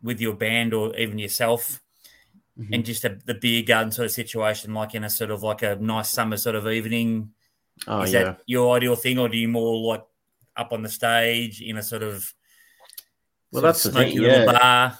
with 0.01 0.19
your 0.21 0.33
band 0.35 0.73
or 0.73 0.95
even 0.95 1.17
yourself, 1.19 1.81
Mhm. 2.57 2.73
and 2.73 2.85
just 2.85 3.03
a, 3.05 3.17
the 3.25 3.33
beer 3.33 3.63
garden 3.63 3.91
sort 3.91 4.05
of 4.05 4.11
situation, 4.11 4.73
like 4.73 4.95
in 4.95 5.03
a 5.03 5.09
sort 5.09 5.31
of 5.31 5.43
like 5.43 5.61
a 5.61 5.75
nice 5.75 6.09
summer 6.09 6.37
sort 6.37 6.55
of 6.55 6.67
evening. 6.67 7.31
Oh 7.87 8.03
Is 8.03 8.11
yeah. 8.11 8.23
that 8.23 8.41
your 8.45 8.75
ideal 8.75 8.95
thing, 8.95 9.19
or 9.19 9.29
do 9.29 9.37
you 9.37 9.47
more 9.47 9.77
like 9.93 10.05
up 10.55 10.71
on 10.71 10.83
the 10.83 10.89
stage 10.89 11.61
in 11.61 11.77
a 11.77 11.83
sort 11.83 12.03
of 12.03 12.33
Well, 13.51 13.61
that's 13.61 13.83
the 13.83 13.91
thing, 13.91 14.21
yeah. 14.21 14.45
bar? 14.45 14.99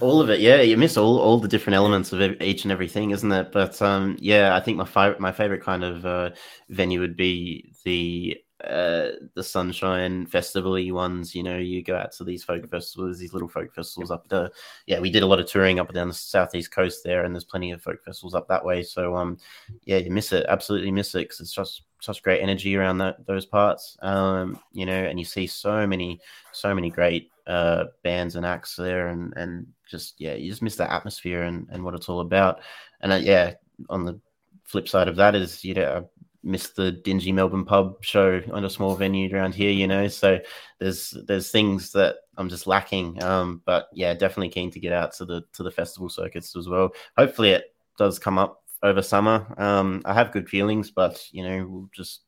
All 0.00 0.20
of 0.20 0.30
it, 0.30 0.40
yeah. 0.40 0.60
You 0.60 0.76
miss 0.76 0.96
all, 0.96 1.18
all 1.18 1.38
the 1.40 1.48
different 1.48 1.74
elements 1.74 2.12
of 2.12 2.20
each 2.40 2.64
and 2.64 2.70
everything, 2.72 3.10
isn't 3.10 3.32
it? 3.32 3.50
But 3.52 3.80
um, 3.82 4.16
yeah, 4.20 4.54
I 4.54 4.60
think 4.60 4.76
my 4.78 4.84
favorite 4.84 5.20
my 5.20 5.32
favorite 5.32 5.62
kind 5.62 5.82
of 5.82 6.06
uh, 6.06 6.30
venue 6.68 7.00
would 7.00 7.16
be 7.16 7.72
the 7.88 8.36
uh, 8.64 9.12
the 9.34 9.42
sunshine 9.42 10.26
festival 10.26 10.76
ones. 10.92 11.34
You 11.34 11.42
know, 11.42 11.56
you 11.56 11.82
go 11.82 11.96
out 11.96 12.12
to 12.12 12.24
these 12.24 12.44
folk 12.44 12.68
festivals, 12.68 13.18
these 13.18 13.32
little 13.32 13.48
folk 13.48 13.74
festivals 13.74 14.10
up 14.10 14.28
there. 14.28 14.50
Yeah, 14.86 15.00
we 15.00 15.10
did 15.10 15.22
a 15.22 15.26
lot 15.26 15.40
of 15.40 15.46
touring 15.46 15.80
up 15.80 15.88
and 15.88 15.94
down 15.94 16.08
the 16.08 16.14
southeast 16.14 16.70
coast 16.70 17.02
there, 17.02 17.24
and 17.24 17.34
there's 17.34 17.44
plenty 17.44 17.70
of 17.70 17.80
folk 17.80 18.04
festivals 18.04 18.34
up 18.34 18.46
that 18.48 18.64
way. 18.64 18.82
So 18.82 19.16
um, 19.16 19.38
yeah, 19.84 19.96
you 19.96 20.10
miss 20.10 20.32
it, 20.32 20.44
absolutely 20.48 20.90
miss 20.90 21.14
it, 21.14 21.20
because 21.20 21.40
it's 21.40 21.54
just 21.54 21.82
such 22.00 22.22
great 22.22 22.42
energy 22.42 22.76
around 22.76 22.98
that 22.98 23.26
those 23.26 23.46
parts. 23.46 23.96
Um, 24.02 24.60
you 24.72 24.84
know, 24.84 25.02
and 25.04 25.18
you 25.18 25.24
see 25.24 25.46
so 25.46 25.86
many 25.86 26.20
so 26.52 26.74
many 26.74 26.90
great 26.90 27.30
uh, 27.46 27.84
bands 28.02 28.36
and 28.36 28.44
acts 28.44 28.76
there, 28.76 29.08
and 29.08 29.32
and 29.36 29.66
just 29.88 30.20
yeah, 30.20 30.34
you 30.34 30.50
just 30.50 30.62
miss 30.62 30.76
that 30.76 30.92
atmosphere 30.92 31.44
and 31.44 31.66
and 31.70 31.82
what 31.82 31.94
it's 31.94 32.10
all 32.10 32.20
about. 32.20 32.60
And 33.00 33.12
uh, 33.12 33.16
yeah, 33.22 33.54
on 33.88 34.04
the 34.04 34.20
flip 34.64 34.86
side 34.86 35.08
of 35.08 35.16
that 35.16 35.34
is 35.34 35.64
you 35.64 35.72
know 35.72 36.10
miss 36.42 36.70
the 36.70 36.92
dingy 36.92 37.32
Melbourne 37.32 37.64
pub 37.64 38.02
show 38.02 38.40
on 38.52 38.64
a 38.64 38.70
small 38.70 38.94
venue 38.94 39.34
around 39.34 39.54
here, 39.54 39.70
you 39.70 39.86
know. 39.86 40.08
So 40.08 40.38
there's 40.78 41.16
there's 41.26 41.50
things 41.50 41.92
that 41.92 42.16
I'm 42.36 42.48
just 42.48 42.66
lacking. 42.66 43.22
Um, 43.22 43.62
but 43.64 43.88
yeah, 43.92 44.14
definitely 44.14 44.50
keen 44.50 44.70
to 44.70 44.80
get 44.80 44.92
out 44.92 45.12
to 45.14 45.24
the 45.24 45.42
to 45.54 45.62
the 45.62 45.70
festival 45.70 46.08
circuits 46.08 46.56
as 46.56 46.68
well. 46.68 46.90
Hopefully 47.16 47.50
it 47.50 47.74
does 47.98 48.18
come 48.18 48.38
up 48.38 48.62
over 48.82 49.02
summer. 49.02 49.54
Um, 49.58 50.02
I 50.04 50.14
have 50.14 50.32
good 50.32 50.48
feelings, 50.48 50.90
but 50.90 51.22
you 51.32 51.42
know, 51.42 51.66
we'll 51.68 51.90
just 51.92 52.22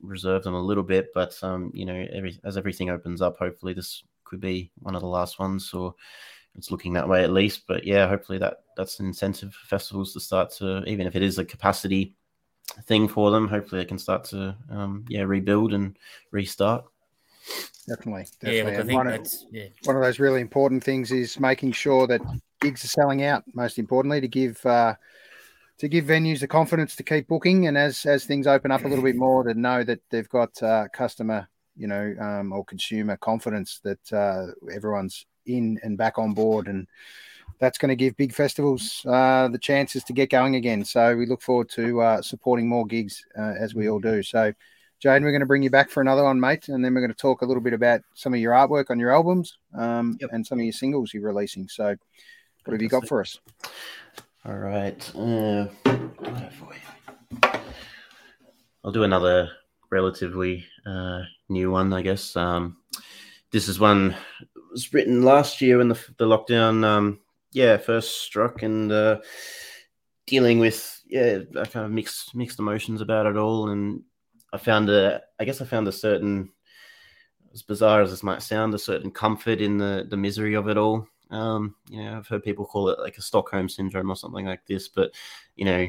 reserve 0.00 0.44
them 0.44 0.54
a 0.54 0.62
little 0.62 0.82
bit. 0.82 1.08
But 1.14 1.36
um, 1.42 1.70
you 1.74 1.86
know, 1.86 2.06
every 2.12 2.38
as 2.44 2.56
everything 2.56 2.90
opens 2.90 3.22
up, 3.22 3.38
hopefully 3.38 3.72
this 3.72 4.04
could 4.24 4.40
be 4.40 4.70
one 4.80 4.94
of 4.94 5.00
the 5.02 5.08
last 5.08 5.38
ones, 5.38 5.72
or 5.72 5.94
it's 6.56 6.70
looking 6.70 6.92
that 6.94 7.08
way 7.08 7.24
at 7.24 7.32
least. 7.32 7.66
But 7.66 7.84
yeah, 7.84 8.08
hopefully 8.08 8.38
that 8.38 8.58
that's 8.76 9.00
an 9.00 9.06
incentive 9.06 9.54
for 9.54 9.66
festivals 9.66 10.12
to 10.12 10.20
start 10.20 10.50
to, 10.58 10.84
even 10.84 11.06
if 11.06 11.16
it 11.16 11.22
is 11.22 11.38
a 11.38 11.44
capacity 11.44 12.14
thing 12.84 13.08
for 13.08 13.30
them. 13.30 13.48
Hopefully, 13.48 13.80
they 13.80 13.86
can 13.86 13.98
start 13.98 14.24
to 14.24 14.56
um, 14.70 15.04
yeah 15.08 15.22
rebuild 15.22 15.72
and 15.72 15.96
restart. 16.30 16.84
Definitely, 17.88 18.26
definitely. 18.40 18.72
Yeah, 18.72 18.78
I 18.80 18.82
think 18.82 18.96
one, 18.96 19.06
that's, 19.06 19.44
of, 19.44 19.48
yeah. 19.52 19.68
one 19.84 19.96
of 19.96 20.02
those 20.02 20.18
really 20.18 20.40
important 20.40 20.82
things 20.82 21.12
is 21.12 21.38
making 21.38 21.72
sure 21.72 22.06
that 22.08 22.20
gigs 22.60 22.84
are 22.84 22.88
selling 22.88 23.22
out. 23.22 23.44
Most 23.54 23.78
importantly, 23.78 24.20
to 24.20 24.28
give 24.28 24.64
uh, 24.66 24.94
to 25.78 25.88
give 25.88 26.06
venues 26.06 26.40
the 26.40 26.48
confidence 26.48 26.96
to 26.96 27.02
keep 27.02 27.28
booking, 27.28 27.66
and 27.68 27.78
as 27.78 28.04
as 28.04 28.24
things 28.24 28.46
open 28.46 28.70
up 28.70 28.84
a 28.84 28.88
little 28.88 29.04
bit 29.04 29.16
more, 29.16 29.44
to 29.44 29.54
know 29.54 29.84
that 29.84 30.00
they've 30.10 30.28
got 30.28 30.60
uh, 30.62 30.88
customer, 30.92 31.48
you 31.76 31.86
know, 31.86 32.14
um, 32.20 32.52
or 32.52 32.64
consumer 32.64 33.16
confidence 33.16 33.80
that 33.84 34.12
uh, 34.12 34.46
everyone's 34.72 35.26
in 35.46 35.78
and 35.84 35.96
back 35.96 36.18
on 36.18 36.34
board, 36.34 36.66
and 36.66 36.88
that's 37.58 37.78
going 37.78 37.88
to 37.88 37.96
give 37.96 38.16
big 38.16 38.32
festivals 38.32 39.04
uh, 39.06 39.48
the 39.48 39.58
chances 39.58 40.04
to 40.04 40.12
get 40.12 40.30
going 40.30 40.56
again. 40.56 40.84
So 40.84 41.16
we 41.16 41.26
look 41.26 41.42
forward 41.42 41.70
to 41.70 42.00
uh, 42.00 42.22
supporting 42.22 42.68
more 42.68 42.86
gigs 42.86 43.24
uh, 43.38 43.54
as 43.58 43.74
we 43.74 43.88
all 43.88 44.00
do. 44.00 44.22
So. 44.22 44.52
Jayden, 45.04 45.20
we're 45.20 45.30
going 45.30 45.40
to 45.40 45.46
bring 45.46 45.62
you 45.62 45.68
back 45.68 45.90
for 45.90 46.00
another 46.00 46.24
one, 46.24 46.40
mate, 46.40 46.70
and 46.70 46.82
then 46.82 46.94
we're 46.94 47.02
going 47.02 47.12
to 47.12 47.14
talk 47.14 47.42
a 47.42 47.44
little 47.44 47.62
bit 47.62 47.74
about 47.74 48.00
some 48.14 48.32
of 48.32 48.40
your 48.40 48.54
artwork 48.54 48.88
on 48.88 48.98
your 48.98 49.12
albums 49.12 49.58
um, 49.76 50.16
yep. 50.22 50.30
and 50.32 50.46
some 50.46 50.58
of 50.58 50.64
your 50.64 50.72
singles 50.72 51.12
you're 51.12 51.22
releasing. 51.22 51.68
So, 51.68 51.94
what 52.64 52.72
have 52.72 52.80
you 52.80 52.88
got 52.88 53.06
for 53.06 53.20
us? 53.20 53.38
All 54.46 54.56
right. 54.56 55.12
Uh, 55.14 55.66
I'll 58.82 58.92
do 58.92 59.02
another 59.02 59.50
relatively 59.90 60.64
uh, 60.86 61.22
new 61.48 61.70
one, 61.70 61.92
I 61.92 62.00
guess. 62.02 62.34
Um, 62.34 62.78
this 63.50 63.68
is 63.68 63.78
one 63.78 64.16
was 64.70 64.92
written 64.92 65.22
last 65.22 65.60
year 65.60 65.78
when 65.78 65.88
the, 65.88 65.98
the 66.18 66.26
lockdown, 66.26 66.84
um, 66.84 67.18
yeah, 67.56 67.78
first 67.78 68.20
struck, 68.20 68.62
and 68.62 68.92
uh, 68.92 69.20
dealing 70.26 70.58
with 70.58 71.00
yeah, 71.06 71.38
I 71.58 71.64
kind 71.64 71.86
of 71.86 71.90
mixed 71.90 72.34
mixed 72.34 72.58
emotions 72.58 73.00
about 73.00 73.24
it 73.24 73.38
all, 73.38 73.70
and 73.70 74.02
I 74.52 74.58
found 74.58 74.90
a, 74.90 75.22
I 75.40 75.46
guess 75.46 75.62
I 75.62 75.64
found 75.64 75.88
a 75.88 75.92
certain, 75.92 76.52
as 77.54 77.62
bizarre 77.62 78.02
as 78.02 78.10
this 78.10 78.22
might 78.22 78.42
sound, 78.42 78.74
a 78.74 78.78
certain 78.78 79.10
comfort 79.10 79.62
in 79.62 79.78
the 79.78 80.06
the 80.06 80.18
misery 80.18 80.52
of 80.52 80.68
it 80.68 80.76
all. 80.76 81.08
Um, 81.30 81.74
you 81.88 82.04
know, 82.04 82.18
I've 82.18 82.28
heard 82.28 82.44
people 82.44 82.66
call 82.66 82.90
it 82.90 82.98
like 82.98 83.16
a 83.16 83.22
Stockholm 83.22 83.70
syndrome 83.70 84.10
or 84.10 84.16
something 84.16 84.44
like 84.44 84.66
this, 84.66 84.88
but 84.88 85.14
you 85.54 85.64
know, 85.64 85.88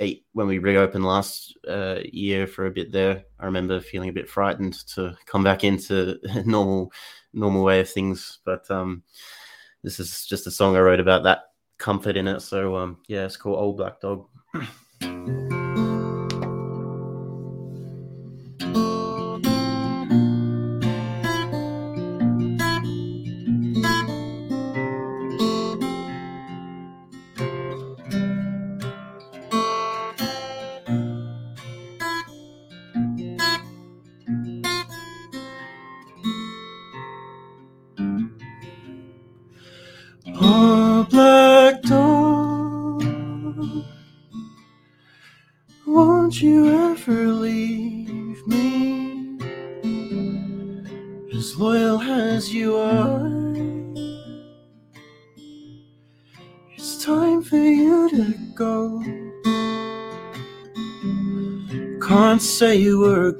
eight, 0.00 0.26
when 0.32 0.48
we 0.48 0.58
reopened 0.58 1.04
last 1.04 1.56
uh, 1.68 2.00
year 2.12 2.48
for 2.48 2.66
a 2.66 2.70
bit 2.72 2.90
there, 2.90 3.22
I 3.38 3.44
remember 3.44 3.80
feeling 3.80 4.08
a 4.08 4.12
bit 4.12 4.28
frightened 4.28 4.84
to 4.88 5.16
come 5.24 5.44
back 5.44 5.62
into 5.62 6.18
normal, 6.44 6.92
normal 7.32 7.62
way 7.62 7.78
of 7.78 7.88
things. 7.88 8.40
But 8.44 8.68
um, 8.72 9.04
this 9.82 10.00
is 10.00 10.26
just 10.26 10.46
a 10.46 10.50
song 10.50 10.76
I 10.76 10.80
wrote 10.80 11.00
about 11.00 11.22
that 11.24 11.40
comfort 11.78 12.16
in 12.16 12.28
it. 12.28 12.40
So 12.40 12.76
um, 12.76 12.98
yeah, 13.08 13.24
it's 13.24 13.36
called 13.36 13.58
Old 13.58 13.76
Black 13.76 14.00
Dog. 14.00 14.26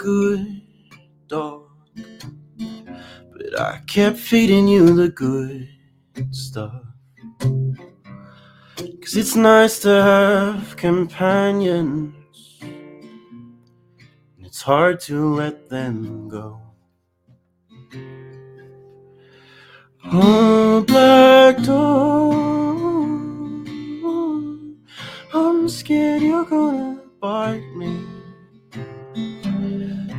good 0.00 0.62
dog, 1.28 1.68
but 3.32 3.60
I 3.60 3.80
kept 3.86 4.16
feeding 4.16 4.66
you 4.66 4.94
the 4.94 5.10
good 5.10 5.68
stuff. 6.30 6.72
Cause 9.02 9.16
it's 9.16 9.36
nice 9.36 9.78
to 9.80 9.90
have 9.90 10.74
companions, 10.78 12.14
and 12.62 14.46
it's 14.46 14.62
hard 14.62 15.00
to 15.00 15.34
let 15.34 15.68
them 15.68 16.28
go. 16.30 16.58
Oh, 20.06 20.82
black 20.86 21.58
dog, 21.62 22.40
I'm 25.34 25.68
scared 25.68 26.22
you're 26.22 26.46
gonna 26.46 27.02
bite 27.20 27.68
me. 27.76 28.19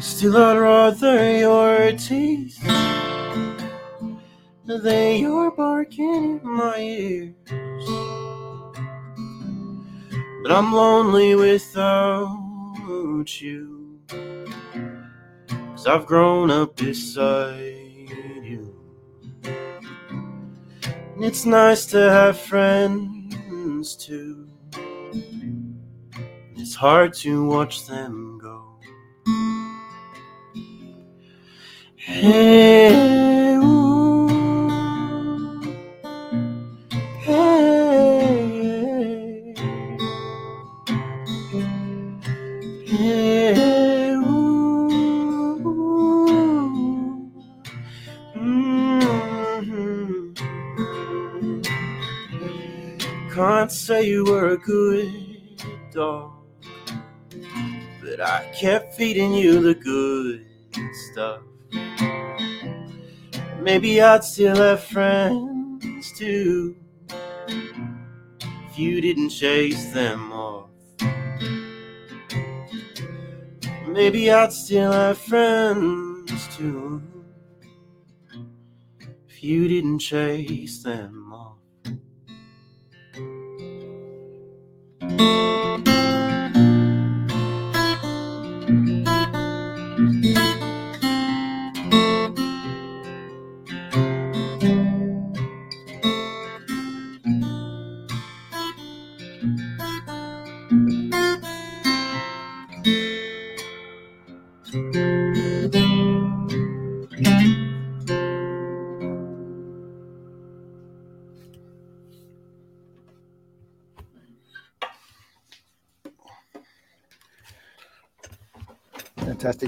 Still, 0.02 0.36
I'd 0.36 0.58
rather 0.58 1.38
your 1.38 1.92
teeth 1.92 2.60
than 4.66 5.22
your 5.22 5.52
barking 5.52 6.40
in 6.40 6.42
my 6.44 6.80
ears. 6.80 7.36
But 10.42 10.52
I'm 10.52 10.74
lonely 10.74 11.36
without 11.36 12.40
you. 13.42 14.00
Cause 15.48 15.86
I've 15.86 16.08
grown 16.08 16.50
up 16.50 16.78
beside 16.78 18.10
you. 18.42 18.76
And 19.44 21.24
it's 21.24 21.46
nice 21.46 21.86
to 21.88 22.00
have 22.00 22.40
friends 22.40 23.96
too. 23.96 24.48
It's 26.56 26.74
hard 26.74 27.14
to 27.18 27.46
watch 27.46 27.86
them 27.86 28.31
Hey, 32.06 33.56
ooh, 33.58 34.28
hey, 37.20 37.56
hey, 42.86 44.14
ooh. 44.16 44.88
Can't 53.34 53.72
say 53.72 54.08
you 54.08 54.26
were 54.26 54.50
a 54.50 54.58
good 54.58 55.12
dog, 55.94 56.32
but 58.02 58.22
I 58.22 58.52
kept 58.60 58.96
feeding 58.96 59.34
you 59.34 59.62
the 59.62 59.76
good 59.76 60.46
stuff. 61.12 61.42
Maybe 63.62 64.02
I'd 64.02 64.24
still 64.24 64.56
have 64.56 64.84
friends 64.84 66.12
too 66.18 66.76
if 67.08 68.80
you 68.80 69.00
didn't 69.02 69.30
chase 69.30 69.94
them 69.94 70.34
off. 70.34 70.70
Maybe 73.88 74.32
I'd 74.32 74.52
still 74.52 74.92
have 74.92 75.20
friends 75.20 76.48
too 76.58 77.04
if 79.30 79.44
you 79.44 79.68
didn't 79.68 80.00
chase 80.00 80.82
them 80.82 81.32
off. 81.32 81.58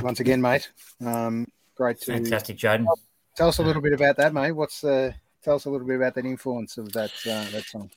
Once 0.03 0.19
again, 0.19 0.41
mate. 0.41 0.71
Um, 1.05 1.47
great 1.75 1.99
to 2.01 2.13
Fantastic, 2.13 2.57
Jaden. 2.57 2.85
tell 3.35 3.47
us 3.47 3.59
a 3.59 3.63
little 3.63 3.81
bit 3.81 3.93
about 3.93 4.17
that, 4.17 4.33
mate. 4.33 4.51
What's 4.51 4.81
the 4.81 5.15
tell 5.43 5.55
us 5.55 5.65
a 5.65 5.69
little 5.69 5.87
bit 5.87 5.97
about 5.97 6.15
that 6.15 6.25
influence 6.25 6.77
of 6.77 6.91
that 6.93 7.11
uh, 7.25 7.49
that 7.51 7.63
song? 7.65 7.89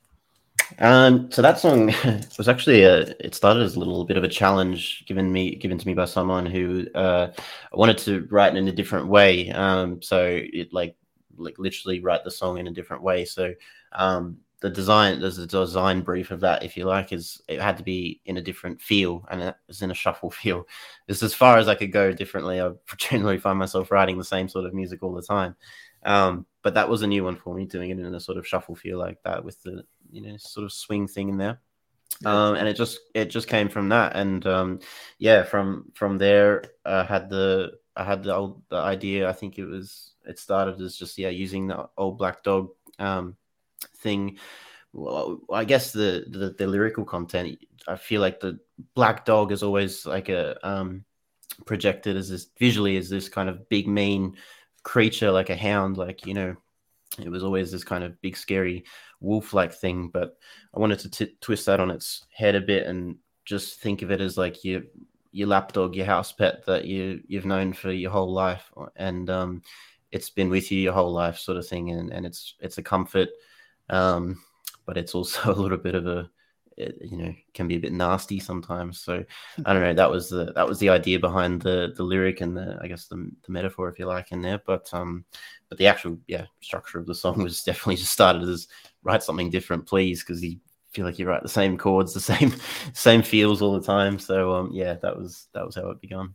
Um, 0.78 1.30
so 1.30 1.42
that 1.42 1.58
song 1.58 1.86
was 2.38 2.48
actually 2.48 2.82
a. 2.82 3.14
It 3.20 3.34
started 3.34 3.62
as 3.62 3.76
a 3.76 3.78
little 3.78 4.04
bit 4.04 4.16
of 4.16 4.24
a 4.24 4.28
challenge 4.28 5.04
given 5.06 5.32
me 5.32 5.54
given 5.54 5.78
to 5.78 5.86
me 5.86 5.94
by 5.94 6.06
someone 6.06 6.46
who 6.46 6.86
uh, 6.94 7.32
wanted 7.72 7.98
to 7.98 8.26
write 8.30 8.56
in 8.56 8.68
a 8.68 8.72
different 8.72 9.08
way. 9.08 9.50
Um, 9.50 10.02
so 10.02 10.26
it 10.26 10.72
like 10.72 10.96
like 11.36 11.58
literally 11.58 12.00
write 12.00 12.24
the 12.24 12.30
song 12.30 12.58
in 12.58 12.66
a 12.66 12.72
different 12.72 13.02
way. 13.02 13.24
So 13.24 13.54
um, 13.92 14.38
the 14.60 14.70
design 14.70 15.20
there's 15.20 15.38
a 15.38 15.46
design 15.46 16.00
brief 16.00 16.30
of 16.30 16.40
that, 16.40 16.62
if 16.62 16.76
you 16.76 16.84
like, 16.84 17.12
is 17.12 17.40
it 17.48 17.60
had 17.60 17.76
to 17.76 17.82
be 17.82 18.20
in 18.24 18.38
a 18.38 18.42
different 18.42 18.80
feel 18.80 19.26
and 19.30 19.42
it 19.42 19.54
was 19.68 19.82
in 19.82 19.90
a 19.90 19.94
shuffle 19.94 20.30
feel. 20.42 20.66
It's 21.08 21.22
as 21.22 21.34
far 21.34 21.58
as 21.58 21.68
I 21.68 21.74
could 21.74 21.92
go 21.92 22.12
differently. 22.12 22.60
I 22.60 22.70
generally 22.96 23.38
find 23.38 23.58
myself 23.58 23.90
writing 23.90 24.18
the 24.18 24.24
same 24.24 24.48
sort 24.48 24.66
of 24.66 24.74
music 24.74 25.02
all 25.02 25.14
the 25.14 25.22
time. 25.22 25.56
Um, 26.04 26.46
but 26.62 26.74
that 26.74 26.88
was 26.88 27.02
a 27.02 27.06
new 27.06 27.24
one 27.24 27.36
for 27.36 27.54
me, 27.54 27.66
doing 27.66 27.90
it 27.90 27.98
in 27.98 28.14
a 28.14 28.20
sort 28.20 28.38
of 28.38 28.46
shuffle 28.46 28.76
feel 28.76 28.98
like 28.98 29.22
that 29.24 29.44
with 29.44 29.60
the 29.62 29.84
you 30.10 30.22
know 30.22 30.36
sort 30.36 30.64
of 30.64 30.72
swing 30.72 31.06
thing 31.08 31.28
in 31.28 31.36
there. 31.36 31.60
Um, 32.24 32.54
and 32.54 32.66
it 32.66 32.76
just 32.76 33.00
it 33.14 33.26
just 33.26 33.48
came 33.48 33.68
from 33.68 33.90
that, 33.90 34.16
and 34.16 34.46
um, 34.46 34.80
yeah, 35.18 35.42
from 35.42 35.92
from 35.94 36.16
there, 36.16 36.64
I 36.84 37.04
had 37.04 37.28
the 37.28 37.72
I 37.94 38.04
had 38.04 38.22
the 38.22 38.34
old 38.34 38.62
the 38.68 38.76
idea. 38.76 39.28
I 39.28 39.32
think 39.32 39.58
it 39.58 39.64
was 39.64 40.14
it 40.24 40.38
started 40.38 40.80
as 40.80 40.96
just 40.96 41.18
yeah 41.18 41.28
using 41.28 41.66
the 41.66 41.88
old 41.96 42.18
black 42.18 42.42
dog 42.42 42.70
um, 42.98 43.36
thing. 43.98 44.38
Well, 44.92 45.40
I 45.52 45.64
guess 45.64 45.92
the, 45.92 46.24
the 46.28 46.54
the 46.56 46.66
lyrical 46.66 47.04
content. 47.04 47.58
I 47.86 47.96
feel 47.96 48.20
like 48.20 48.40
the 48.40 48.58
black 48.94 49.24
dog 49.24 49.52
is 49.52 49.62
always 49.62 50.06
like 50.06 50.28
a 50.28 50.56
um, 50.66 51.04
projected 51.64 52.16
as 52.16 52.30
this 52.30 52.48
visually 52.58 52.96
as 52.96 53.08
this 53.08 53.28
kind 53.28 53.48
of 53.48 53.68
big 53.68 53.88
mean 53.88 54.36
creature, 54.82 55.30
like 55.30 55.50
a 55.50 55.56
hound, 55.56 55.96
like 55.96 56.26
you 56.26 56.34
know 56.34 56.56
it 57.18 57.28
was 57.28 57.42
always 57.42 57.70
this 57.70 57.84
kind 57.84 58.04
of 58.04 58.20
big 58.20 58.36
scary 58.36 58.84
wolf 59.20 59.54
like 59.54 59.72
thing 59.72 60.08
but 60.08 60.36
i 60.74 60.78
wanted 60.78 60.98
to 60.98 61.10
t- 61.10 61.36
twist 61.40 61.66
that 61.66 61.80
on 61.80 61.90
its 61.90 62.26
head 62.30 62.54
a 62.54 62.60
bit 62.60 62.86
and 62.86 63.16
just 63.44 63.80
think 63.80 64.02
of 64.02 64.10
it 64.10 64.20
as 64.20 64.36
like 64.36 64.64
your 64.64 64.82
your 65.32 65.48
lapdog 65.48 65.94
your 65.94 66.06
house 66.06 66.32
pet 66.32 66.64
that 66.66 66.84
you 66.84 67.20
you've 67.26 67.46
known 67.46 67.72
for 67.72 67.90
your 67.90 68.10
whole 68.10 68.32
life 68.32 68.70
and 68.96 69.30
um 69.30 69.62
it's 70.12 70.30
been 70.30 70.48
with 70.48 70.70
you 70.70 70.80
your 70.80 70.92
whole 70.92 71.12
life 71.12 71.38
sort 71.38 71.58
of 71.58 71.66
thing 71.66 71.90
and, 71.90 72.12
and 72.12 72.26
it's 72.26 72.54
it's 72.60 72.78
a 72.78 72.82
comfort 72.82 73.28
um 73.90 74.40
but 74.86 74.96
it's 74.96 75.14
also 75.14 75.52
a 75.52 75.54
little 75.60 75.78
bit 75.78 75.94
of 75.94 76.06
a 76.06 76.30
it, 76.76 76.98
you 77.00 77.16
know 77.16 77.34
can 77.54 77.66
be 77.66 77.76
a 77.76 77.80
bit 77.80 77.92
nasty 77.92 78.38
sometimes 78.38 79.00
so 79.00 79.24
i 79.64 79.72
don't 79.72 79.82
know 79.82 79.94
that 79.94 80.10
was 80.10 80.28
the 80.28 80.52
that 80.52 80.68
was 80.68 80.78
the 80.78 80.90
idea 80.90 81.18
behind 81.18 81.62
the 81.62 81.92
the 81.96 82.02
lyric 82.02 82.42
and 82.42 82.54
the 82.56 82.78
i 82.82 82.86
guess 82.86 83.06
the, 83.06 83.16
the 83.46 83.52
metaphor 83.52 83.88
if 83.88 83.98
you 83.98 84.04
like 84.06 84.30
in 84.30 84.42
there 84.42 84.60
but 84.66 84.92
um 84.92 85.24
but 85.70 85.78
the 85.78 85.86
actual 85.86 86.18
yeah 86.26 86.44
structure 86.60 86.98
of 86.98 87.06
the 87.06 87.14
song 87.14 87.42
was 87.42 87.62
definitely 87.64 87.96
just 87.96 88.12
started 88.12 88.42
as 88.42 88.68
write 89.02 89.22
something 89.22 89.48
different 89.50 89.86
please 89.86 90.20
because 90.22 90.42
you 90.42 90.58
feel 90.92 91.06
like 91.06 91.18
you 91.18 91.26
write 91.26 91.42
the 91.42 91.48
same 91.48 91.78
chords 91.78 92.12
the 92.12 92.20
same 92.34 92.52
same 92.92 93.22
feels 93.22 93.62
all 93.62 93.72
the 93.78 93.86
time 93.86 94.18
so 94.18 94.52
um 94.54 94.70
yeah 94.72 94.94
that 94.94 95.16
was 95.16 95.48
that 95.54 95.64
was 95.64 95.74
how 95.76 95.88
it 95.90 96.00
began 96.00 96.34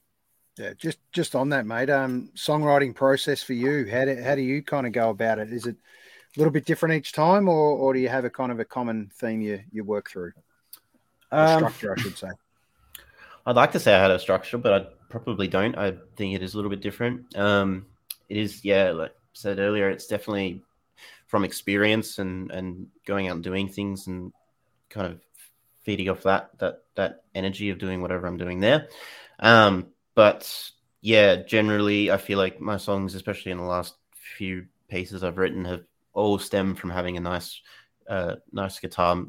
Yeah, 0.58 0.74
just 0.78 1.00
just 1.12 1.34
on 1.36 1.50
that, 1.50 1.66
mate. 1.66 1.90
Um, 1.90 2.30
songwriting 2.36 2.94
process 2.94 3.42
for 3.42 3.54
you. 3.54 3.90
How 3.90 4.06
do 4.06 4.22
how 4.22 4.36
do 4.36 4.42
you 4.42 4.62
kind 4.62 4.86
of 4.86 4.94
go 4.94 5.10
about 5.10 5.40
it? 5.40 5.52
Is 5.54 5.66
it 5.66 5.78
little 6.38 6.52
bit 6.52 6.66
different 6.66 6.96
each 6.96 7.14
time, 7.14 7.48
or 7.48 7.78
or 7.78 7.94
do 7.94 8.00
you 8.00 8.10
have 8.10 8.26
a 8.26 8.30
kind 8.30 8.52
of 8.52 8.60
a 8.60 8.66
common 8.66 9.12
theme 9.14 9.42
you 9.42 9.62
you 9.72 9.84
work 9.84 10.10
through? 10.10 10.34
Um, 11.32 11.60
structure, 11.60 11.96
I 11.98 12.02
should 12.02 12.18
say. 12.18 12.30
I'd 13.46 13.56
like 13.56 13.72
to 13.72 13.80
say 13.80 13.96
I 13.96 14.02
had 14.02 14.12
a 14.12 14.20
structure, 14.20 14.58
but 14.58 14.74
I 14.74 14.88
probably 15.10 15.48
don't. 15.48 15.78
I 15.78 15.94
think 16.16 16.36
it 16.36 16.44
is 16.44 16.54
a 16.54 16.58
little 16.58 16.70
bit 16.70 16.82
different. 16.82 17.36
Um, 17.36 17.88
it 18.30 18.38
is, 18.38 18.64
yeah, 18.64 18.92
like 18.92 19.12
I 19.12 19.14
said 19.34 19.60
earlier, 19.60 19.90
it's 19.90 20.08
definitely 20.08 20.62
from 21.28 21.44
experience 21.44 22.20
and 22.20 22.52
and 22.52 22.88
going 23.06 23.28
out 23.28 23.36
and 23.36 23.44
doing 23.44 23.68
things 23.68 24.08
and 24.08 24.32
kind 24.90 25.08
of 25.08 25.20
feeding 25.84 26.10
off 26.10 26.24
that 26.24 26.52
that 26.60 26.84
that 26.96 27.24
energy 27.34 27.70
of 27.70 27.80
doing 27.80 28.02
whatever 28.02 28.28
I'm 28.28 28.38
doing 28.38 28.60
there. 28.60 28.88
Um, 29.40 29.88
but 30.14 30.72
yeah, 31.02 31.38
generally, 31.38 32.12
I 32.12 32.18
feel 32.18 32.38
like 32.38 32.62
my 32.62 32.78
songs, 32.78 33.16
especially 33.16 33.52
in 33.52 33.58
the 33.58 33.64
last 33.64 33.96
few 34.38 34.68
pieces 34.88 35.24
I've 35.24 35.38
written, 35.38 35.66
have 35.66 35.84
all 36.14 36.40
stem 36.40 36.76
from 36.76 36.90
having 36.90 37.18
a 37.18 37.22
nice, 37.22 37.62
uh, 38.10 38.36
nice 38.52 38.80
guitar 38.80 39.24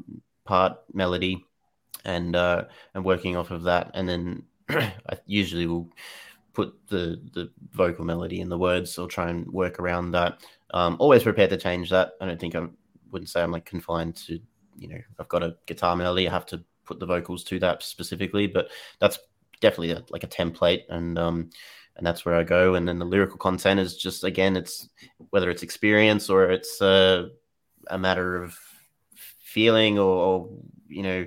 part 0.45 0.77
melody 0.93 1.45
and 2.05 2.35
uh, 2.35 2.65
and 2.93 3.05
working 3.05 3.37
off 3.37 3.51
of 3.51 3.63
that, 3.63 3.91
and 3.93 4.07
then 4.07 4.43
I 4.69 5.19
usually 5.25 5.67
will 5.67 5.89
put 6.53 6.75
the 6.87 7.21
the 7.33 7.51
vocal 7.71 8.05
melody 8.05 8.41
in 8.41 8.49
the 8.49 8.57
words 8.57 8.97
or 8.97 9.07
try 9.07 9.29
and 9.29 9.47
work 9.51 9.79
around 9.79 10.11
that. 10.11 10.39
Um, 10.73 10.97
always 10.99 11.23
prepared 11.23 11.49
to 11.51 11.57
change 11.57 11.89
that. 11.89 12.13
I 12.19 12.25
don't 12.25 12.39
think 12.39 12.55
I 12.55 12.67
wouldn't 13.11 13.29
say 13.29 13.41
I'm 13.41 13.51
like 13.51 13.65
confined 13.65 14.15
to 14.27 14.39
you 14.77 14.87
know 14.87 14.99
I've 15.19 15.29
got 15.29 15.43
a 15.43 15.55
guitar 15.65 15.95
melody. 15.95 16.27
I 16.27 16.31
have 16.31 16.45
to 16.47 16.63
put 16.85 16.99
the 16.99 17.05
vocals 17.05 17.43
to 17.45 17.59
that 17.59 17.83
specifically, 17.83 18.47
but 18.47 18.69
that's 18.99 19.19
definitely 19.61 19.91
a, 19.91 20.03
like 20.09 20.23
a 20.23 20.27
template 20.27 20.81
and 20.89 21.17
um 21.17 21.49
and 21.95 22.05
that's 22.05 22.25
where 22.25 22.35
I 22.35 22.43
go. 22.43 22.75
And 22.75 22.87
then 22.87 22.99
the 22.99 23.05
lyrical 23.05 23.37
content 23.37 23.79
is 23.79 23.97
just 23.97 24.23
again, 24.23 24.55
it's 24.55 24.89
whether 25.29 25.49
it's 25.49 25.63
experience 25.63 26.29
or 26.29 26.49
it's 26.49 26.81
uh, 26.81 27.29
a 27.87 27.97
matter 27.97 28.41
of 28.41 28.57
feeling 29.39 29.99
or, 29.99 30.05
or 30.05 30.49
you 30.87 31.03
know 31.03 31.25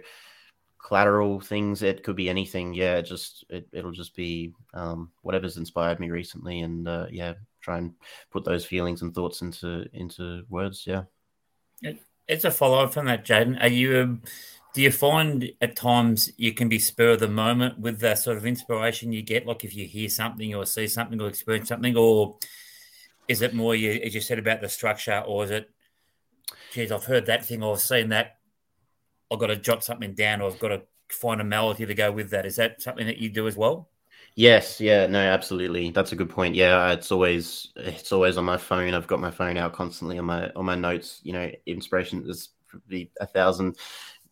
collateral 0.84 1.40
things 1.40 1.82
it 1.82 2.04
could 2.04 2.14
be 2.14 2.28
anything 2.28 2.72
yeah 2.72 2.96
it 2.96 3.02
just 3.02 3.44
it, 3.50 3.68
it'll 3.72 3.92
just 3.92 4.14
be 4.14 4.52
um, 4.74 5.10
whatever's 5.22 5.56
inspired 5.56 5.98
me 5.98 6.10
recently 6.10 6.60
and 6.60 6.86
uh, 6.86 7.06
yeah 7.10 7.34
try 7.60 7.78
and 7.78 7.92
put 8.30 8.44
those 8.44 8.64
feelings 8.64 9.02
and 9.02 9.14
thoughts 9.14 9.42
into 9.42 9.84
into 9.92 10.44
words 10.48 10.84
yeah 10.86 11.02
It's 12.28 12.44
a 12.44 12.50
follow 12.50 12.80
up 12.80 12.92
from 12.92 13.06
that, 13.06 13.24
Jaden. 13.24 13.62
Are 13.62 13.68
you? 13.68 14.20
Do 14.76 14.82
you 14.82 14.92
find 14.92 15.50
at 15.62 15.74
times 15.74 16.30
you 16.36 16.52
can 16.52 16.68
be 16.68 16.78
spur 16.78 17.12
of 17.12 17.20
the 17.20 17.28
moment 17.28 17.78
with 17.78 17.98
the 17.98 18.14
sort 18.14 18.36
of 18.36 18.44
inspiration 18.44 19.10
you 19.10 19.22
get, 19.22 19.46
like 19.46 19.64
if 19.64 19.74
you 19.74 19.86
hear 19.86 20.06
something 20.06 20.54
or 20.54 20.66
see 20.66 20.86
something 20.86 21.18
or 21.18 21.28
experience 21.28 21.70
something, 21.70 21.96
or 21.96 22.36
is 23.26 23.40
it 23.40 23.54
more 23.54 23.74
you, 23.74 23.92
as 24.04 24.14
you 24.14 24.20
said 24.20 24.38
about 24.38 24.60
the 24.60 24.68
structure, 24.68 25.24
or 25.26 25.44
is 25.44 25.50
it, 25.50 25.70
geez, 26.74 26.92
I've 26.92 27.04
heard 27.06 27.24
that 27.24 27.46
thing 27.46 27.62
or 27.62 27.72
I've 27.72 27.80
seen 27.80 28.10
that, 28.10 28.36
I've 29.32 29.38
got 29.38 29.46
to 29.46 29.56
jot 29.56 29.82
something 29.82 30.12
down 30.12 30.42
or 30.42 30.50
I've 30.50 30.58
got 30.58 30.68
to 30.68 30.82
find 31.08 31.40
a 31.40 31.44
melody 31.44 31.86
to 31.86 31.94
go 31.94 32.12
with 32.12 32.28
that. 32.32 32.44
Is 32.44 32.56
that 32.56 32.82
something 32.82 33.06
that 33.06 33.16
you 33.16 33.30
do 33.30 33.48
as 33.48 33.56
well? 33.56 33.88
Yes, 34.34 34.78
yeah, 34.78 35.06
no, 35.06 35.20
absolutely. 35.20 35.88
That's 35.88 36.12
a 36.12 36.16
good 36.16 36.28
point. 36.28 36.54
Yeah, 36.54 36.92
it's 36.92 37.10
always 37.10 37.68
it's 37.76 38.12
always 38.12 38.36
on 38.36 38.44
my 38.44 38.58
phone. 38.58 38.92
I've 38.92 39.06
got 39.06 39.20
my 39.20 39.30
phone 39.30 39.56
out 39.56 39.72
constantly 39.72 40.18
on 40.18 40.26
my 40.26 40.50
on 40.50 40.66
my 40.66 40.74
notes. 40.74 41.20
You 41.22 41.32
know, 41.32 41.50
inspiration 41.64 42.28
is 42.28 42.50
probably 42.66 43.10
a 43.20 43.26
thousand 43.26 43.76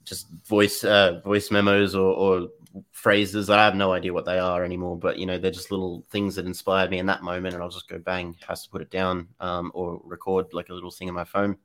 just 0.05 0.29
voice 0.47 0.85
uh, 0.85 1.21
voice 1.25 1.51
memos 1.51 1.95
or, 1.95 2.15
or 2.15 2.49
phrases. 2.93 3.51
I 3.51 3.65
have 3.65 3.75
no 3.75 3.93
idea 3.93 4.13
what 4.13 4.25
they 4.25 4.39
are 4.39 4.65
anymore, 4.65 4.99
but 4.99 5.19
you 5.19 5.27
know, 5.27 5.39
they're 5.39 5.51
just 5.51 5.71
little 5.71 6.05
things 6.11 6.35
that 6.37 6.47
inspired 6.47 6.91
me 6.91 6.99
in 6.99 7.07
that 7.07 7.23
moment, 7.23 7.55
and 7.55 7.63
I'll 7.63 7.71
just 7.71 7.89
go 7.89 7.99
bang, 7.99 8.37
has 8.47 8.65
to 8.65 8.71
put 8.71 8.83
it 8.83 8.91
down 8.91 9.29
um, 9.41 9.71
or 9.75 10.01
record 10.05 10.53
like 10.53 10.69
a 10.69 10.75
little 10.75 10.91
thing 10.91 11.09
on 11.09 11.15
my 11.15 11.25
phone. 11.25 11.57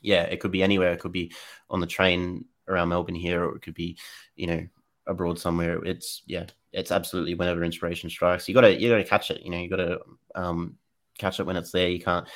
Yeah, 0.00 0.22
it 0.22 0.40
could 0.40 0.50
be 0.52 0.62
anywhere. 0.62 0.92
It 0.92 1.00
could 1.00 1.12
be 1.12 1.32
on 1.70 1.80
the 1.80 1.86
train 1.86 2.44
around 2.68 2.88
Melbourne 2.88 3.14
here, 3.14 3.44
or 3.44 3.56
it 3.56 3.62
could 3.62 3.74
be, 3.74 3.98
you 4.36 4.46
know, 4.46 4.66
abroad 5.06 5.38
somewhere. 5.38 5.84
It's 5.84 6.22
yeah, 6.26 6.46
it's 6.72 6.90
absolutely 6.90 7.34
whenever 7.34 7.64
inspiration 7.64 8.10
strikes. 8.10 8.48
You 8.48 8.54
gotta 8.54 8.80
you 8.80 8.88
gotta 8.88 9.04
catch 9.04 9.30
it. 9.30 9.42
You 9.42 9.50
know, 9.50 9.58
you 9.58 9.68
gotta 9.68 10.00
um, 10.34 10.76
catch 11.18 11.40
it 11.40 11.46
when 11.46 11.56
it's 11.56 11.72
there. 11.72 11.88
You 11.88 12.00
can't 12.00 12.26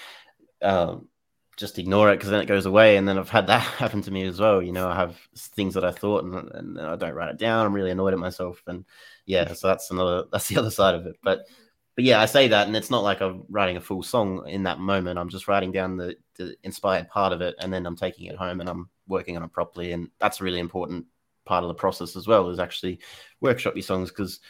um, 0.63 1.09
just 1.57 1.79
ignore 1.79 2.13
it 2.13 2.17
because 2.17 2.31
then 2.31 2.41
it 2.41 2.47
goes 2.47 2.67
away. 2.67 2.97
And 2.97 3.09
then 3.09 3.19
I've 3.19 3.31
had 3.31 3.47
that 3.47 3.61
happen 3.79 4.03
to 4.03 4.11
me 4.11 4.25
as 4.25 4.41
well. 4.41 4.63
You 4.63 4.73
know, 4.73 4.89
I 4.89 4.95
have 4.95 5.17
things 5.35 5.75
that 5.75 5.85
I 5.85 5.91
thought 5.91 6.25
and, 6.25 6.51
and 6.53 6.81
I 6.81 6.97
don't 6.97 7.15
write 7.15 7.31
it 7.31 7.39
down. 7.39 7.65
I'm 7.65 7.73
really 7.73 7.91
annoyed 7.91 8.13
at 8.13 8.19
myself. 8.19 8.63
And 8.67 8.85
yeah, 9.25 9.53
so 9.53 9.69
that's 9.69 9.91
another 9.91 10.25
that's 10.33 10.49
the 10.49 10.59
other 10.59 10.71
side 10.71 10.95
of 10.95 11.07
it. 11.07 11.17
But 11.23 11.47
but 11.95 12.05
yeah, 12.05 12.21
I 12.21 12.27
say 12.27 12.49
that, 12.49 12.67
and 12.67 12.77
it's 12.77 12.91
not 12.91 13.03
like 13.03 13.23
I'm 13.23 13.45
writing 13.49 13.79
a 13.79 13.81
full 13.81 14.03
song 14.03 14.47
in 14.47 14.65
that 14.65 14.79
moment. 14.79 15.19
I'm 15.19 15.31
just 15.31 15.49
writing 15.49 15.73
down 15.73 15.97
the, 15.97 16.15
the 16.35 16.55
inspired 16.63 17.09
part 17.09 17.33
of 17.33 17.41
it, 17.41 17.55
and 17.59 17.73
then 17.73 17.87
I'm 17.87 17.97
taking 17.97 18.27
it 18.27 18.37
home 18.37 18.61
and 18.61 18.69
I'm 18.69 18.91
working 19.09 19.35
on 19.35 19.43
it 19.43 19.51
properly. 19.51 19.93
And 19.93 20.11
that's 20.19 20.43
a 20.43 20.45
really 20.45 20.61
important 20.61 21.07
part 21.47 21.65
of 21.65 21.69
the 21.69 21.75
process 21.75 22.15
as 22.15 22.27
well 22.27 22.51
is 22.51 22.59
actually 22.59 22.99
workshop 23.41 23.77
your 23.77 23.83
songs 23.83 24.11
because 24.11 24.41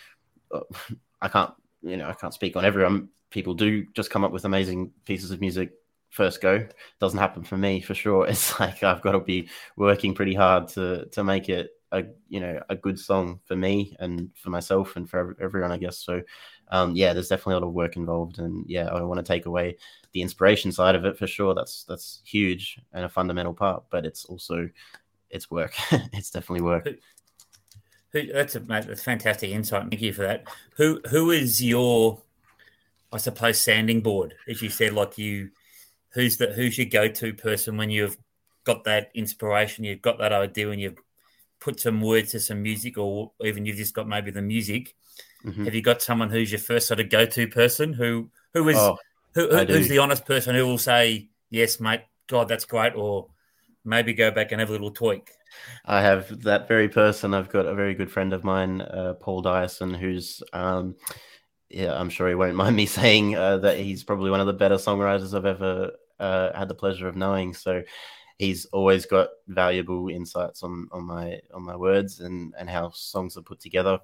uh, 0.53 0.61
I 1.23 1.29
can't, 1.29 1.53
you 1.83 1.97
know, 1.97 2.09
I 2.09 2.15
can't 2.15 2.35
speak 2.35 2.57
on 2.57 2.65
everyone. 2.65 2.93
Um, 2.93 3.09
people 3.31 3.55
do 3.55 3.87
just 3.95 4.11
come 4.11 4.25
up 4.25 4.33
with 4.33 4.45
amazing 4.45 4.91
pieces 5.05 5.31
of 5.31 5.41
music 5.41 5.71
first 6.17 6.41
go. 6.41 6.67
Doesn't 6.99 7.19
happen 7.19 7.45
for 7.45 7.57
me 7.57 7.81
for 7.81 7.95
sure. 7.95 8.27
It's 8.31 8.59
like 8.59 8.83
I've 8.83 9.03
got 9.03 9.12
to 9.12 9.21
be 9.21 9.49
working 9.77 10.14
pretty 10.14 10.35
hard 10.35 10.69
to 10.69 11.07
to 11.07 11.23
make 11.23 11.49
it 11.49 11.71
a 11.93 12.05
you 12.29 12.41
know 12.41 12.61
a 12.69 12.75
good 12.75 12.99
song 12.99 13.41
for 13.45 13.55
me 13.55 13.97
and 14.01 14.31
for 14.35 14.51
myself 14.51 14.97
and 14.97 15.09
for 15.09 15.37
everyone, 15.41 15.73
I 15.73 15.77
guess. 15.77 15.99
So 15.99 16.23
um, 16.69 16.97
yeah, 16.97 17.12
there's 17.12 17.29
definitely 17.29 17.55
a 17.55 17.59
lot 17.61 17.69
of 17.69 17.75
work 17.75 17.97
involved, 17.97 18.39
and 18.39 18.64
yeah, 18.67 18.87
I 18.87 19.01
want 19.03 19.19
to 19.25 19.33
take 19.33 19.47
away 19.47 19.77
the 20.12 20.23
inspiration 20.23 20.73
side 20.73 20.95
of 20.95 21.05
it 21.05 21.17
for 21.17 21.27
sure. 21.27 21.55
That's 21.55 21.85
that's 21.85 22.23
huge 22.25 22.81
and 22.93 23.05
a 23.05 23.09
fundamental 23.09 23.55
part, 23.55 23.85
but 23.91 24.05
it's 24.05 24.25
also 24.25 24.69
it's 25.31 25.51
work. 25.51 25.75
it's 26.12 26.31
definitely 26.31 26.62
work. 26.62 26.89
Who, 28.12 28.33
that's 28.33 28.55
a 28.57 28.61
mate, 28.61 28.87
that's 28.87 29.03
fantastic 29.03 29.51
insight. 29.51 29.91
Thank 29.91 30.03
you 30.03 30.12
for 30.12 30.23
that. 30.23 30.45
Who 30.77 31.01
who 31.11 31.31
is 31.31 31.62
your, 31.62 32.23
I 33.12 33.19
suppose, 33.19 33.61
sanding 33.61 34.01
board? 34.01 34.35
As 34.49 34.62
you 34.62 34.71
said, 34.71 34.93
like 34.93 35.19
you, 35.19 35.51
who's 36.17 36.37
the 36.39 36.49
who's 36.49 36.77
your 36.77 36.87
go 36.87 37.07
to 37.07 37.33
person 37.33 37.77
when 37.77 37.91
you've 37.91 38.17
got 38.64 38.85
that 38.85 39.11
inspiration, 39.14 39.85
you've 39.85 40.03
got 40.03 40.19
that 40.19 40.33
idea, 40.33 40.71
and 40.71 40.81
you've 40.81 40.99
put 41.61 41.79
some 41.79 42.01
words 42.01 42.33
to 42.33 42.41
some 42.41 42.62
music, 42.62 42.99
or 42.99 43.31
even 43.45 43.64
you've 43.64 43.77
just 43.77 43.95
got 43.95 44.09
maybe 44.09 44.33
the 44.33 44.43
music. 44.43 44.95
Mm-hmm. 45.45 45.64
Have 45.64 45.75
you 45.75 45.83
got 45.83 46.03
someone 46.03 46.31
who's 46.31 46.51
your 46.51 46.59
first 46.59 46.89
sort 46.89 46.99
of 46.99 47.09
go 47.11 47.27
to 47.27 47.47
person? 47.47 47.93
Who 47.93 48.31
who 48.55 48.69
is 48.69 48.77
oh, 48.77 48.97
who, 49.35 49.49
who 49.49 49.64
who's 49.67 49.89
the 49.89 49.99
honest 49.99 50.25
person 50.25 50.57
who 50.57 50.67
will 50.67 50.79
say 50.79 51.29
yes, 51.51 51.79
mate? 51.79 52.03
God, 52.27 52.49
that's 52.49 52.64
great, 52.64 52.95
or 52.97 53.29
maybe 53.85 54.14
go 54.14 54.31
back 54.31 54.51
and 54.51 54.61
have 54.61 54.71
a 54.71 54.73
little 54.73 54.91
tweak. 54.91 55.31
I 55.85 56.03
have 56.03 56.43
that 56.43 56.67
very 56.67 56.89
person. 56.89 57.35
I've 57.35 57.49
got 57.49 57.67
a 57.67 57.75
very 57.75 57.95
good 57.95 58.11
friend 58.11 58.33
of 58.33 58.43
mine, 58.43 58.81
uh, 58.81 59.14
Paul 59.21 59.43
Dyson, 59.43 59.95
who's, 59.95 60.43
um, 60.53 60.97
yeah, 61.71 61.99
I'm 61.99 62.11
sure 62.11 62.29
he 62.29 62.35
won't 62.35 62.57
mind 62.64 62.75
me 62.75 62.87
saying 62.87 63.37
uh, 63.37 63.59
that 63.59 63.79
he's 63.79 64.03
probably 64.03 64.31
one 64.31 64.41
of 64.41 64.47
the 64.47 64.53
better 64.53 64.75
songwriters 64.75 65.35
I've 65.35 65.47
ever 65.47 65.93
uh, 66.19 66.57
had 66.57 66.69
the 66.69 66.75
pleasure 66.75 67.09
of 67.09 67.17
knowing. 67.17 67.55
So 67.55 67.83
he's 68.39 68.67
always 68.67 69.07
got 69.07 69.29
valuable 69.49 70.09
insights 70.09 70.62
on 70.62 70.89
on 70.93 71.05
my 71.05 71.41
on 71.55 71.62
my 71.62 71.77
words 71.77 72.21
and 72.21 72.55
and 72.59 72.69
how 72.69 72.91
songs 72.91 73.37
are 73.37 73.43
put 73.43 73.61
together. 73.61 73.99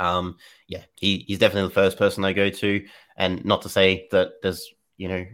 Um, 0.00 0.36
yeah, 0.68 0.84
he, 0.96 1.24
he's 1.26 1.38
definitely 1.38 1.68
the 1.68 1.74
first 1.74 1.98
person 1.98 2.24
I 2.24 2.32
go 2.32 2.50
to, 2.50 2.86
and 3.16 3.44
not 3.44 3.62
to 3.62 3.68
say 3.68 4.08
that 4.12 4.42
there's 4.42 4.72
you 4.96 5.08
know 5.08 5.26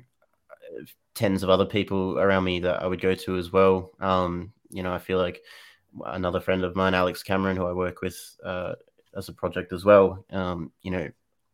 tens 1.15 1.43
of 1.43 1.51
other 1.51 1.67
people 1.67 2.19
around 2.19 2.45
me 2.45 2.61
that 2.61 2.83
I 2.83 2.87
would 2.87 3.01
go 3.01 3.15
to 3.15 3.37
as 3.37 3.53
well. 3.53 3.93
Um, 4.01 4.53
you 4.71 4.83
know, 4.83 4.93
I 4.93 4.99
feel 4.99 5.19
like 5.19 5.43
another 6.07 6.41
friend 6.41 6.65
of 6.65 6.75
mine, 6.75 6.95
Alex 6.95 7.23
Cameron, 7.23 7.57
who 7.57 7.67
I 7.67 7.73
work 7.73 8.01
with 8.01 8.19
uh, 8.45 8.75
as 9.17 9.29
a 9.29 9.33
project 9.33 9.73
as 9.73 9.85
well. 9.85 10.25
Um, 10.31 10.73
you 10.83 10.91
know, 10.91 11.09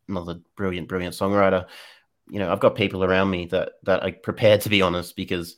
another 0.09 0.41
brilliant, 0.57 0.89
brilliant 0.89 1.15
songwriter. 1.15 1.67
You 2.31 2.39
know, 2.39 2.53
I've 2.53 2.61
got 2.61 2.75
people 2.75 3.05
around 3.05 3.31
me 3.31 3.47
that 3.47 3.73
that 3.85 4.03
are 4.03 4.13
prepared 4.13 4.61
to 4.63 4.69
be 4.69 4.83
honest 4.83 5.17
because 5.17 5.57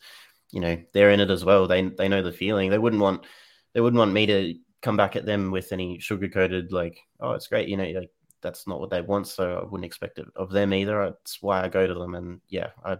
you 0.50 0.60
know 0.60 0.76
they're 0.92 1.10
in 1.10 1.20
it 1.20 1.30
as 1.30 1.44
well. 1.44 1.66
They 1.66 1.82
they 1.82 2.08
know 2.08 2.22
the 2.22 2.32
feeling. 2.32 2.70
They 2.70 2.78
wouldn't 2.78 3.02
want 3.02 3.24
they 3.72 3.80
wouldn't 3.80 3.98
want 3.98 4.12
me 4.12 4.26
to 4.26 4.54
come 4.82 4.96
back 4.96 5.16
at 5.16 5.26
them 5.26 5.50
with 5.50 5.72
any 5.72 5.98
sugar 5.98 6.28
coated 6.28 6.72
like, 6.72 6.98
oh, 7.20 7.32
it's 7.32 7.46
great. 7.46 7.68
You 7.68 7.76
know, 7.76 7.84
like 7.84 8.10
that's 8.40 8.66
not 8.66 8.80
what 8.80 8.90
they 8.90 9.00
want. 9.00 9.28
So 9.28 9.58
I 9.58 9.64
wouldn't 9.64 9.84
expect 9.84 10.18
it 10.18 10.26
of 10.36 10.50
them 10.50 10.74
either. 10.74 11.04
That's 11.04 11.40
why 11.42 11.62
I 11.62 11.68
go 11.68 11.86
to 11.86 11.94
them, 11.94 12.14
and 12.14 12.40
yeah, 12.48 12.70
I 12.84 12.98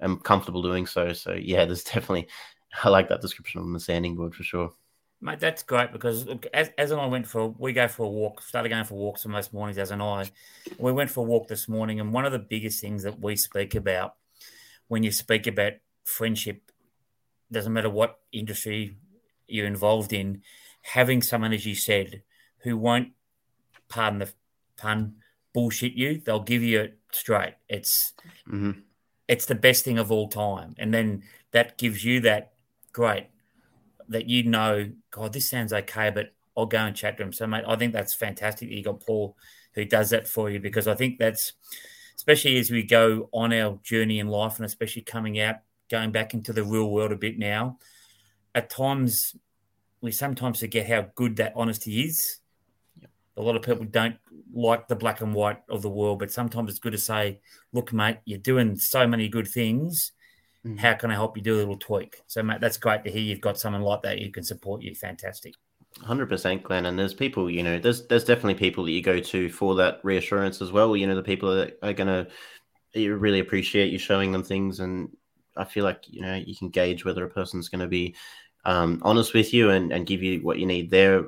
am 0.00 0.18
comfortable 0.18 0.62
doing 0.62 0.86
so. 0.86 1.12
So 1.12 1.32
yeah, 1.32 1.64
there's 1.64 1.84
definitely 1.84 2.28
I 2.82 2.88
like 2.88 3.08
that 3.08 3.20
description 3.20 3.60
on 3.60 3.72
the 3.72 3.80
sanding 3.80 4.16
board 4.16 4.34
for 4.34 4.42
sure. 4.42 4.72
Mate, 5.22 5.38
that's 5.38 5.62
great 5.62 5.92
because 5.92 6.26
look, 6.26 6.46
as, 6.54 6.70
Az 6.78 6.90
and 6.92 7.00
I 7.00 7.06
went 7.06 7.26
for, 7.26 7.54
we 7.58 7.74
go 7.74 7.88
for 7.88 8.06
a 8.06 8.08
walk, 8.08 8.40
started 8.40 8.70
going 8.70 8.84
for 8.84 8.94
walks 8.94 9.22
for 9.22 9.28
most 9.28 9.52
mornings, 9.52 9.76
Az 9.76 9.90
and 9.90 10.02
I. 10.02 10.30
We 10.78 10.92
went 10.92 11.10
for 11.10 11.20
a 11.20 11.28
walk 11.28 11.46
this 11.48 11.68
morning, 11.68 12.00
and 12.00 12.12
one 12.12 12.24
of 12.24 12.32
the 12.32 12.38
biggest 12.38 12.80
things 12.80 13.02
that 13.02 13.20
we 13.20 13.36
speak 13.36 13.74
about 13.74 14.14
when 14.88 15.02
you 15.02 15.12
speak 15.12 15.46
about 15.46 15.74
friendship, 16.04 16.72
doesn't 17.52 17.72
matter 17.72 17.90
what 17.90 18.18
industry 18.32 18.96
you're 19.46 19.66
involved 19.66 20.12
in, 20.12 20.42
having 20.82 21.20
someone, 21.20 21.52
as 21.52 21.66
you 21.66 21.74
said, 21.74 22.22
who 22.62 22.76
won't, 22.76 23.10
pardon 23.88 24.20
the 24.20 24.32
pun, 24.76 25.16
bullshit 25.52 25.92
you, 25.92 26.20
they'll 26.24 26.40
give 26.40 26.62
you 26.62 26.80
it 26.80 26.98
straight. 27.12 27.54
It's, 27.68 28.14
mm-hmm. 28.48 28.80
it's 29.28 29.46
the 29.46 29.54
best 29.54 29.84
thing 29.84 29.98
of 29.98 30.10
all 30.10 30.28
time. 30.28 30.74
And 30.78 30.94
then 30.94 31.24
that 31.50 31.76
gives 31.76 32.04
you 32.04 32.20
that 32.20 32.52
great 32.92 33.26
that 34.10 34.28
you 34.28 34.42
know, 34.42 34.90
God, 35.10 35.32
this 35.32 35.48
sounds 35.48 35.72
okay, 35.72 36.10
but 36.10 36.34
I'll 36.56 36.66
go 36.66 36.78
and 36.78 36.94
chat 36.94 37.16
to 37.16 37.22
him. 37.22 37.32
So, 37.32 37.46
mate, 37.46 37.64
I 37.66 37.76
think 37.76 37.92
that's 37.92 38.12
fantastic 38.12 38.68
that 38.68 38.74
you 38.74 38.84
got 38.84 39.04
Paul 39.04 39.36
who 39.74 39.84
does 39.84 40.10
that 40.10 40.28
for 40.28 40.50
you 40.50 40.58
because 40.58 40.88
I 40.88 40.94
think 40.94 41.18
that's, 41.18 41.52
especially 42.16 42.58
as 42.58 42.70
we 42.70 42.82
go 42.82 43.28
on 43.32 43.52
our 43.52 43.78
journey 43.82 44.18
in 44.18 44.28
life 44.28 44.56
and 44.56 44.66
especially 44.66 45.02
coming 45.02 45.40
out, 45.40 45.56
going 45.90 46.12
back 46.12 46.34
into 46.34 46.52
the 46.52 46.64
real 46.64 46.90
world 46.90 47.12
a 47.12 47.16
bit 47.16 47.38
now, 47.38 47.78
at 48.54 48.68
times 48.68 49.36
we 50.00 50.10
sometimes 50.10 50.60
forget 50.60 50.88
how 50.88 51.06
good 51.14 51.36
that 51.36 51.52
honesty 51.54 52.02
is. 52.02 52.38
A 53.36 53.42
lot 53.42 53.56
of 53.56 53.62
people 53.62 53.84
don't 53.84 54.16
like 54.52 54.88
the 54.88 54.96
black 54.96 55.20
and 55.20 55.34
white 55.34 55.62
of 55.68 55.82
the 55.82 55.88
world, 55.88 56.18
but 56.18 56.32
sometimes 56.32 56.70
it's 56.70 56.80
good 56.80 56.92
to 56.92 56.98
say, 56.98 57.40
look, 57.72 57.92
mate, 57.92 58.18
you're 58.24 58.38
doing 58.38 58.76
so 58.76 59.06
many 59.06 59.28
good 59.28 59.46
things 59.46 60.12
Mm. 60.66 60.78
How 60.78 60.94
can 60.94 61.10
I 61.10 61.14
help 61.14 61.36
you 61.36 61.42
do 61.42 61.56
a 61.56 61.58
little 61.58 61.78
tweak? 61.78 62.22
So, 62.26 62.42
mate, 62.42 62.60
that's 62.60 62.76
great 62.76 63.04
to 63.04 63.10
hear. 63.10 63.22
You've 63.22 63.40
got 63.40 63.58
someone 63.58 63.82
like 63.82 64.02
that 64.02 64.18
who 64.18 64.30
can 64.30 64.44
support 64.44 64.82
you. 64.82 64.94
Fantastic. 64.94 65.54
Hundred 66.02 66.28
percent, 66.28 66.62
Glenn. 66.62 66.86
And 66.86 66.98
there's 66.98 67.14
people, 67.14 67.50
you 67.50 67.62
know, 67.62 67.78
there's 67.78 68.06
there's 68.06 68.24
definitely 68.24 68.54
people 68.54 68.84
that 68.84 68.92
you 68.92 69.02
go 69.02 69.18
to 69.18 69.48
for 69.48 69.74
that 69.76 70.00
reassurance 70.04 70.62
as 70.62 70.70
well. 70.70 70.96
You 70.96 71.06
know, 71.06 71.16
the 71.16 71.22
people 71.22 71.54
that 71.54 71.78
are 71.82 71.92
gonna 71.92 72.28
you 72.94 73.14
really 73.16 73.40
appreciate 73.40 73.92
you 73.92 73.98
showing 73.98 74.32
them 74.32 74.42
things, 74.42 74.80
and 74.80 75.10
I 75.56 75.64
feel 75.64 75.84
like 75.84 76.04
you 76.08 76.22
know 76.22 76.34
you 76.34 76.56
can 76.56 76.70
gauge 76.70 77.04
whether 77.04 77.24
a 77.24 77.30
person's 77.30 77.68
going 77.68 77.80
to 77.80 77.88
be 77.88 78.14
um, 78.64 79.00
honest 79.02 79.34
with 79.34 79.52
you 79.52 79.70
and 79.70 79.92
and 79.92 80.06
give 80.06 80.22
you 80.22 80.40
what 80.40 80.58
you 80.58 80.66
need 80.66 80.90
there 80.90 81.24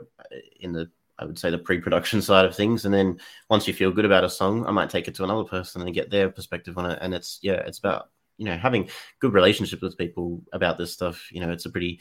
in 0.61 0.73
the 0.73 0.91
I 1.19 1.25
would 1.25 1.39
say 1.39 1.51
the 1.51 1.59
pre-production 1.59 2.23
side 2.23 2.45
of 2.45 2.55
things, 2.55 2.85
and 2.85 2.95
then 2.95 3.19
once 3.49 3.67
you 3.69 3.75
feel 3.75 3.93
good 3.93 4.05
about 4.05 4.25
a 4.25 4.31
song, 4.31 4.67
I 4.67 4.71
might 4.71 4.91
take 4.91 5.09
it 5.09 5.15
to 5.17 5.25
another 5.25 5.45
person 5.45 5.83
and 5.83 5.95
get 5.95 6.11
their 6.11 6.31
perspective 6.31 6.79
on 6.79 6.91
it. 6.91 6.99
And 7.03 7.15
it's 7.15 7.39
yeah, 7.43 7.63
it's 7.67 7.79
about 7.79 8.11
you 8.43 8.49
know 8.49 8.57
having 8.57 8.89
good 9.21 9.33
relationships 9.33 9.83
with 9.83 9.97
people 9.97 10.43
about 10.53 10.77
this 10.77 10.93
stuff 10.93 11.31
you 11.31 11.41
know 11.41 11.51
it's 11.51 11.67
a 11.67 11.71
pretty 11.71 12.01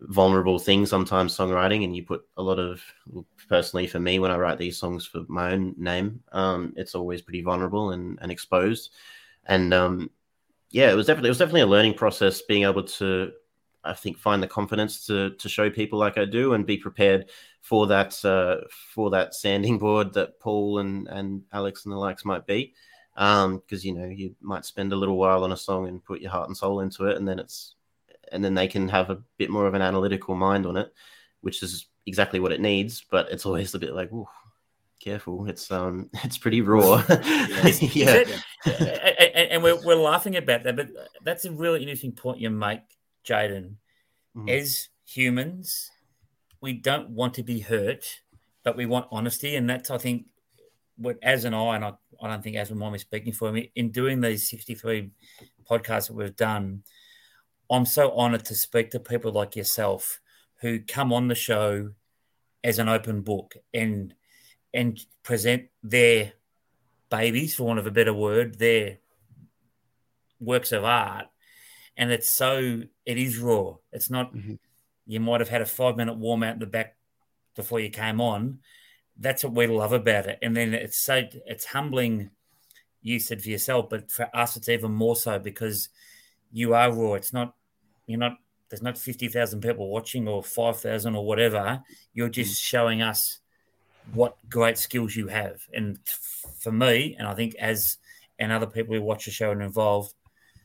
vulnerable 0.00 0.58
thing 0.58 0.86
sometimes 0.86 1.36
songwriting 1.36 1.84
and 1.84 1.94
you 1.94 2.02
put 2.02 2.22
a 2.38 2.42
lot 2.42 2.58
of 2.58 2.82
personally 3.46 3.86
for 3.86 4.00
me 4.00 4.18
when 4.18 4.30
i 4.30 4.36
write 4.36 4.56
these 4.56 4.78
songs 4.78 5.04
for 5.06 5.22
my 5.28 5.52
own 5.52 5.74
name 5.76 6.18
um, 6.32 6.72
it's 6.76 6.94
always 6.94 7.20
pretty 7.20 7.42
vulnerable 7.42 7.92
and, 7.92 8.18
and 8.22 8.32
exposed. 8.32 8.90
And 9.46 9.74
um, 9.74 10.10
yeah 10.70 10.90
it 10.90 10.96
was 10.96 11.06
definitely 11.06 11.28
it 11.28 11.36
was 11.36 11.38
definitely 11.38 11.60
a 11.60 11.66
learning 11.66 11.94
process 11.94 12.40
being 12.42 12.64
able 12.64 12.82
to 12.82 13.30
i 13.84 13.92
think 13.92 14.18
find 14.18 14.42
the 14.42 14.48
confidence 14.48 15.06
to 15.06 15.30
to 15.36 15.48
show 15.48 15.68
people 15.68 15.98
like 15.98 16.16
i 16.16 16.24
do 16.24 16.54
and 16.54 16.66
be 16.66 16.78
prepared 16.78 17.30
for 17.60 17.86
that 17.86 18.24
uh, 18.24 18.56
for 18.94 19.10
that 19.10 19.34
sanding 19.34 19.78
board 19.78 20.14
that 20.14 20.40
paul 20.40 20.78
and 20.78 21.06
and 21.08 21.42
alex 21.52 21.84
and 21.84 21.92
the 21.92 21.96
likes 21.96 22.24
might 22.24 22.46
be 22.46 22.72
um 23.16 23.58
because 23.58 23.84
you 23.84 23.92
know 23.92 24.06
you 24.06 24.34
might 24.40 24.64
spend 24.64 24.92
a 24.92 24.96
little 24.96 25.16
while 25.16 25.44
on 25.44 25.52
a 25.52 25.56
song 25.56 25.86
and 25.86 26.04
put 26.04 26.20
your 26.20 26.30
heart 26.30 26.48
and 26.48 26.56
soul 26.56 26.80
into 26.80 27.06
it 27.06 27.16
and 27.16 27.28
then 27.28 27.38
it's 27.38 27.74
and 28.30 28.42
then 28.42 28.54
they 28.54 28.66
can 28.66 28.88
have 28.88 29.10
a 29.10 29.22
bit 29.36 29.50
more 29.50 29.66
of 29.66 29.74
an 29.74 29.82
analytical 29.82 30.34
mind 30.34 30.64
on 30.64 30.76
it 30.76 30.92
which 31.42 31.62
is 31.62 31.86
exactly 32.06 32.40
what 32.40 32.52
it 32.52 32.60
needs 32.60 33.04
but 33.10 33.30
it's 33.30 33.44
always 33.44 33.74
a 33.74 33.78
bit 33.78 33.94
like 33.94 34.10
oh 34.12 34.28
careful. 35.02 35.48
It's 35.48 35.70
um 35.70 36.08
it's 36.24 36.38
pretty 36.38 36.60
raw. 36.60 37.04
Yeah. 37.80 38.24
And 38.64 39.62
we're, 39.62 39.84
we're 39.84 39.96
laughing 39.96 40.36
about 40.36 40.62
that 40.62 40.76
but 40.76 40.88
that's 41.24 41.44
a 41.44 41.50
really 41.50 41.80
interesting 41.80 42.12
point 42.12 42.38
you 42.38 42.48
make 42.48 42.80
jaden 43.26 43.74
mm. 44.36 44.48
as 44.48 44.88
humans 45.04 45.90
we 46.60 46.72
don't 46.72 47.10
want 47.10 47.34
to 47.34 47.42
be 47.42 47.58
hurt 47.58 48.20
but 48.62 48.76
we 48.76 48.86
want 48.86 49.08
honesty 49.10 49.56
and 49.56 49.68
that's 49.68 49.90
i 49.90 49.98
think 49.98 50.26
what 50.96 51.18
Az 51.22 51.44
and 51.44 51.54
I, 51.54 51.76
and 51.76 51.84
I, 51.84 51.92
I 52.20 52.28
don't 52.28 52.42
think 52.42 52.56
Az 52.56 52.70
and 52.70 52.78
mind 52.78 52.92
me 52.92 52.98
speaking 52.98 53.32
for 53.32 53.50
me, 53.52 53.72
in 53.74 53.90
doing 53.90 54.20
these 54.20 54.48
63 54.48 55.10
podcasts 55.68 56.08
that 56.08 56.14
we've 56.14 56.36
done, 56.36 56.82
I'm 57.70 57.86
so 57.86 58.12
honored 58.12 58.44
to 58.46 58.54
speak 58.54 58.90
to 58.90 59.00
people 59.00 59.32
like 59.32 59.56
yourself 59.56 60.20
who 60.60 60.80
come 60.80 61.12
on 61.12 61.28
the 61.28 61.34
show 61.34 61.90
as 62.64 62.78
an 62.78 62.88
open 62.88 63.22
book 63.22 63.56
and 63.74 64.14
and 64.74 64.98
present 65.22 65.64
their 65.82 66.32
babies, 67.10 67.54
for 67.54 67.64
want 67.64 67.78
of 67.78 67.86
a 67.86 67.90
better 67.90 68.14
word, 68.14 68.58
their 68.58 68.98
works 70.40 70.72
of 70.72 70.84
art. 70.84 71.26
And 71.96 72.10
it's 72.10 72.28
so 72.28 72.82
it 73.04 73.18
is 73.18 73.38
raw. 73.38 73.74
It's 73.92 74.10
not 74.10 74.34
mm-hmm. 74.34 74.54
you 75.06 75.20
might 75.20 75.40
have 75.40 75.50
had 75.50 75.62
a 75.62 75.66
five 75.66 75.96
minute 75.96 76.16
warm 76.16 76.42
out 76.42 76.54
in 76.54 76.60
the 76.60 76.66
back 76.66 76.96
before 77.54 77.80
you 77.80 77.90
came 77.90 78.20
on, 78.20 78.60
that's 79.18 79.44
what 79.44 79.54
we 79.54 79.66
love 79.66 79.92
about 79.92 80.26
it. 80.26 80.38
And 80.42 80.56
then 80.56 80.74
it's 80.74 80.98
so 80.98 81.22
it's 81.46 81.64
humbling. 81.64 82.30
You 83.02 83.18
said 83.18 83.42
for 83.42 83.48
yourself, 83.48 83.88
but 83.90 84.10
for 84.10 84.28
us, 84.34 84.56
it's 84.56 84.68
even 84.68 84.92
more 84.92 85.16
so 85.16 85.38
because 85.38 85.88
you 86.52 86.74
are 86.74 86.92
raw. 86.92 87.14
It's 87.14 87.32
not 87.32 87.54
you're 88.06 88.18
not 88.18 88.36
there's 88.68 88.82
not 88.82 88.98
fifty 88.98 89.28
thousand 89.28 89.60
people 89.60 89.90
watching 89.90 90.28
or 90.28 90.42
five 90.42 90.80
thousand 90.80 91.14
or 91.14 91.26
whatever. 91.26 91.82
You're 92.14 92.28
just 92.28 92.60
mm. 92.60 92.64
showing 92.64 93.02
us 93.02 93.40
what 94.14 94.36
great 94.48 94.78
skills 94.78 95.14
you 95.14 95.28
have. 95.28 95.60
And 95.72 95.98
for 96.60 96.72
me, 96.72 97.16
and 97.18 97.28
I 97.28 97.34
think 97.34 97.54
Az 97.58 97.98
and 98.38 98.50
other 98.50 98.66
people 98.66 98.94
who 98.94 99.02
watch 99.02 99.26
the 99.26 99.30
show 99.30 99.50
and 99.50 99.62
involved, 99.62 100.14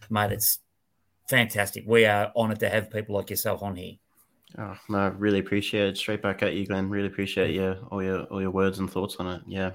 mate, 0.10 0.32
it's 0.32 0.60
fantastic. 1.30 1.84
We 1.86 2.06
are 2.06 2.32
honoured 2.36 2.60
to 2.62 2.70
have 2.70 2.92
people 2.92 3.16
like 3.16 3.30
yourself 3.30 3.62
on 3.62 3.76
here. 3.76 3.96
Oh, 4.58 4.76
no, 4.90 5.10
really 5.18 5.40
appreciate 5.40 5.90
it. 5.90 5.98
Straight 5.98 6.22
back 6.22 6.42
at 6.42 6.54
you, 6.54 6.66
Glenn. 6.66 6.90
Really 6.90 7.08
appreciate 7.08 7.54
your 7.54 7.78
all 7.92 8.02
your 8.02 8.24
all 8.24 8.42
your 8.42 8.52
words 8.52 8.80
and 8.80 8.90
thoughts 8.90 9.18
on 9.18 9.28
it. 9.28 9.42
Yeah. 9.48 9.72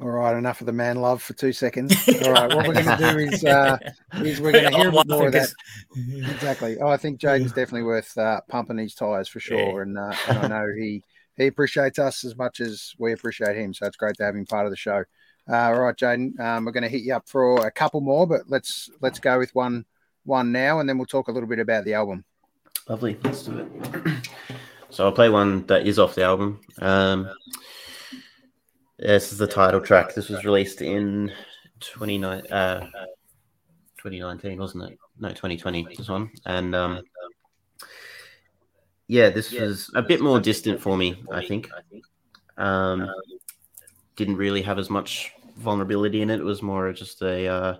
All 0.00 0.08
right, 0.08 0.34
enough 0.34 0.60
of 0.60 0.66
the 0.66 0.72
man 0.72 0.96
love 0.96 1.22
for 1.22 1.34
two 1.34 1.52
seconds. 1.52 1.94
All 2.24 2.32
right, 2.32 2.48
what 2.48 2.66
we're 2.66 2.72
going 2.72 2.86
to 2.86 3.12
do 3.12 3.18
is, 3.18 3.44
uh, 3.44 3.76
is 4.24 4.40
we're 4.40 4.52
going 4.52 4.72
to 4.72 4.78
hear 4.78 4.88
a 4.88 4.92
bit 4.92 5.08
more 5.08 5.26
of 5.26 5.32
that. 5.34 5.50
Exactly. 6.30 6.78
Oh, 6.80 6.88
I 6.88 6.96
think 6.96 7.20
Jaden's 7.20 7.52
definitely 7.52 7.82
worth 7.82 8.16
uh, 8.16 8.40
pumping 8.48 8.78
his 8.78 8.94
tires 8.94 9.28
for 9.28 9.40
sure, 9.40 9.58
yeah. 9.58 9.82
and, 9.82 9.98
uh, 9.98 10.14
and 10.26 10.38
I 10.38 10.48
know 10.48 10.66
he 10.74 11.02
he 11.36 11.48
appreciates 11.48 11.98
us 11.98 12.24
as 12.24 12.34
much 12.34 12.60
as 12.60 12.94
we 12.98 13.12
appreciate 13.12 13.56
him. 13.56 13.74
So 13.74 13.86
it's 13.86 13.98
great 13.98 14.16
to 14.16 14.24
have 14.24 14.34
him 14.34 14.46
part 14.46 14.64
of 14.64 14.72
the 14.72 14.76
show. 14.76 15.04
Uh, 15.46 15.56
all 15.56 15.80
right, 15.80 15.96
Jaden, 15.96 16.40
um, 16.40 16.64
we're 16.64 16.72
going 16.72 16.82
to 16.82 16.88
hit 16.88 17.02
you 17.02 17.14
up 17.14 17.28
for 17.28 17.66
a 17.66 17.70
couple 17.70 18.00
more, 18.00 18.26
but 18.26 18.42
let's 18.48 18.88
let's 19.02 19.18
go 19.18 19.38
with 19.38 19.54
one 19.54 19.84
one 20.24 20.50
now, 20.50 20.80
and 20.80 20.88
then 20.88 20.96
we'll 20.96 21.06
talk 21.06 21.28
a 21.28 21.32
little 21.32 21.48
bit 21.48 21.58
about 21.58 21.84
the 21.84 21.92
album. 21.92 22.24
Lovely, 22.88 23.16
let's 23.22 23.42
do 23.42 23.58
it. 23.58 24.28
so 24.90 25.04
I'll 25.04 25.12
play 25.12 25.28
one 25.28 25.66
that 25.66 25.86
is 25.86 25.98
off 25.98 26.14
the 26.14 26.24
album. 26.24 26.60
Um, 26.80 27.30
this 28.98 29.32
is 29.32 29.38
the 29.38 29.46
title 29.46 29.80
track. 29.80 30.14
This 30.14 30.28
was 30.28 30.44
released 30.44 30.82
in 30.82 31.32
29, 31.80 32.46
uh, 32.48 32.80
2019, 33.98 34.58
wasn't 34.58 34.84
it? 34.84 34.98
No, 35.18 35.28
2020, 35.28 35.88
this 35.96 36.08
one. 36.08 36.30
And 36.46 36.74
um, 36.74 37.02
yeah, 39.06 39.30
this 39.30 39.52
was 39.52 39.90
a 39.94 40.02
bit 40.02 40.20
more 40.20 40.38
distant 40.38 40.80
for 40.80 40.96
me, 40.96 41.22
I 41.32 41.44
think. 41.44 41.68
Um, 42.56 43.10
didn't 44.16 44.36
really 44.36 44.62
have 44.62 44.78
as 44.78 44.90
much 44.90 45.32
vulnerability 45.56 46.22
in 46.22 46.30
it. 46.30 46.40
It 46.40 46.44
was 46.44 46.62
more 46.62 46.92
just 46.92 47.22
a 47.22 47.46
uh, 47.46 47.76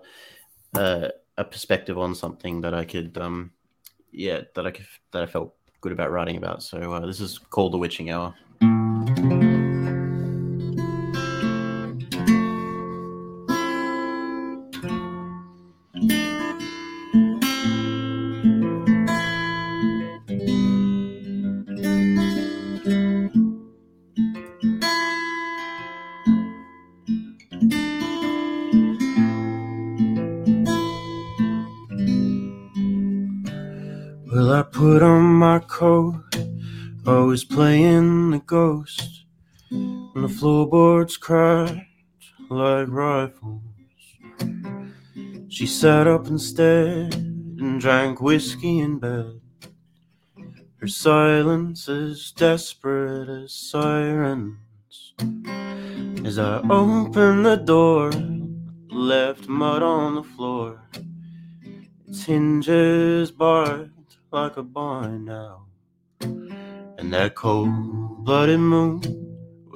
uh, 0.74 1.09
a 1.36 1.44
perspective 1.44 1.98
on 1.98 2.14
something 2.14 2.61
that 2.62 2.74
I 2.74 2.84
could, 2.84 3.16
um, 3.18 3.53
yeah, 4.12 4.42
that 4.54 4.66
I 4.66 4.72
that 5.12 5.22
I 5.22 5.26
felt 5.26 5.54
good 5.80 5.92
about 5.92 6.11
writing 6.11 6.36
about. 6.36 6.62
So 6.62 6.92
uh, 6.92 7.06
this 7.06 7.20
is 7.20 7.38
called 7.38 7.72
The 7.72 7.78
Witching 7.78 8.11
Hour. 8.11 8.34
Floorboards 40.31 41.16
cracked 41.16 41.78
like 42.49 42.89
rifles. 42.89 43.62
She 45.49 45.66
sat 45.66 46.07
up 46.07 46.26
instead 46.28 47.14
and 47.14 47.81
drank 47.81 48.20
whiskey 48.20 48.78
in 48.78 48.99
bed. 48.99 49.41
Her 50.76 50.89
silence 50.89 51.89
as 51.89 52.33
desperate 52.33 53.28
as 53.28 53.53
sirens. 53.53 55.14
As 56.24 56.39
I 56.39 56.61
opened 56.70 57.45
the 57.45 57.57
door, 57.57 58.11
left 58.91 59.49
mud 59.49 59.83
on 59.83 60.14
the 60.14 60.22
floor. 60.22 60.83
Its 62.09 62.24
hinges 62.24 63.31
barked 63.31 64.18
like 64.33 64.57
a 64.57 64.62
barn 64.62 65.24
now. 65.24 65.66
And 66.20 67.12
that 67.12 67.35
cold 67.35 68.24
blooded 68.24 68.61
moon, 68.61 69.01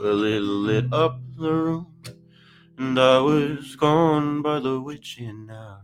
well, 0.04 0.22
it 0.22 0.40
lit 0.40 0.92
up 0.92 1.18
the 1.38 1.50
room. 1.50 1.86
And 2.76 2.98
I 2.98 3.20
was 3.20 3.74
gone 3.74 4.42
by 4.42 4.60
the 4.60 4.78
witching 4.78 5.48
hour. 5.50 5.80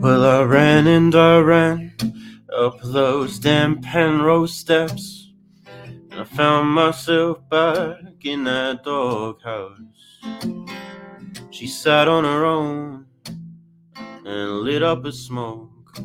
Well, 0.00 0.24
I 0.24 0.42
ran 0.42 0.88
and 0.88 1.14
I 1.14 1.38
ran 1.38 1.92
up 2.52 2.80
those 2.82 3.38
damn 3.38 3.80
Penrose 3.80 4.52
steps. 4.52 5.17
I 6.18 6.24
found 6.24 6.70
myself 6.70 7.48
back 7.48 8.24
in 8.24 8.42
that 8.42 8.82
doghouse. 8.82 10.18
She 11.50 11.68
sat 11.68 12.08
on 12.08 12.24
her 12.24 12.44
own 12.44 13.06
and 13.94 14.50
lit 14.62 14.82
up 14.82 15.04
a 15.04 15.12
smoke, 15.12 16.00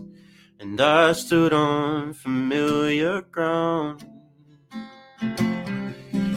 and 0.59 0.80
I 0.80 1.14
stood 1.14 1.51
on 1.51 2.14
familiar 2.14 3.22
ground. 3.24 4.07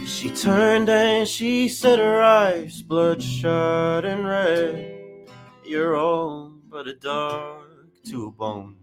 She 0.07 0.31
turned 0.31 0.89
and 0.89 1.29
she 1.29 1.68
said 1.68 1.99
her 1.99 2.22
eyes 2.22 2.81
bloodshot 2.81 4.07
and 4.07 4.27
red. 4.27 5.29
You're 5.66 5.97
all 5.97 6.51
but 6.70 6.89
a 6.89 6.95
dog 6.95 7.66
to 8.07 8.29
a 8.29 8.31
bone. 8.31 8.77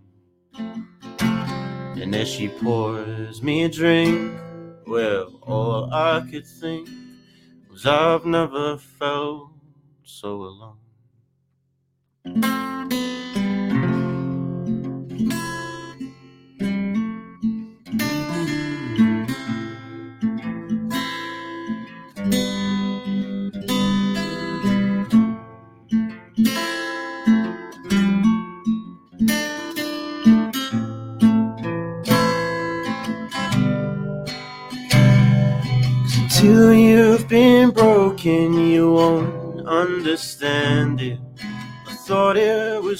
And 0.53 2.13
as 2.13 2.27
she 2.27 2.49
pours 2.49 3.41
me 3.41 3.63
a 3.63 3.69
drink, 3.69 4.42
well, 4.87 5.39
all 5.43 5.93
I 5.93 6.25
could 6.29 6.45
think 6.47 6.89
was 7.69 7.85
I've 7.85 8.25
never 8.25 8.77
felt 8.77 9.51
so 10.03 10.43
alone. 10.43 10.77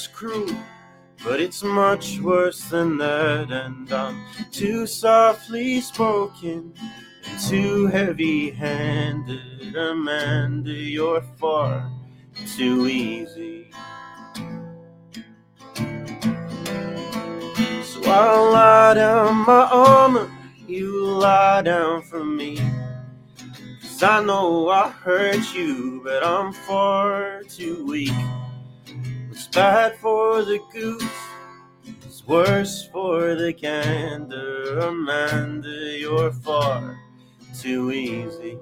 Was 0.04 0.08
cruel, 0.08 0.56
but 1.24 1.40
it's 1.40 1.64
much 1.64 2.20
worse 2.20 2.66
than 2.66 2.98
that. 2.98 3.52
And 3.52 3.92
I'm 3.92 4.26
too 4.52 4.86
softly 4.86 5.80
spoken 5.82 6.74
and 7.26 7.40
too 7.48 7.88
heavy 7.88 8.50
handed. 8.52 9.76
Amanda, 9.76 10.72
you're 10.72 11.22
far 11.40 11.90
too 12.58 12.88
easy. 12.88 13.72
So 17.84 18.02
I'll 18.06 18.52
lie 18.52 18.94
down 18.96 19.36
my 19.46 19.70
armor, 19.72 20.30
you 20.68 21.06
lie 21.06 21.62
down 21.62 22.02
for 22.04 22.24
me. 22.24 22.60
I 24.02 24.22
know 24.22 24.68
I 24.68 24.90
hurt 24.90 25.56
you, 25.56 26.02
but 26.04 26.26
I'm 26.26 26.52
far 26.52 27.42
too 27.44 27.86
weak. 27.86 28.12
Bad 29.54 30.00
for 30.00 30.44
the 30.44 30.60
goose 30.72 31.04
is 32.08 32.24
worse 32.26 32.88
for 32.92 33.36
the 33.36 33.54
gander. 33.54 34.80
Amanda, 34.80 35.96
you're 36.00 36.32
far 36.32 36.98
too 37.62 37.92
easy. 37.92 38.58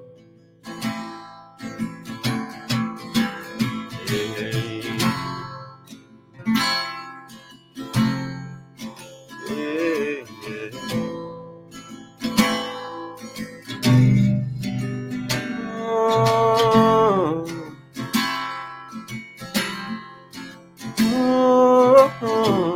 Oh. 22.23 22.70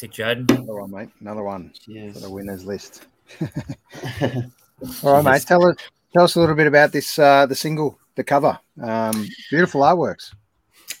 Fantastic, 0.00 0.48
Jaden. 0.48 0.50
Another 0.50 0.80
one, 0.80 0.90
mate. 0.90 1.08
Another 1.20 1.42
one 1.42 1.72
Cheers. 1.84 2.14
for 2.14 2.20
the 2.20 2.30
winners 2.30 2.64
list. 2.64 3.06
All 5.02 5.12
right, 5.12 5.24
mate. 5.24 5.42
Tell 5.42 5.66
us 5.66 5.76
tell 6.14 6.24
us 6.24 6.36
a 6.36 6.40
little 6.40 6.54
bit 6.54 6.66
about 6.66 6.90
this 6.90 7.18
uh, 7.18 7.44
the 7.44 7.54
single, 7.54 7.98
the 8.14 8.24
cover. 8.24 8.58
Um, 8.82 9.28
beautiful 9.50 9.82
artworks. 9.82 10.34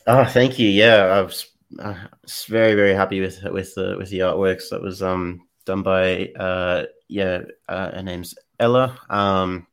Oh, 0.06 0.26
thank 0.26 0.58
you. 0.58 0.68
Yeah, 0.68 0.96
I 0.96 1.22
was, 1.22 1.46
uh, 1.78 1.94
was 2.22 2.44
very 2.46 2.74
very 2.74 2.92
happy 2.92 3.22
with 3.22 3.42
with 3.44 3.74
the 3.74 3.96
with 3.96 4.10
the 4.10 4.18
artworks 4.18 4.68
that 4.68 4.82
was 4.82 5.02
um 5.02 5.48
done 5.64 5.82
by 5.82 6.26
uh 6.38 6.84
yeah 7.08 7.40
uh, 7.68 7.92
her 7.92 8.02
name's 8.02 8.34
Ella 8.58 8.98
um 9.08 9.66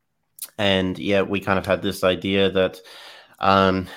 and 0.57 0.97
yeah 0.97 1.21
we 1.21 1.39
kind 1.41 1.59
of 1.59 1.65
had 1.65 1.81
this 1.81 2.03
idea 2.03 2.49
that 2.51 2.79
um 3.39 3.87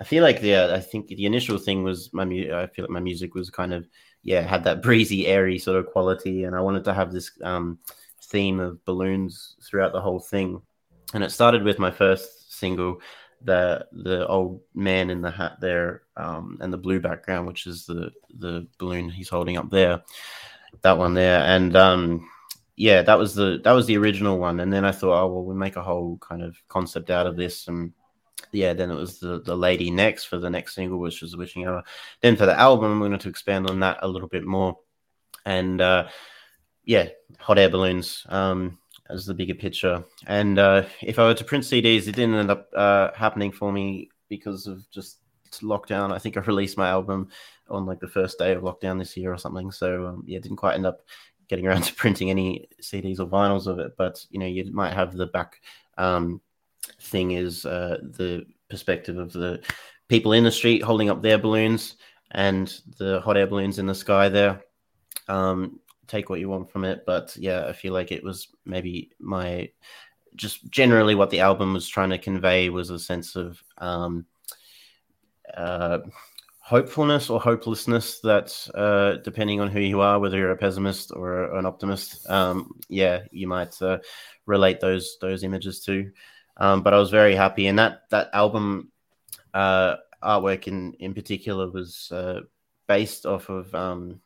I 0.00 0.04
feel 0.04 0.22
like 0.22 0.40
yeah 0.42 0.72
I 0.72 0.80
think 0.80 1.08
the 1.08 1.26
initial 1.26 1.58
thing 1.58 1.82
was 1.82 2.14
my 2.14 2.24
mu- 2.24 2.54
I 2.54 2.66
feel 2.66 2.84
like 2.84 2.90
my 2.90 3.00
music 3.00 3.34
was 3.34 3.50
kind 3.50 3.74
of 3.74 3.86
yeah 4.22 4.40
had 4.40 4.64
that 4.64 4.82
breezy 4.86 5.26
airy 5.26 5.58
sort 5.58 5.78
of 5.78 5.86
quality 5.86 6.44
and 6.44 6.54
I 6.54 6.60
wanted 6.60 6.84
to 6.84 6.94
have 6.94 7.12
this 7.12 7.30
um 7.42 7.78
theme 8.22 8.60
of 8.60 8.84
balloons 8.84 9.56
throughout 9.62 9.92
the 9.92 10.00
whole 10.00 10.20
thing 10.20 10.62
and 11.14 11.24
it 11.24 11.30
started 11.30 11.62
with 11.62 11.78
my 11.78 11.90
first 11.90 12.52
single 12.52 13.00
the 13.42 13.86
the 13.92 14.26
old 14.26 14.60
man 14.74 15.10
in 15.10 15.20
the 15.20 15.30
hat 15.30 15.56
there 15.60 16.02
um, 16.16 16.58
and 16.60 16.72
the 16.72 16.78
blue 16.78 17.00
background, 17.00 17.46
which 17.46 17.66
is 17.66 17.86
the 17.86 18.10
the 18.38 18.66
balloon 18.78 19.08
he's 19.08 19.28
holding 19.28 19.56
up 19.56 19.70
there, 19.70 20.02
that 20.82 20.98
one 20.98 21.14
there, 21.14 21.40
and 21.40 21.76
um, 21.76 22.28
yeah, 22.76 23.02
that 23.02 23.18
was 23.18 23.34
the 23.34 23.60
that 23.64 23.72
was 23.72 23.86
the 23.86 23.96
original 23.96 24.38
one. 24.38 24.60
And 24.60 24.72
then 24.72 24.84
I 24.84 24.92
thought, 24.92 25.22
oh 25.22 25.32
well, 25.32 25.44
we 25.44 25.54
make 25.54 25.76
a 25.76 25.82
whole 25.82 26.18
kind 26.18 26.42
of 26.42 26.56
concept 26.68 27.10
out 27.10 27.26
of 27.26 27.36
this, 27.36 27.68
and 27.68 27.92
yeah, 28.52 28.72
then 28.72 28.90
it 28.90 28.94
was 28.94 29.18
the 29.18 29.40
the 29.40 29.56
lady 29.56 29.90
next 29.90 30.24
for 30.24 30.38
the 30.38 30.50
next 30.50 30.74
single, 30.74 30.98
which 30.98 31.22
was 31.22 31.36
Witching 31.36 31.66
Hour. 31.66 31.82
Then 32.20 32.36
for 32.36 32.46
the 32.46 32.58
album, 32.58 33.00
we 33.00 33.08
wanted 33.08 33.20
to 33.22 33.28
expand 33.28 33.68
on 33.68 33.80
that 33.80 33.98
a 34.02 34.08
little 34.08 34.28
bit 34.28 34.44
more, 34.44 34.78
and 35.44 35.80
uh, 35.80 36.08
yeah, 36.84 37.08
hot 37.38 37.58
air 37.58 37.70
balloons. 37.70 38.26
Um, 38.28 38.78
as 39.10 39.26
the 39.26 39.34
bigger 39.34 39.54
picture. 39.54 40.04
And 40.26 40.58
uh, 40.58 40.84
if 41.02 41.18
I 41.18 41.24
were 41.24 41.34
to 41.34 41.44
print 41.44 41.64
CDs, 41.64 42.06
it 42.06 42.14
didn't 42.14 42.36
end 42.36 42.50
up 42.50 42.68
uh, 42.74 43.10
happening 43.14 43.52
for 43.52 43.72
me 43.72 44.08
because 44.28 44.66
of 44.66 44.88
just 44.90 45.18
lockdown. 45.62 46.12
I 46.12 46.18
think 46.18 46.36
I 46.36 46.40
released 46.40 46.78
my 46.78 46.88
album 46.88 47.28
on 47.68 47.86
like 47.86 48.00
the 48.00 48.08
first 48.08 48.38
day 48.38 48.52
of 48.52 48.62
lockdown 48.62 48.98
this 48.98 49.16
year 49.16 49.32
or 49.32 49.38
something. 49.38 49.70
So 49.70 50.06
um, 50.06 50.24
yeah, 50.26 50.38
didn't 50.38 50.56
quite 50.56 50.74
end 50.74 50.86
up 50.86 51.00
getting 51.48 51.66
around 51.66 51.82
to 51.82 51.94
printing 51.94 52.30
any 52.30 52.68
CDs 52.82 53.20
or 53.20 53.26
vinyls 53.26 53.66
of 53.66 53.78
it. 53.78 53.96
But 53.96 54.24
you 54.30 54.38
know, 54.38 54.46
you 54.46 54.72
might 54.72 54.94
have 54.94 55.12
the 55.12 55.26
back 55.26 55.60
um, 55.98 56.40
thing 57.00 57.32
is 57.32 57.66
uh, 57.66 57.98
the 58.02 58.46
perspective 58.68 59.18
of 59.18 59.32
the 59.32 59.62
people 60.08 60.32
in 60.32 60.44
the 60.44 60.50
street 60.50 60.82
holding 60.82 61.10
up 61.10 61.22
their 61.22 61.38
balloons 61.38 61.96
and 62.32 62.80
the 62.98 63.20
hot 63.20 63.36
air 63.36 63.46
balloons 63.46 63.78
in 63.78 63.86
the 63.86 63.94
sky 63.94 64.28
there. 64.28 64.62
Um, 65.28 65.80
take 66.06 66.28
what 66.28 66.40
you 66.40 66.48
want 66.48 66.70
from 66.70 66.84
it. 66.84 67.04
But 67.06 67.36
yeah, 67.36 67.66
I 67.66 67.72
feel 67.72 67.92
like 67.92 68.12
it 68.12 68.24
was 68.24 68.48
maybe 68.64 69.10
my 69.18 69.70
just 70.36 70.68
generally 70.70 71.14
what 71.14 71.30
the 71.30 71.40
album 71.40 71.72
was 71.72 71.88
trying 71.88 72.10
to 72.10 72.18
convey 72.18 72.68
was 72.68 72.90
a 72.90 72.98
sense 72.98 73.36
of 73.36 73.62
um, 73.78 74.26
uh, 75.56 75.98
hopefulness 76.58 77.30
or 77.30 77.40
hopelessness 77.40 78.20
that 78.20 78.56
uh, 78.74 79.20
depending 79.22 79.60
on 79.60 79.68
who 79.68 79.80
you 79.80 80.00
are, 80.00 80.20
whether 80.20 80.36
you're 80.36 80.52
a 80.52 80.56
pessimist 80.56 81.10
or 81.12 81.56
an 81.56 81.66
optimist, 81.66 82.28
um, 82.30 82.70
yeah, 82.88 83.22
you 83.32 83.48
might 83.48 83.80
uh, 83.82 83.98
relate 84.46 84.80
those 84.80 85.16
those 85.20 85.42
images 85.42 85.80
to. 85.84 86.10
Um, 86.60 86.82
but 86.82 86.94
I 86.94 86.98
was 86.98 87.10
very 87.10 87.34
happy, 87.34 87.66
and 87.66 87.78
that 87.78 88.02
that 88.10 88.30
album 88.32 88.92
uh, 89.54 89.96
artwork 90.22 90.68
in 90.68 90.94
in 90.94 91.14
particular 91.14 91.70
was 91.70 92.12
uh, 92.12 92.42
based 92.86 93.26
off 93.26 93.48
of 93.48 93.74
um, 93.74 94.20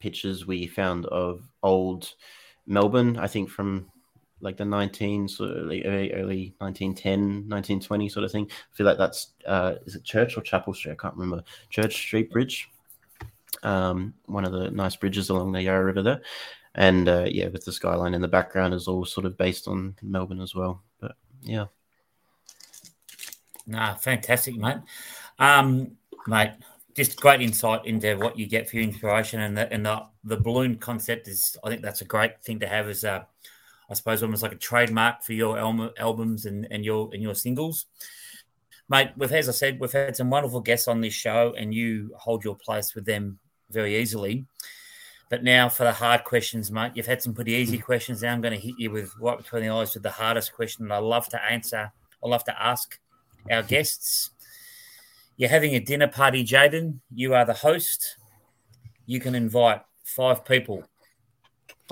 pictures 0.00 0.46
we 0.46 0.66
found 0.66 1.06
of 1.06 1.42
old 1.62 2.14
Melbourne, 2.66 3.16
I 3.18 3.26
think 3.26 3.48
from 3.48 3.90
like 4.40 4.56
the 4.56 4.64
19 4.64 5.26
sort 5.26 5.50
of 5.50 5.56
early, 5.56 5.82
early 5.84 6.54
1910 6.58 7.48
1920 7.48 8.08
sort 8.08 8.24
of 8.24 8.30
thing. 8.30 8.46
I 8.50 8.76
feel 8.76 8.86
like 8.86 8.98
that's 8.98 9.32
uh 9.46 9.74
is 9.84 9.96
it 9.96 10.04
church 10.04 10.36
or 10.36 10.42
chapel 10.42 10.74
street? 10.74 10.92
I 10.92 11.02
can't 11.02 11.16
remember. 11.16 11.42
Church 11.70 11.94
street 11.94 12.30
bridge. 12.30 12.68
Um 13.64 14.14
one 14.26 14.44
of 14.44 14.52
the 14.52 14.70
nice 14.70 14.94
bridges 14.94 15.30
along 15.30 15.52
the 15.52 15.62
yarra 15.62 15.84
river 15.84 16.02
there. 16.02 16.20
And 16.74 17.08
uh 17.08 17.26
yeah 17.28 17.48
with 17.48 17.64
the 17.64 17.72
skyline 17.72 18.14
in 18.14 18.20
the 18.20 18.28
background 18.28 18.74
is 18.74 18.86
all 18.86 19.04
sort 19.04 19.26
of 19.26 19.36
based 19.36 19.66
on 19.66 19.96
melbourne 20.02 20.40
as 20.40 20.54
well. 20.54 20.82
But 21.00 21.16
yeah 21.42 21.66
Nah, 23.68 23.94
fantastic, 23.94 24.56
mate. 24.56 24.78
Um, 25.38 25.92
mate, 26.26 26.52
just 26.96 27.20
great 27.20 27.42
insight 27.42 27.84
into 27.84 28.16
what 28.16 28.38
you 28.38 28.46
get 28.46 28.68
for 28.68 28.76
your 28.76 28.84
inspiration 28.84 29.40
and 29.40 29.56
the 29.56 29.72
and 29.72 29.84
the, 29.84 30.02
the 30.24 30.38
balloon 30.38 30.76
concept 30.78 31.28
is 31.28 31.56
I 31.62 31.68
think 31.68 31.82
that's 31.82 32.00
a 32.00 32.06
great 32.06 32.42
thing 32.42 32.58
to 32.60 32.66
have 32.66 32.88
as 32.88 33.04
a 33.04 33.26
I 33.90 33.94
suppose 33.94 34.22
almost 34.22 34.42
like 34.42 34.52
a 34.52 34.56
trademark 34.56 35.22
for 35.22 35.34
your 35.34 35.58
album, 35.58 35.90
albums 35.98 36.46
and, 36.46 36.66
and 36.70 36.82
your 36.84 37.10
and 37.12 37.22
your 37.22 37.34
singles. 37.34 37.86
Mate, 38.88 39.10
we've 39.18 39.30
as 39.30 39.50
I 39.50 39.52
said, 39.52 39.78
we've 39.78 39.92
had 39.92 40.16
some 40.16 40.30
wonderful 40.30 40.60
guests 40.60 40.88
on 40.88 41.02
this 41.02 41.12
show 41.12 41.54
and 41.56 41.74
you 41.74 42.10
hold 42.16 42.42
your 42.42 42.56
place 42.56 42.94
with 42.94 43.04
them 43.04 43.38
very 43.70 43.98
easily. 43.98 44.46
But 45.28 45.44
now 45.44 45.68
for 45.68 45.84
the 45.84 45.92
hard 45.92 46.24
questions, 46.24 46.70
mate. 46.70 46.92
You've 46.94 47.06
had 47.06 47.22
some 47.22 47.34
pretty 47.34 47.52
easy 47.52 47.76
questions. 47.76 48.22
Now 48.22 48.32
I'm 48.32 48.40
going 48.40 48.58
to 48.58 48.66
hit 48.66 48.76
you 48.78 48.90
with 48.90 49.12
right 49.20 49.36
between 49.36 49.62
the 49.62 49.68
eyes 49.68 49.92
with 49.92 50.04
the 50.04 50.10
hardest 50.10 50.54
question 50.54 50.88
that 50.88 50.94
I 50.94 50.98
love 50.98 51.28
to 51.28 51.44
answer. 51.44 51.92
I 52.24 52.28
love 52.28 52.44
to 52.44 52.62
ask 52.62 52.98
our 53.50 53.62
guests. 53.62 54.30
You're 55.36 55.50
having 55.50 55.74
a 55.74 55.80
dinner 55.80 56.08
party, 56.08 56.44
Jaden. 56.44 57.00
You 57.14 57.34
are 57.34 57.44
the 57.44 57.54
host. 57.54 58.16
You 59.06 59.20
can 59.20 59.34
invite 59.34 59.82
five 60.04 60.44
people. 60.44 60.84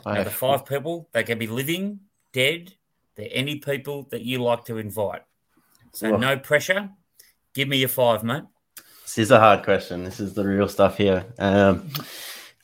Now, 0.04 0.24
the 0.24 0.30
five 0.30 0.66
people, 0.66 1.08
they 1.12 1.22
can 1.22 1.38
be 1.38 1.46
living, 1.46 2.00
dead. 2.32 2.74
They're 3.14 3.28
any 3.30 3.56
people 3.56 4.08
that 4.10 4.22
you 4.22 4.42
like 4.42 4.64
to 4.66 4.76
invite. 4.76 5.22
So 5.92 6.16
no 6.16 6.36
pressure. 6.36 6.90
Give 7.54 7.68
me 7.68 7.78
your 7.78 7.88
five, 7.88 8.22
mate. 8.22 8.42
This 9.02 9.18
is 9.18 9.30
a 9.30 9.38
hard 9.38 9.62
question. 9.62 10.04
This 10.04 10.20
is 10.20 10.34
the 10.34 10.44
real 10.46 10.68
stuff 10.68 10.98
here. 10.98 11.24
Um, 11.38 11.88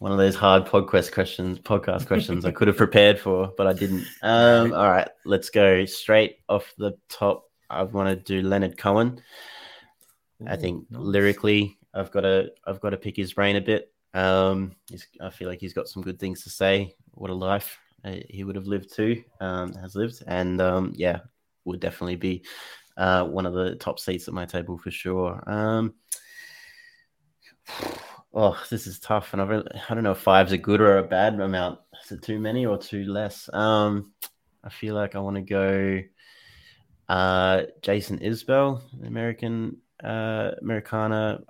one 0.00 0.12
of 0.12 0.18
those 0.18 0.34
hard 0.34 0.66
podcast 0.66 1.12
questions, 1.12 1.60
podcast 1.60 2.06
questions 2.08 2.44
I 2.44 2.50
could 2.50 2.68
have 2.68 2.76
prepared 2.76 3.18
for, 3.20 3.52
but 3.56 3.66
I 3.68 3.72
didn't. 3.72 4.04
Um, 4.20 4.74
all 4.74 4.90
right, 4.90 5.08
let's 5.24 5.48
go 5.48 5.84
straight 5.84 6.38
off 6.48 6.74
the 6.76 6.98
top. 7.08 7.44
I 7.72 7.82
want 7.82 8.08
to 8.08 8.16
do 8.16 8.46
Leonard 8.46 8.76
Cohen. 8.76 9.20
I 10.46 10.56
think 10.56 10.90
nice. 10.90 11.00
lyrically, 11.00 11.78
I've 11.94 12.10
got 12.10 12.22
to 12.22 12.52
I've 12.66 12.80
got 12.80 12.90
to 12.90 12.96
pick 12.96 13.16
his 13.16 13.32
brain 13.32 13.56
a 13.56 13.60
bit. 13.60 13.92
Um, 14.14 14.72
he's, 14.90 15.06
I 15.20 15.30
feel 15.30 15.48
like 15.48 15.60
he's 15.60 15.72
got 15.72 15.88
some 15.88 16.02
good 16.02 16.18
things 16.18 16.42
to 16.44 16.50
say. 16.50 16.94
What 17.12 17.30
a 17.30 17.34
life 17.34 17.78
uh, 18.04 18.16
he 18.28 18.44
would 18.44 18.56
have 18.56 18.66
lived 18.66 18.94
too, 18.94 19.22
um, 19.40 19.72
has 19.74 19.94
lived, 19.94 20.22
and 20.26 20.60
um, 20.60 20.92
yeah, 20.96 21.20
would 21.64 21.80
definitely 21.80 22.16
be 22.16 22.44
uh, 22.96 23.24
one 23.24 23.46
of 23.46 23.54
the 23.54 23.76
top 23.76 23.98
seats 23.98 24.28
at 24.28 24.34
my 24.34 24.44
table 24.44 24.76
for 24.78 24.90
sure. 24.90 25.42
Um, 25.46 25.94
oh, 28.34 28.62
this 28.70 28.86
is 28.86 28.98
tough, 28.98 29.32
and 29.32 29.40
I 29.40 29.44
really, 29.46 29.68
I 29.88 29.94
don't 29.94 30.04
know 30.04 30.12
if 30.12 30.18
five's 30.18 30.52
a 30.52 30.58
good 30.58 30.80
or 30.80 30.98
a 30.98 31.04
bad 31.04 31.40
amount. 31.40 31.80
Is 32.04 32.12
it 32.12 32.22
too 32.22 32.40
many 32.40 32.66
or 32.66 32.76
too 32.76 33.04
less? 33.04 33.48
Um, 33.52 34.12
I 34.64 34.68
feel 34.68 34.94
like 34.94 35.14
I 35.14 35.20
want 35.20 35.36
to 35.36 35.42
go 35.42 36.00
uh, 37.12 37.66
Jason 37.82 38.18
Isbell, 38.20 38.80
American 39.06 39.76
uh, 40.02 40.52
Americana 40.62 41.42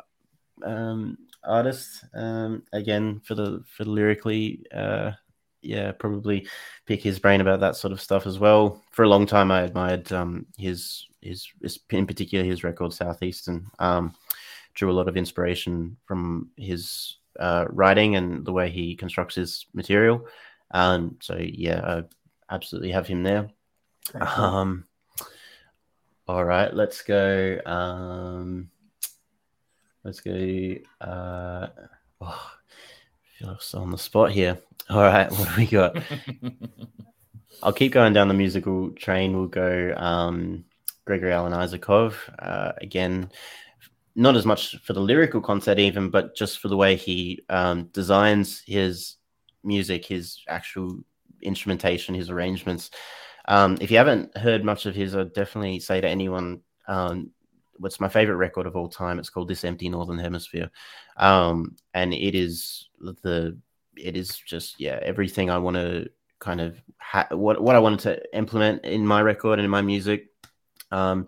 um, 0.65 1.17
artist. 1.45 2.05
Um, 2.15 2.65
again, 2.73 3.21
for 3.25 3.37
the 3.37 3.63
for 3.69 3.85
the 3.85 3.91
lyrically, 3.91 4.67
uh, 4.75 5.13
yeah, 5.61 5.93
probably 5.93 6.49
pick 6.85 7.01
his 7.01 7.21
brain 7.21 7.41
about 7.41 7.61
that 7.61 7.77
sort 7.77 7.93
of 7.93 8.01
stuff 8.01 8.27
as 8.27 8.41
well. 8.41 8.83
For 8.91 9.05
a 9.05 9.09
long 9.09 9.25
time, 9.25 9.53
I 9.53 9.63
admired 9.63 10.13
um, 10.13 10.47
his, 10.59 11.07
his 11.21 11.47
his 11.63 11.79
in 11.91 12.09
particular 12.09 12.45
his 12.45 12.65
record 12.65 12.93
Southeastern. 12.93 13.69
Um, 13.79 14.17
drew 14.75 14.91
a 14.91 14.99
lot 14.99 15.07
of 15.07 15.17
inspiration 15.17 15.97
from 16.07 16.51
his 16.57 17.19
uh, 17.39 17.67
writing 17.69 18.17
and 18.17 18.45
the 18.45 18.53
way 18.53 18.69
he 18.69 18.97
constructs 18.97 19.37
his 19.37 19.67
material. 19.75 20.27
Um, 20.73 21.19
so 21.21 21.39
yeah, 21.39 22.03
I 22.51 22.55
absolutely 22.55 22.91
have 22.91 23.07
him 23.07 23.23
there. 23.23 23.51
Um, 24.21 24.87
all 26.29 26.45
right, 26.45 26.73
let's 26.73 27.03
go. 27.03 27.59
Um, 27.67 28.71
let's 30.05 30.21
go. 30.21 30.75
Uh, 31.01 31.67
oh, 32.21 32.51
I 32.51 33.39
feel 33.39 33.49
like 33.49 33.63
so 33.63 33.81
on 33.81 33.91
the 33.91 33.99
spot 33.99 34.31
here. 34.31 34.59
All 34.89 35.03
right, 35.03 35.31
what 35.33 35.49
do 35.49 35.55
we 35.57 35.67
got? 35.67 35.97
I'll 37.63 37.73
keep 37.73 37.93
going 37.93 38.13
down 38.13 38.29
the 38.29 38.35
musical 38.35 38.91
train. 38.91 39.37
We'll 39.37 39.47
go 39.47 39.95
um, 39.97 40.65
Gregory 41.05 41.33
Alan 41.33 41.53
Isakov. 41.53 42.15
Uh, 42.39 42.73
again, 42.81 43.31
not 44.15 44.37
as 44.37 44.45
much 44.45 44.77
for 44.79 44.93
the 44.93 45.01
lyrical 45.01 45.41
concept, 45.41 45.81
even, 45.81 46.11
but 46.11 46.37
just 46.37 46.59
for 46.59 46.69
the 46.69 46.77
way 46.77 46.97
he 46.97 47.43
um, 47.49 47.85
designs 47.93 48.63
his 48.67 49.17
music, 49.65 50.05
his 50.05 50.39
actual 50.49 50.99
instrumentation, 51.43 52.15
his 52.15 52.31
arrangements. 52.31 52.91
Um, 53.47 53.79
if 53.81 53.91
you 53.91 53.97
haven't 53.97 54.37
heard 54.37 54.65
much 54.65 54.87
of 54.87 54.95
his, 54.95 55.15
I'd 55.17 55.33
definitely 55.33 55.81
say 55.81 56.01
to 56.01 56.09
anyone, 56.09 56.61
um, 56.87 57.31
what's 57.79 58.01
my 58.01 58.09
favorite 58.09 58.37
record 58.37 58.67
of 58.67 58.77
all 58.77 58.89
time. 58.89 59.19
It's 59.19 59.31
called 59.31 59.49
This 59.49 59.65
Empty 59.65 59.89
Northern 59.89 60.19
Hemisphere, 60.19 60.71
um, 61.17 61.77
and 61.95 62.15
it 62.15 62.35
is 62.35 62.89
the 63.01 63.59
it 63.97 64.17
is 64.17 64.37
just 64.37 64.81
yeah 64.81 64.99
everything 65.03 65.51
I 65.51 65.59
want 65.59 65.77
to 65.77 66.09
kind 66.39 66.61
of 66.61 66.81
ha- 66.99 67.29
what 67.31 67.61
what 67.61 67.77
I 67.77 67.81
wanted 67.81 68.01
to 68.01 68.37
implement 68.37 68.85
in 68.85 69.07
my 69.07 69.21
record 69.21 69.59
and 69.59 69.65
in 69.65 69.71
my 69.71 69.83
music. 69.83 70.29
Um, 70.91 71.27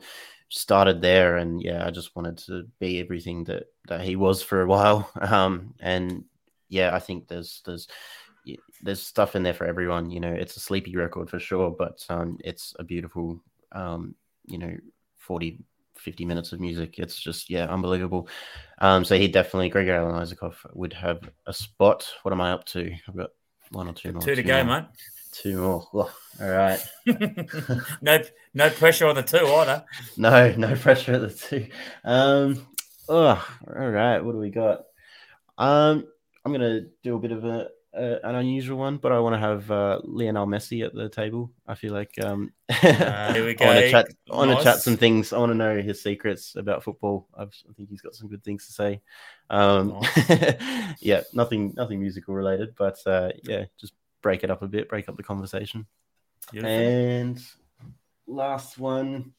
started 0.49 1.03
there, 1.03 1.37
and 1.39 1.61
yeah, 1.61 1.85
I 1.85 1.91
just 1.91 2.15
wanted 2.15 2.39
to 2.39 2.69
be 2.79 3.01
everything 3.01 3.45
that 3.45 3.65
that 3.89 4.03
he 4.03 4.17
was 4.17 4.43
for 4.43 4.63
a 4.63 4.67
while. 4.67 5.11
Um, 5.21 5.75
and 5.81 6.25
yeah, 6.69 6.95
I 6.95 7.01
think 7.01 7.29
there's 7.29 7.63
there's 7.65 7.89
there's 8.83 9.03
stuff 9.03 9.37
in 9.37 9.43
there 9.43 9.55
for 9.55 9.67
everyone. 9.67 10.11
You 10.11 10.21
know, 10.21 10.33
it's 10.33 10.57
a 10.57 10.61
sleepy 10.61 10.97
record 10.97 11.31
for 11.31 11.39
sure, 11.39 11.71
but 11.71 12.05
um, 12.09 12.39
it's 12.45 12.75
a 12.79 12.85
beautiful, 12.85 13.41
um, 13.73 14.15
you 14.47 14.59
know, 14.59 14.77
40, 15.19 15.59
50 15.97 16.25
minutes 16.25 16.53
of 16.53 16.61
music. 16.61 16.99
It's 16.99 17.19
just, 17.19 17.49
yeah, 17.49 17.67
unbelievable. 17.67 18.29
Um, 18.79 19.05
so 19.05 19.17
he 19.17 19.29
definitely, 19.29 19.71
Gregory 19.71 19.97
Alan 19.97 20.15
Isakov 20.15 20.55
would 20.75 20.93
have 20.93 21.21
a 21.47 21.53
spot. 21.53 22.07
What 22.23 22.33
am 22.33 22.41
I 22.41 22.53
up 22.53 22.65
to? 22.67 22.93
I've 23.09 23.17
got 23.17 23.31
one 23.71 23.89
or 23.89 23.95
two 23.95 24.13
more. 24.13 24.23
Two 24.23 24.35
to 24.35 24.43
go, 24.43 24.63
more. 24.65 24.81
mate. 24.81 24.89
Two 25.33 25.61
more. 25.61 25.89
Oh, 25.95 26.15
all 26.41 26.49
right. 26.49 26.81
no, 28.03 28.21
no 28.53 28.71
pressure 28.71 29.07
on 29.07 29.17
the 29.17 29.23
two 29.23 29.47
either. 29.47 29.85
No, 30.17 30.55
no 30.57 30.77
pressure 30.77 31.15
at 31.15 31.23
the 31.23 31.31
two. 31.31 31.69
Um, 32.05 32.67
oh, 33.09 33.45
all 33.67 33.91
right. 33.91 34.21
What 34.21 34.33
do 34.33 34.39
we 34.39 34.51
got? 34.51 34.85
Um, 35.59 36.07
I'm 36.45 36.53
gonna 36.53 36.83
do 37.03 37.17
a 37.17 37.19
bit 37.19 37.33
of 37.33 37.45
a 37.45 37.69
uh, 37.97 38.19
an 38.25 38.35
unusual 38.35 38.79
one, 38.79 38.97
but 38.97 39.13
I 39.13 39.19
want 39.21 39.35
to 39.35 39.39
have 39.39 39.71
uh, 39.71 40.01
Lionel 40.03 40.47
Messi 40.47 40.85
at 40.85 40.95
the 40.95 41.09
table. 41.09 41.51
I 41.67 41.75
feel 41.75 41.93
like 41.93 42.13
um, 42.23 42.53
uh, 42.69 43.33
here 43.33 43.45
we 43.45 43.55
go. 43.55 43.65
I 43.65 43.69
want 43.69 43.79
to 43.81 43.91
chat. 43.91 44.07
I 44.31 44.37
want 44.37 44.59
to 44.59 44.65
chat 44.65 44.81
some 44.81 44.97
things. 44.97 45.33
I 45.33 45.39
want 45.39 45.51
to 45.51 45.57
know 45.57 45.81
his 45.81 46.03
secrets 46.03 46.57
about 46.57 46.83
football. 46.83 47.29
I've, 47.37 47.55
I 47.69 47.73
think 47.75 47.91
he's 47.91 48.01
got 48.01 48.15
some 48.15 48.29
good 48.29 48.43
things 48.43 48.67
to 48.67 48.73
say. 48.73 49.01
Um, 49.51 50.01
yeah, 51.01 51.23
nothing, 51.33 51.75
nothing 51.77 52.01
musical 52.01 52.35
related, 52.35 52.75
but 52.77 52.99
uh, 53.07 53.31
yeah, 53.45 53.67
just 53.81 53.95
break 54.23 54.43
it 54.43 54.51
up 54.51 54.63
a 54.63 54.69
bit, 54.69 54.89
break 54.89 55.09
up 55.09 55.17
the 55.17 55.23
conversation. 55.23 55.87
Beautiful. 56.51 56.71
And 56.71 57.41
last 58.27 58.79
one, 58.79 59.33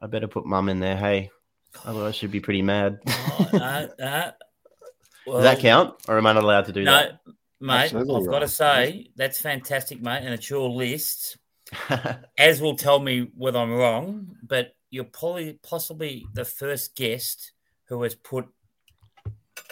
I 0.00 0.06
better 0.06 0.28
put 0.28 0.46
mum 0.46 0.68
in 0.68 0.80
there. 0.80 0.96
Hey, 0.96 1.30
otherwise 1.84 2.16
she'd 2.16 2.30
be 2.30 2.40
pretty 2.40 2.62
mad. 2.62 2.98
Oh, 3.06 3.48
no, 3.52 4.32
no. 5.26 5.34
Does 5.34 5.42
that 5.42 5.58
count, 5.60 5.94
or 6.08 6.18
am 6.18 6.26
I 6.26 6.32
not 6.32 6.44
allowed 6.44 6.66
to 6.66 6.72
do 6.72 6.84
that? 6.84 7.20
No, 7.26 7.32
mate. 7.68 7.84
Absolutely 7.84 8.16
I've 8.16 8.30
got 8.30 8.38
to 8.40 8.48
say 8.48 9.10
that's 9.16 9.40
fantastic, 9.40 10.00
mate, 10.00 10.22
and 10.22 10.32
it's 10.34 10.48
your 10.48 10.68
list. 10.68 11.38
Az 12.38 12.60
will 12.60 12.76
tell 12.76 13.00
me 13.00 13.30
whether 13.36 13.58
I'm 13.58 13.72
wrong, 13.72 14.36
but 14.42 14.74
you're 14.90 15.04
probably 15.04 15.58
possibly 15.62 16.26
the 16.32 16.44
first 16.44 16.94
guest 16.94 17.52
who 17.88 18.02
has 18.02 18.14
put 18.14 18.46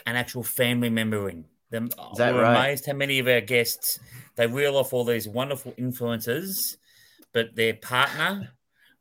an 0.07 0.17
actual 0.17 0.43
family 0.43 0.91
member 0.91 1.29
in. 1.29 1.45
Them, 1.71 1.87
Is 1.87 2.19
that 2.19 2.35
we're 2.35 2.43
right? 2.43 2.57
amazed 2.57 2.87
how 2.87 2.93
many 2.93 3.19
of 3.19 3.27
our 3.27 3.41
guests 3.41 3.99
they 4.37 4.47
reel 4.47 4.77
off 4.77 4.93
all 4.93 5.05
these 5.05 5.29
wonderful 5.29 5.75
influences, 5.77 6.77
but 7.33 7.55
their 7.57 7.75
partner, 7.75 8.51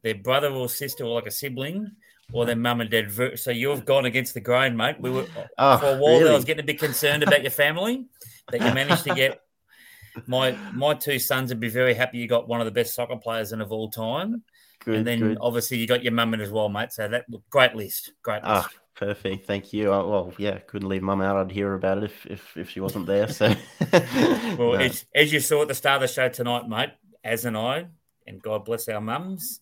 their 0.01 0.16
brother 0.16 0.49
or 0.49 0.70
sister, 0.70 1.04
or 1.04 1.16
like 1.16 1.28
a 1.28 1.32
sibling, 1.32 1.91
or 2.32 2.46
their 2.46 2.56
mum 2.56 2.82
and 2.82 2.90
dad. 2.90 3.12
So 3.38 3.52
you've 3.52 3.86
gone 3.86 4.06
against 4.06 4.34
the 4.34 4.40
grain, 4.42 4.76
mate. 4.78 4.96
We 5.00 5.10
were 5.10 5.26
oh, 5.58 5.78
for 5.78 5.86
a 5.88 5.98
while 5.98 6.20
there, 6.20 6.32
I 6.32 6.36
was 6.36 6.46
getting 6.46 6.64
a 6.64 6.66
bit 6.66 6.80
concerned 6.80 7.24
about 7.24 7.42
your 7.42 7.52
family 7.52 8.06
that 8.52 8.62
you 8.62 8.74
managed 8.74 9.04
to 9.06 9.16
get. 9.16 9.40
My 10.28 10.52
my 10.76 10.94
two 10.94 11.18
sons 11.18 11.50
would 11.50 11.60
be 11.60 11.70
very 11.70 11.96
happy 11.96 12.20
you 12.20 12.28
got 12.28 12.48
one 12.48 12.62
of 12.62 12.66
the 12.66 12.72
best 12.72 12.94
soccer 12.94 13.16
players 13.18 13.52
in 13.52 13.62
of 13.62 13.72
all 13.72 13.90
time, 13.90 14.44
good, 14.86 14.98
and 14.98 15.08
then 15.08 15.20
good. 15.20 15.38
obviously 15.42 15.78
you 15.78 15.88
got 15.88 16.04
your 16.04 16.14
mum 16.14 16.36
in 16.36 16.42
as 16.42 16.52
well, 16.52 16.70
mate. 16.70 16.94
So 16.94 17.08
that 17.08 17.26
great 17.50 17.74
list, 17.74 18.12
great 18.22 18.44
list. 18.44 18.46
Ah, 18.46 18.70
perfect. 18.94 19.48
Thank 19.48 19.74
you. 19.74 19.92
Oh, 19.92 20.08
well, 20.08 20.34
yeah, 20.38 20.60
couldn't 20.60 20.88
leave 20.88 21.02
mum 21.02 21.20
out. 21.22 21.36
I'd 21.38 21.52
hear 21.52 21.74
about 21.74 21.98
it 21.98 22.04
if 22.04 22.28
if, 22.28 22.58
if 22.58 22.70
she 22.70 22.80
wasn't 22.80 23.08
there. 23.08 23.28
So, 23.28 23.56
well, 23.92 24.58
No. 24.60 24.72
as, 24.74 25.04
as 25.16 25.34
you 25.34 25.40
saw 25.40 25.64
at 25.64 25.68
the 25.68 25.74
start 25.74 26.04
of 26.04 26.08
the 26.08 26.14
show 26.14 26.30
tonight, 26.30 26.70
mate, 26.70 26.92
Az 27.24 27.46
and 27.46 27.58
I, 27.58 27.88
and 28.28 28.40
God 28.40 28.66
bless 28.66 28.88
our 28.90 29.02
mums, 29.02 29.62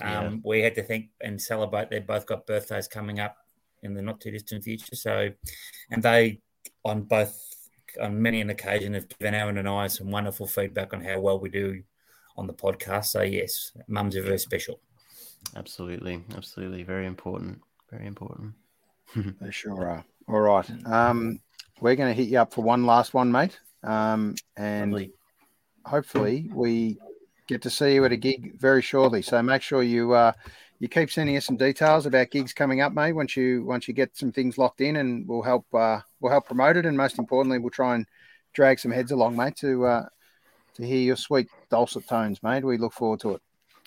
um, 0.00 0.08
Yeah. 0.10 0.36
we 0.44 0.60
had 0.62 0.74
to 0.76 0.82
think 0.82 1.10
and 1.20 1.40
celebrate. 1.40 1.90
They 1.90 2.00
both 2.00 2.26
got 2.26 2.46
birthdays 2.46 2.88
coming 2.88 3.20
up 3.20 3.36
in 3.82 3.94
the 3.94 4.02
not 4.02 4.20
too 4.20 4.30
distant 4.30 4.64
future. 4.64 4.96
So, 4.96 5.30
and 5.90 6.02
they 6.02 6.40
on 6.84 7.02
both 7.02 7.38
on 8.00 8.20
many 8.20 8.40
an 8.40 8.50
occasion 8.50 8.92
have 8.94 9.08
given 9.08 9.34
Aaron 9.34 9.58
and 9.58 9.68
I 9.68 9.86
some 9.86 10.10
wonderful 10.10 10.46
feedback 10.46 10.92
on 10.92 11.02
how 11.02 11.18
well 11.20 11.38
we 11.38 11.48
do 11.48 11.82
on 12.36 12.46
the 12.46 12.52
podcast. 12.54 13.06
So 13.06 13.22
yes, 13.22 13.72
mums 13.88 14.16
are 14.16 14.22
very 14.22 14.38
special. 14.38 14.80
absolutely, 15.54 16.22
absolutely, 16.36 16.82
very 16.82 17.06
important, 17.06 17.60
very 17.90 18.06
important. 18.06 18.52
They 19.40 19.50
sure 19.50 19.88
are. 19.88 20.04
All 20.28 20.40
right. 20.40 20.68
Um, 20.84 21.40
we're 21.80 21.94
going 21.96 22.10
to 22.14 22.20
hit 22.22 22.28
you 22.30 22.38
up 22.38 22.52
for 22.52 22.62
one 22.62 22.84
last 22.84 23.14
one, 23.14 23.30
mate. 23.30 23.58
Um, 23.84 24.34
and 24.56 24.92
Lovely. 24.92 25.12
hopefully 25.84 26.50
we 26.52 26.98
get 27.46 27.62
to 27.62 27.70
see 27.70 27.94
you 27.94 28.04
at 28.04 28.12
a 28.12 28.16
gig 28.16 28.58
very 28.58 28.82
shortly. 28.82 29.22
So 29.22 29.42
make 29.42 29.62
sure 29.62 29.82
you 29.82 30.12
uh, 30.12 30.32
you 30.78 30.88
keep 30.88 31.10
sending 31.10 31.36
us 31.36 31.46
some 31.46 31.56
details 31.56 32.06
about 32.06 32.30
gigs 32.30 32.52
coming 32.52 32.80
up, 32.80 32.92
mate. 32.92 33.12
Once 33.12 33.36
you 33.36 33.64
once 33.64 33.88
you 33.88 33.94
get 33.94 34.16
some 34.16 34.32
things 34.32 34.58
locked 34.58 34.80
in, 34.80 34.96
and 34.96 35.26
we'll 35.26 35.42
help 35.42 35.66
uh, 35.74 36.00
we'll 36.20 36.32
help 36.32 36.46
promote 36.46 36.76
it, 36.76 36.86
and 36.86 36.96
most 36.96 37.18
importantly, 37.18 37.58
we'll 37.58 37.70
try 37.70 37.94
and 37.94 38.06
drag 38.52 38.78
some 38.78 38.90
heads 38.90 39.12
along, 39.12 39.36
mate, 39.36 39.56
to 39.56 39.86
uh, 39.86 40.06
to 40.74 40.86
hear 40.86 40.98
your 41.00 41.16
sweet 41.16 41.48
dulcet 41.70 42.06
tones, 42.06 42.42
mate. 42.42 42.64
We 42.64 42.78
look 42.78 42.92
forward 42.92 43.20
to 43.20 43.34
it. 43.34 43.42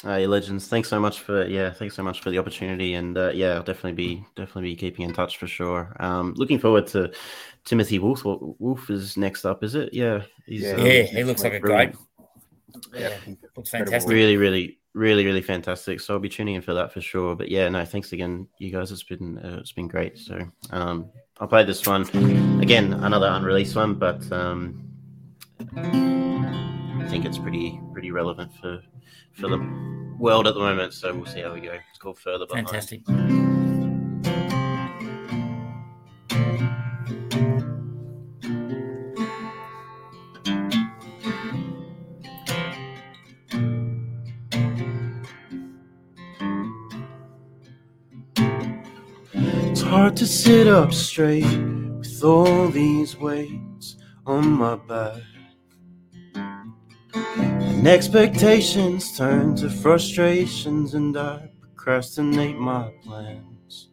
Uh, 0.05 0.19
legends. 0.19 0.69
Thanks 0.69 0.87
so 0.87 0.97
much 0.97 1.19
for 1.19 1.45
yeah. 1.45 1.71
Thanks 1.71 1.93
so 1.93 2.03
much 2.03 2.21
for 2.21 2.29
the 2.29 2.37
opportunity, 2.37 2.93
and 2.93 3.17
uh, 3.17 3.31
yeah, 3.33 3.55
I'll 3.55 3.63
definitely 3.63 3.93
be 3.93 4.25
definitely 4.35 4.71
be 4.71 4.75
keeping 4.77 5.03
in 5.05 5.13
touch 5.13 5.37
for 5.37 5.45
sure. 5.45 5.93
Um, 5.99 6.33
looking 6.37 6.57
forward 6.57 6.87
to 6.87 7.11
Timothy 7.65 7.99
Wolf. 7.99 8.23
What- 8.23 8.61
Wolf 8.61 8.89
is 8.89 9.17
next 9.17 9.45
up, 9.45 9.61
is 9.61 9.75
it? 9.75 9.93
Yeah, 9.93 10.23
he's, 10.45 10.61
Yeah. 10.61 10.71
um, 10.71 10.85
yeah, 10.85 11.01
he 11.03 11.23
looks 11.25 11.43
like 11.43 11.53
a 11.53 11.59
great. 11.59 11.93
Brilliant. 12.89 13.23
Yeah, 13.27 13.33
looks 13.55 13.69
fantastic. 13.69 14.09
Really, 14.11 14.37
really, 14.37 14.79
really, 14.93 15.25
really 15.25 15.41
fantastic. 15.41 15.99
So 15.99 16.13
I'll 16.13 16.19
be 16.19 16.29
tuning 16.29 16.55
in 16.55 16.61
for 16.61 16.73
that 16.73 16.91
for 16.91 17.01
sure. 17.01 17.35
But 17.35 17.49
yeah, 17.49 17.69
no, 17.69 17.83
thanks 17.85 18.11
again, 18.13 18.47
you 18.57 18.71
guys. 18.71 18.91
It's 18.91 19.03
been 19.03 19.37
uh, 19.39 19.57
it's 19.59 19.71
been 19.71 19.87
great. 19.87 20.17
So 20.17 20.39
um, 20.71 21.09
I'll 21.39 21.47
play 21.47 21.63
this 21.63 21.85
one 21.85 22.03
again, 22.61 22.93
another 22.93 23.27
unreleased 23.27 23.75
one, 23.75 23.95
but 23.95 24.29
um, 24.31 24.83
I 25.75 27.07
think 27.09 27.25
it's 27.25 27.37
pretty 27.37 27.79
pretty 27.93 28.11
relevant 28.11 28.53
for 28.55 28.81
for 29.33 29.47
the 29.47 30.15
world 30.19 30.47
at 30.47 30.53
the 30.53 30.59
moment. 30.59 30.93
So 30.93 31.13
we'll 31.13 31.25
see 31.25 31.41
how 31.41 31.53
we 31.53 31.61
go. 31.61 31.77
It's 31.89 31.99
called 31.99 32.19
Further 32.19 32.45
Behind. 32.45 32.67
Fantastic. 32.67 33.48
To 50.19 50.27
sit 50.27 50.67
up 50.67 50.93
straight 50.93 51.45
with 51.97 52.23
all 52.25 52.67
these 52.67 53.15
weights 53.15 53.95
on 54.25 54.51
my 54.51 54.75
back. 54.75 55.21
And 57.13 57.87
expectations 57.87 59.17
turn 59.17 59.55
to 59.55 59.69
frustrations, 59.69 60.93
and 60.93 61.15
I 61.15 61.49
procrastinate 61.61 62.57
my 62.57 62.91
plans. 63.01 63.91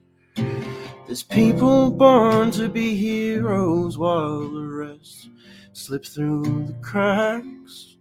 There's 1.06 1.22
people 1.22 1.92
born 1.92 2.50
to 2.52 2.68
be 2.68 2.96
heroes 2.96 3.96
while 3.96 4.48
the 4.48 4.66
rest 4.66 5.28
slip 5.74 6.04
through 6.04 6.42
the 6.66 6.76
cracks. 6.82 7.98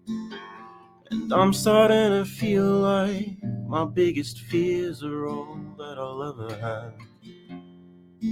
And 1.12 1.32
I'm 1.32 1.54
starting 1.54 2.10
to 2.10 2.26
feel 2.26 2.66
like 2.66 3.38
my 3.68 3.86
biggest 3.86 4.40
fears 4.40 5.04
are 5.04 5.28
all 5.28 5.60
that 5.78 6.00
I'll 6.00 6.24
ever 6.24 6.56
have. 6.60 7.05
Cause 8.22 8.32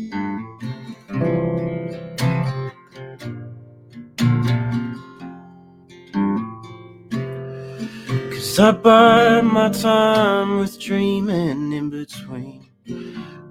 I 8.60 8.72
buy 8.72 9.42
my 9.42 9.70
time 9.70 10.60
with 10.60 10.80
dreaming 10.80 11.74
in 11.74 11.90
between, 11.90 12.70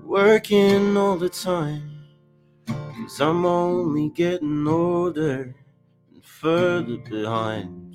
working 0.05 0.97
all 0.97 1.17
the 1.17 1.29
time. 1.29 1.91
Cause 2.67 3.21
I'm 3.21 3.45
only 3.45 4.11
getting 4.11 4.67
older 4.67 5.55
and 6.13 6.25
further 6.25 6.97
behind. 6.99 7.95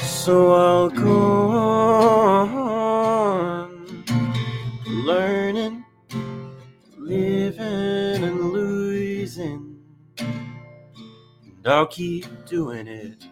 So 0.00 0.52
I'll 0.52 0.90
go 0.90 1.50
on 1.50 2.48
learning, 5.04 5.84
living, 6.96 8.24
and 8.24 8.52
losing. 8.52 9.78
And 10.18 11.66
I'll 11.66 11.86
keep 11.86 12.26
doing 12.46 12.86
it. 12.86 13.24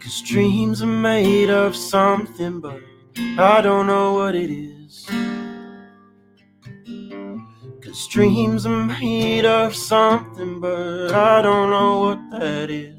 Cause 0.00 0.22
dreams 0.22 0.82
are 0.82 0.86
made 0.86 1.50
of 1.50 1.76
something, 1.76 2.60
but 2.60 2.80
I 3.38 3.60
don't 3.60 3.86
know 3.86 4.14
what 4.14 4.34
it 4.34 4.50
is. 4.50 5.06
Cause 7.82 8.06
dreams 8.08 8.66
are 8.66 8.84
made 8.84 9.44
of 9.44 9.74
something, 9.74 10.60
but 10.60 11.12
I 11.12 11.42
don't 11.42 11.70
know 11.70 12.00
what 12.00 12.40
that 12.40 12.70
is. 12.70 12.94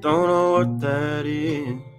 Don't 0.00 0.26
know 0.26 0.52
what 0.52 0.80
that 0.80 1.24
is. 1.24 1.93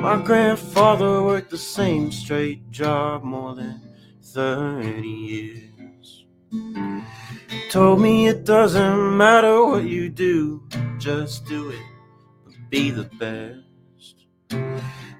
My 0.00 0.16
grandfather 0.16 1.22
worked 1.22 1.50
the 1.50 1.58
same 1.58 2.10
straight 2.10 2.70
job 2.70 3.22
more 3.22 3.54
than 3.54 3.82
30 4.22 5.06
years. 5.06 6.24
Told 7.70 8.00
me 8.00 8.26
it 8.26 8.46
doesn't 8.46 9.18
matter 9.18 9.62
what 9.62 9.84
you 9.84 10.08
do, 10.08 10.66
just 10.98 11.44
do 11.44 11.68
it, 11.68 11.84
but 12.46 12.54
be 12.70 12.90
the 12.90 13.10
best. 13.20 14.24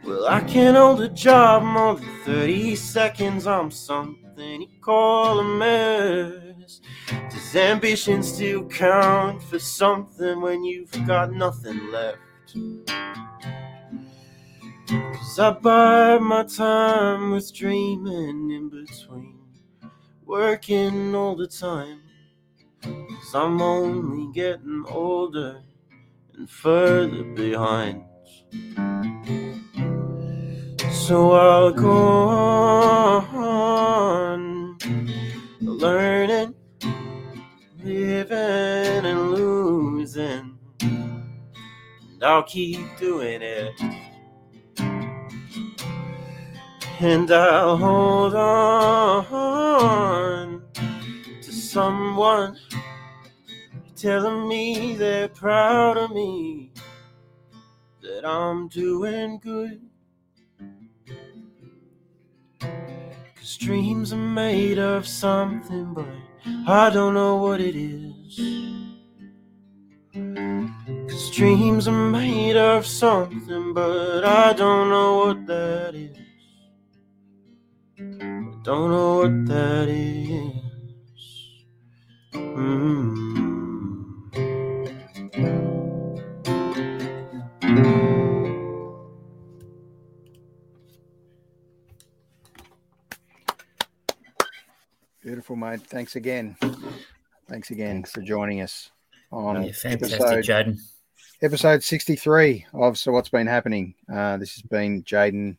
Well, 0.03 0.27
I 0.27 0.41
can't 0.41 0.79
hold 0.79 1.03
a 1.03 1.11
job 1.11 1.63
more 1.63 1.97
than 1.97 2.25
30 2.25 2.75
seconds. 2.75 3.47
I'm 3.47 3.71
something 3.71 4.63
you 4.63 4.81
call 4.81 5.41
a 5.41 5.45
mess. 5.45 6.81
Does 7.29 7.55
ambition 7.55 8.23
still 8.23 8.65
count 8.65 9.43
for 9.43 9.59
something 9.59 10.41
when 10.41 10.65
you've 10.65 11.07
got 11.07 11.33
nothing 11.35 11.93
left? 11.93 12.19
Cause 14.91 15.39
I 15.39 15.51
bide 15.53 16.21
my 16.21 16.43
time 16.43 17.31
with 17.31 17.55
dreaming 17.55 18.51
in 18.51 18.69
between, 18.69 19.39
working 20.25 21.15
all 21.15 21.37
the 21.37 21.47
time. 21.47 22.01
Cause 22.83 23.35
I'm 23.35 23.63
only 23.63 24.33
getting 24.33 24.85
older 24.89 25.63
and 26.35 26.51
further 26.51 27.23
behind. 27.23 28.03
So 30.91 31.33
I'll 31.35 31.73
go 31.73 32.29
on 33.39 34.77
learning, 35.61 36.55
living, 37.79 39.07
and 39.07 39.31
losing. 39.31 40.59
And 40.81 42.25
I'll 42.25 42.43
keep 42.43 42.81
doing 42.99 43.41
it. 43.41 44.10
And 47.03 47.31
I'll 47.31 47.79
hold 47.79 48.35
on 48.35 49.31
to 51.41 51.51
someone 51.51 52.59
telling 53.97 54.47
me 54.47 54.97
they're 54.97 55.29
proud 55.29 55.97
of 55.97 56.11
me, 56.11 56.73
that 58.03 58.27
I'm 58.27 58.69
doing 58.69 59.39
good. 59.39 59.81
Cause 62.61 63.57
dreams 63.57 64.13
are 64.13 64.17
made 64.19 64.79
of 64.79 65.07
something, 65.07 65.95
but 65.95 66.05
I 66.67 66.91
don't 66.91 67.15
know 67.15 67.37
what 67.37 67.63
it 67.63 67.77
is. 67.77 68.39
Cause 71.09 71.31
dreams 71.31 71.89
are 71.89 72.11
made 72.11 72.59
of 72.59 72.85
something, 72.85 73.73
but 73.73 74.23
I 74.23 74.53
don't 74.53 74.91
know 74.91 75.17
what 75.17 75.47
that 75.47 75.95
is. 75.95 76.30
Don't 78.63 78.91
know 78.91 79.19
what 79.21 79.47
that 79.47 79.89
is. 79.89 80.53
Mm. 82.35 83.41
Beautiful, 95.23 95.57
mate. 95.57 95.81
Thanks 95.83 96.17
again. 96.17 96.57
Thanks 97.49 97.71
again 97.71 98.05
for 98.05 98.23
joining 98.23 98.61
us 98.63 98.91
on 99.33 99.65
Yeah, 99.65 99.73
fantastic, 99.73 100.21
episode, 100.21 100.45
Jaden. 100.45 100.79
episode 101.43 101.83
63 101.83 102.67
of 102.75 102.99
So 102.99 103.13
What's 103.13 103.29
Been 103.29 103.47
Happening. 103.47 103.95
Uh, 104.13 104.37
this 104.39 104.55
has 104.55 104.63
been 104.63 105.03
Jaden 105.03 105.57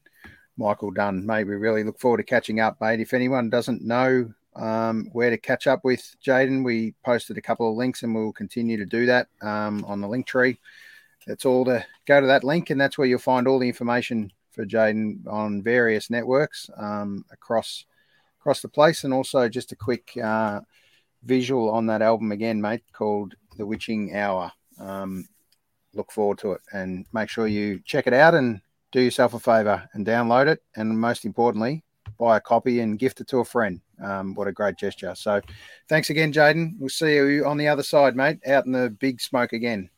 Michael 0.57 0.91
Dunn. 0.91 1.25
Mate, 1.25 1.45
we 1.45 1.55
really 1.55 1.83
look 1.83 1.99
forward 1.99 2.17
to 2.17 2.23
catching 2.23 2.59
up, 2.59 2.79
mate. 2.81 2.99
If 2.99 3.13
anyone 3.13 3.49
doesn't 3.49 3.83
know 3.83 4.31
um, 4.55 5.09
where 5.13 5.29
to 5.29 5.37
catch 5.37 5.67
up 5.67 5.83
with 5.83 6.15
Jaden, 6.25 6.63
we 6.63 6.93
posted 7.03 7.37
a 7.37 7.41
couple 7.41 7.69
of 7.69 7.77
links 7.77 8.03
and 8.03 8.13
we'll 8.13 8.33
continue 8.33 8.77
to 8.77 8.85
do 8.85 9.05
that 9.05 9.27
um, 9.41 9.83
on 9.85 10.01
the 10.01 10.07
link 10.07 10.27
tree. 10.27 10.59
That's 11.27 11.45
all 11.45 11.65
to 11.65 11.85
go 12.05 12.19
to 12.19 12.27
that 12.27 12.43
link, 12.43 12.69
and 12.69 12.81
that's 12.81 12.97
where 12.97 13.07
you'll 13.07 13.19
find 13.19 13.47
all 13.47 13.59
the 13.59 13.67
information 13.67 14.31
for 14.51 14.65
Jaden 14.65 15.27
on 15.27 15.61
various 15.61 16.09
networks 16.09 16.69
um, 16.77 17.25
across 17.31 17.85
across 18.39 18.61
the 18.61 18.67
place, 18.67 19.03
and 19.03 19.13
also 19.13 19.47
just 19.47 19.71
a 19.71 19.75
quick 19.75 20.17
uh, 20.21 20.61
visual 21.23 21.69
on 21.69 21.85
that 21.85 22.01
album 22.01 22.31
again, 22.31 22.59
mate, 22.59 22.81
called 22.91 23.35
The 23.57 23.65
Witching 23.65 24.15
Hour. 24.15 24.51
Um, 24.79 25.27
look 25.93 26.11
forward 26.11 26.39
to 26.39 26.53
it, 26.53 26.61
and 26.73 27.05
make 27.13 27.29
sure 27.29 27.45
you 27.45 27.79
check 27.85 28.07
it 28.07 28.13
out 28.13 28.33
and 28.33 28.61
do 28.91 29.01
yourself 29.01 29.33
a 29.33 29.39
favor 29.39 29.87
and 29.93 30.05
download 30.05 30.47
it, 30.47 30.61
and 30.75 30.99
most 30.99 31.25
importantly, 31.25 31.83
buy 32.19 32.37
a 32.37 32.41
copy 32.41 32.79
and 32.81 32.99
gift 32.99 33.21
it 33.21 33.27
to 33.29 33.39
a 33.39 33.45
friend. 33.45 33.81
Um, 34.03 34.33
what 34.35 34.47
a 34.47 34.51
great 34.51 34.77
gesture! 34.77 35.13
So, 35.15 35.41
thanks 35.89 36.09
again, 36.09 36.33
Jaden. 36.33 36.73
We'll 36.79 36.89
see 36.89 37.15
you 37.15 37.45
on 37.45 37.57
the 37.57 37.67
other 37.67 37.83
side, 37.83 38.15
mate, 38.15 38.39
out 38.47 38.65
in 38.65 38.71
the 38.71 38.89
big 38.89 39.21
smoke 39.21 39.53
again. 39.53 39.89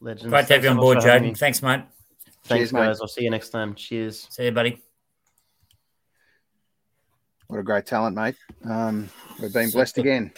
Legends. 0.00 0.30
Great 0.30 0.46
to 0.46 0.54
have 0.54 0.64
you 0.64 0.70
on 0.70 0.76
board, 0.76 0.98
Jaden. 0.98 1.36
Thanks, 1.36 1.62
mate. 1.62 1.82
Thanks, 2.44 2.48
Cheers, 2.48 2.72
mate. 2.72 2.80
guys. 2.80 3.00
I'll 3.00 3.08
see 3.08 3.24
you 3.24 3.30
next 3.30 3.50
time. 3.50 3.74
Cheers. 3.74 4.26
See 4.30 4.44
you, 4.44 4.52
buddy. 4.52 4.82
What 7.48 7.58
a 7.58 7.62
great 7.62 7.84
talent, 7.84 8.16
mate. 8.16 8.36
Um, 8.64 9.10
we've 9.40 9.52
been 9.52 9.70
blessed 9.70 9.96
Super. 9.96 10.08
again. 10.08 10.32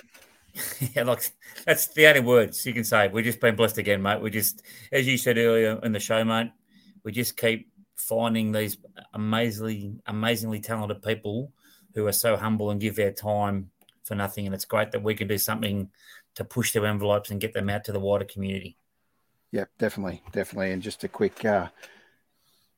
yeah, 0.95 1.05
like 1.05 1.31
that's 1.65 1.87
the 1.89 2.07
only 2.07 2.21
words 2.21 2.65
you 2.67 2.75
can 2.75 2.85
say. 2.85 3.09
We've 3.09 3.25
just 3.25 3.41
been 3.41 3.55
blessed 3.55 3.79
again, 3.79 4.03
mate. 4.03 4.21
We 4.21 4.31
just, 4.31 4.63
as 4.91 5.07
you 5.07 5.17
said 5.17 5.39
earlier 5.39 5.79
in 5.83 5.93
the 5.93 6.01
show, 6.01 6.25
mate, 6.25 6.51
we 7.05 7.13
just 7.13 7.37
keep 7.37 7.71
finding 8.09 8.53
these 8.53 8.79
amazingly, 9.15 9.95
amazingly 10.07 10.61
talented 10.61 11.03
people 11.03 11.53
who 11.95 12.07
are 12.07 12.13
so 12.13 12.37
humble 12.37 12.71
and 12.71 12.81
give 12.81 12.97
their 12.97 13.13
time 13.13 13.71
for 14.05 14.15
nothing. 14.15 14.47
And 14.47 14.55
it's 14.55 14.65
great 14.65 14.91
that 14.93 15.03
we 15.03 15.15
can 15.15 15.29
do 15.29 15.39
something 15.39 15.89
to 16.35 16.45
push 16.45 16.73
their 16.73 16.87
envelopes 16.87 17.31
and 17.31 17.41
get 17.41 17.53
them 17.53 17.71
out 17.71 17.85
to 17.85 17.93
the 17.93 18.01
wider 18.01 18.25
community. 18.25 18.77
Yep, 19.53 19.71
definitely, 19.79 20.23
definitely. 20.33 20.73
And 20.73 20.83
just 20.83 21.05
a 21.05 21.09
quick, 21.09 21.45
uh, 21.45 21.69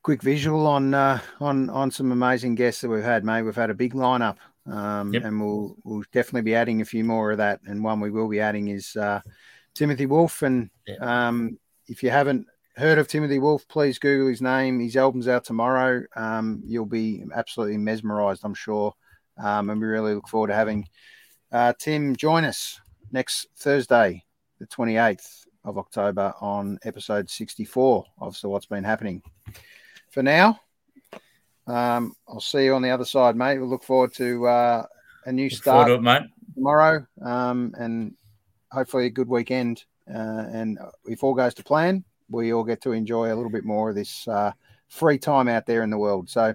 quick 0.03 0.21
visual 0.21 0.67
on 0.67 0.93
uh, 0.93 1.19
on 1.39 1.69
on 1.69 1.89
some 1.89 2.11
amazing 2.11 2.55
guests 2.55 2.81
that 2.81 2.89
we've 2.89 3.03
had, 3.03 3.23
mate. 3.23 3.43
We've 3.43 3.55
had 3.55 3.69
a 3.69 3.73
big 3.73 3.93
lineup, 3.93 4.37
um, 4.67 5.13
Yep. 5.13 5.23
and 5.23 5.41
we'll 5.41 5.77
we'll 5.83 6.03
definitely 6.11 6.41
be 6.41 6.53
adding 6.55 6.81
a 6.81 6.85
few 6.85 7.03
more 7.03 7.31
of 7.31 7.37
that. 7.37 7.61
And 7.65 7.83
one 7.83 8.01
we 8.01 8.11
will 8.11 8.27
be 8.27 8.41
adding 8.41 8.67
is 8.67 8.95
uh, 8.97 9.21
Timothy 9.73 10.05
Wolf. 10.05 10.41
And 10.41 10.69
Yeah. 10.85 11.27
um, 11.27 11.57
if 11.87 12.03
you 12.03 12.09
haven't 12.09 12.45
heard 12.77 12.97
of 12.97 13.07
Timothy 13.07 13.39
Wolf, 13.39 13.67
please 13.67 13.99
Google 13.99 14.27
his 14.27 14.41
name. 14.41 14.79
His 14.79 14.97
album's 14.97 15.27
out 15.27 15.45
tomorrow. 15.45 16.03
Um, 16.15 16.61
you'll 16.65 16.85
be 16.85 17.23
absolutely 17.33 17.77
mesmerised, 17.77 18.41
I'm 18.43 18.53
sure. 18.53 18.93
Um, 19.37 19.69
and 19.69 19.79
we 19.79 19.87
really 19.87 20.13
look 20.13 20.27
forward 20.27 20.47
to 20.47 20.55
having 20.55 20.87
uh, 21.51 21.73
Tim 21.79 22.15
join 22.15 22.43
us 22.43 22.79
next 23.11 23.47
Thursday, 23.57 24.23
the 24.59 24.67
28th 24.67 25.45
of 25.63 25.77
October 25.77 26.33
on 26.41 26.77
episode 26.83 27.29
64 27.29 28.05
of 28.19 28.35
So 28.35 28.49
What's 28.49 28.65
Been 28.65 28.83
Happening. 28.83 29.21
For 30.11 30.21
now, 30.21 30.59
um, 31.67 32.13
I'll 32.27 32.39
see 32.39 32.65
you 32.65 32.75
on 32.75 32.81
the 32.81 32.91
other 32.91 33.05
side, 33.05 33.35
mate. 33.35 33.57
We'll 33.57 33.69
look 33.69 33.83
forward 33.83 34.13
to 34.15 34.47
uh, 34.47 34.85
a 35.25 35.31
new 35.31 35.49
Look 35.49 35.53
start 35.53 35.89
it, 35.89 36.01
mate. 36.01 36.23
tomorrow 36.53 37.05
um, 37.21 37.73
and 37.77 38.15
hopefully 38.71 39.05
a 39.05 39.09
good 39.09 39.27
weekend. 39.27 39.83
Uh, 40.07 40.45
and 40.51 40.77
if 41.05 41.23
all 41.23 41.33
goes 41.33 41.55
to 41.55 41.63
plan, 41.63 42.03
we 42.29 42.53
all 42.53 42.63
get 42.63 42.81
to 42.81 42.91
enjoy 42.91 43.33
a 43.33 43.35
little 43.35 43.51
bit 43.51 43.63
more 43.65 43.89
of 43.89 43.95
this 43.95 44.27
uh, 44.27 44.51
free 44.87 45.17
time 45.17 45.47
out 45.47 45.65
there 45.65 45.83
in 45.83 45.89
the 45.89 45.97
world. 45.97 46.29
So 46.29 46.53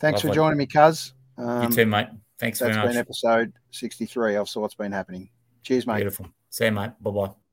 thanks 0.00 0.20
for 0.20 0.28
joining 0.34 0.58
me, 0.58 0.66
Cuz. 0.66 1.12
You 1.38 1.44
Um, 1.44 1.70
too, 1.72 1.86
mate. 1.86 2.08
Thanks 2.38 2.58
very 2.60 2.72
that's 2.72 2.84
much. 2.84 2.92
been 2.92 2.98
episode 2.98 3.52
63 3.70 4.36
of 4.36 4.48
So 4.48 4.60
What's 4.60 4.74
Been 4.74 4.92
Happening. 4.92 5.28
Cheers, 5.62 5.86
mate. 5.86 5.96
Beautiful. 5.96 6.26
See 6.50 6.64
you, 6.66 6.72
mate. 6.72 6.92
Bye 7.00 7.10
bye. 7.10 7.47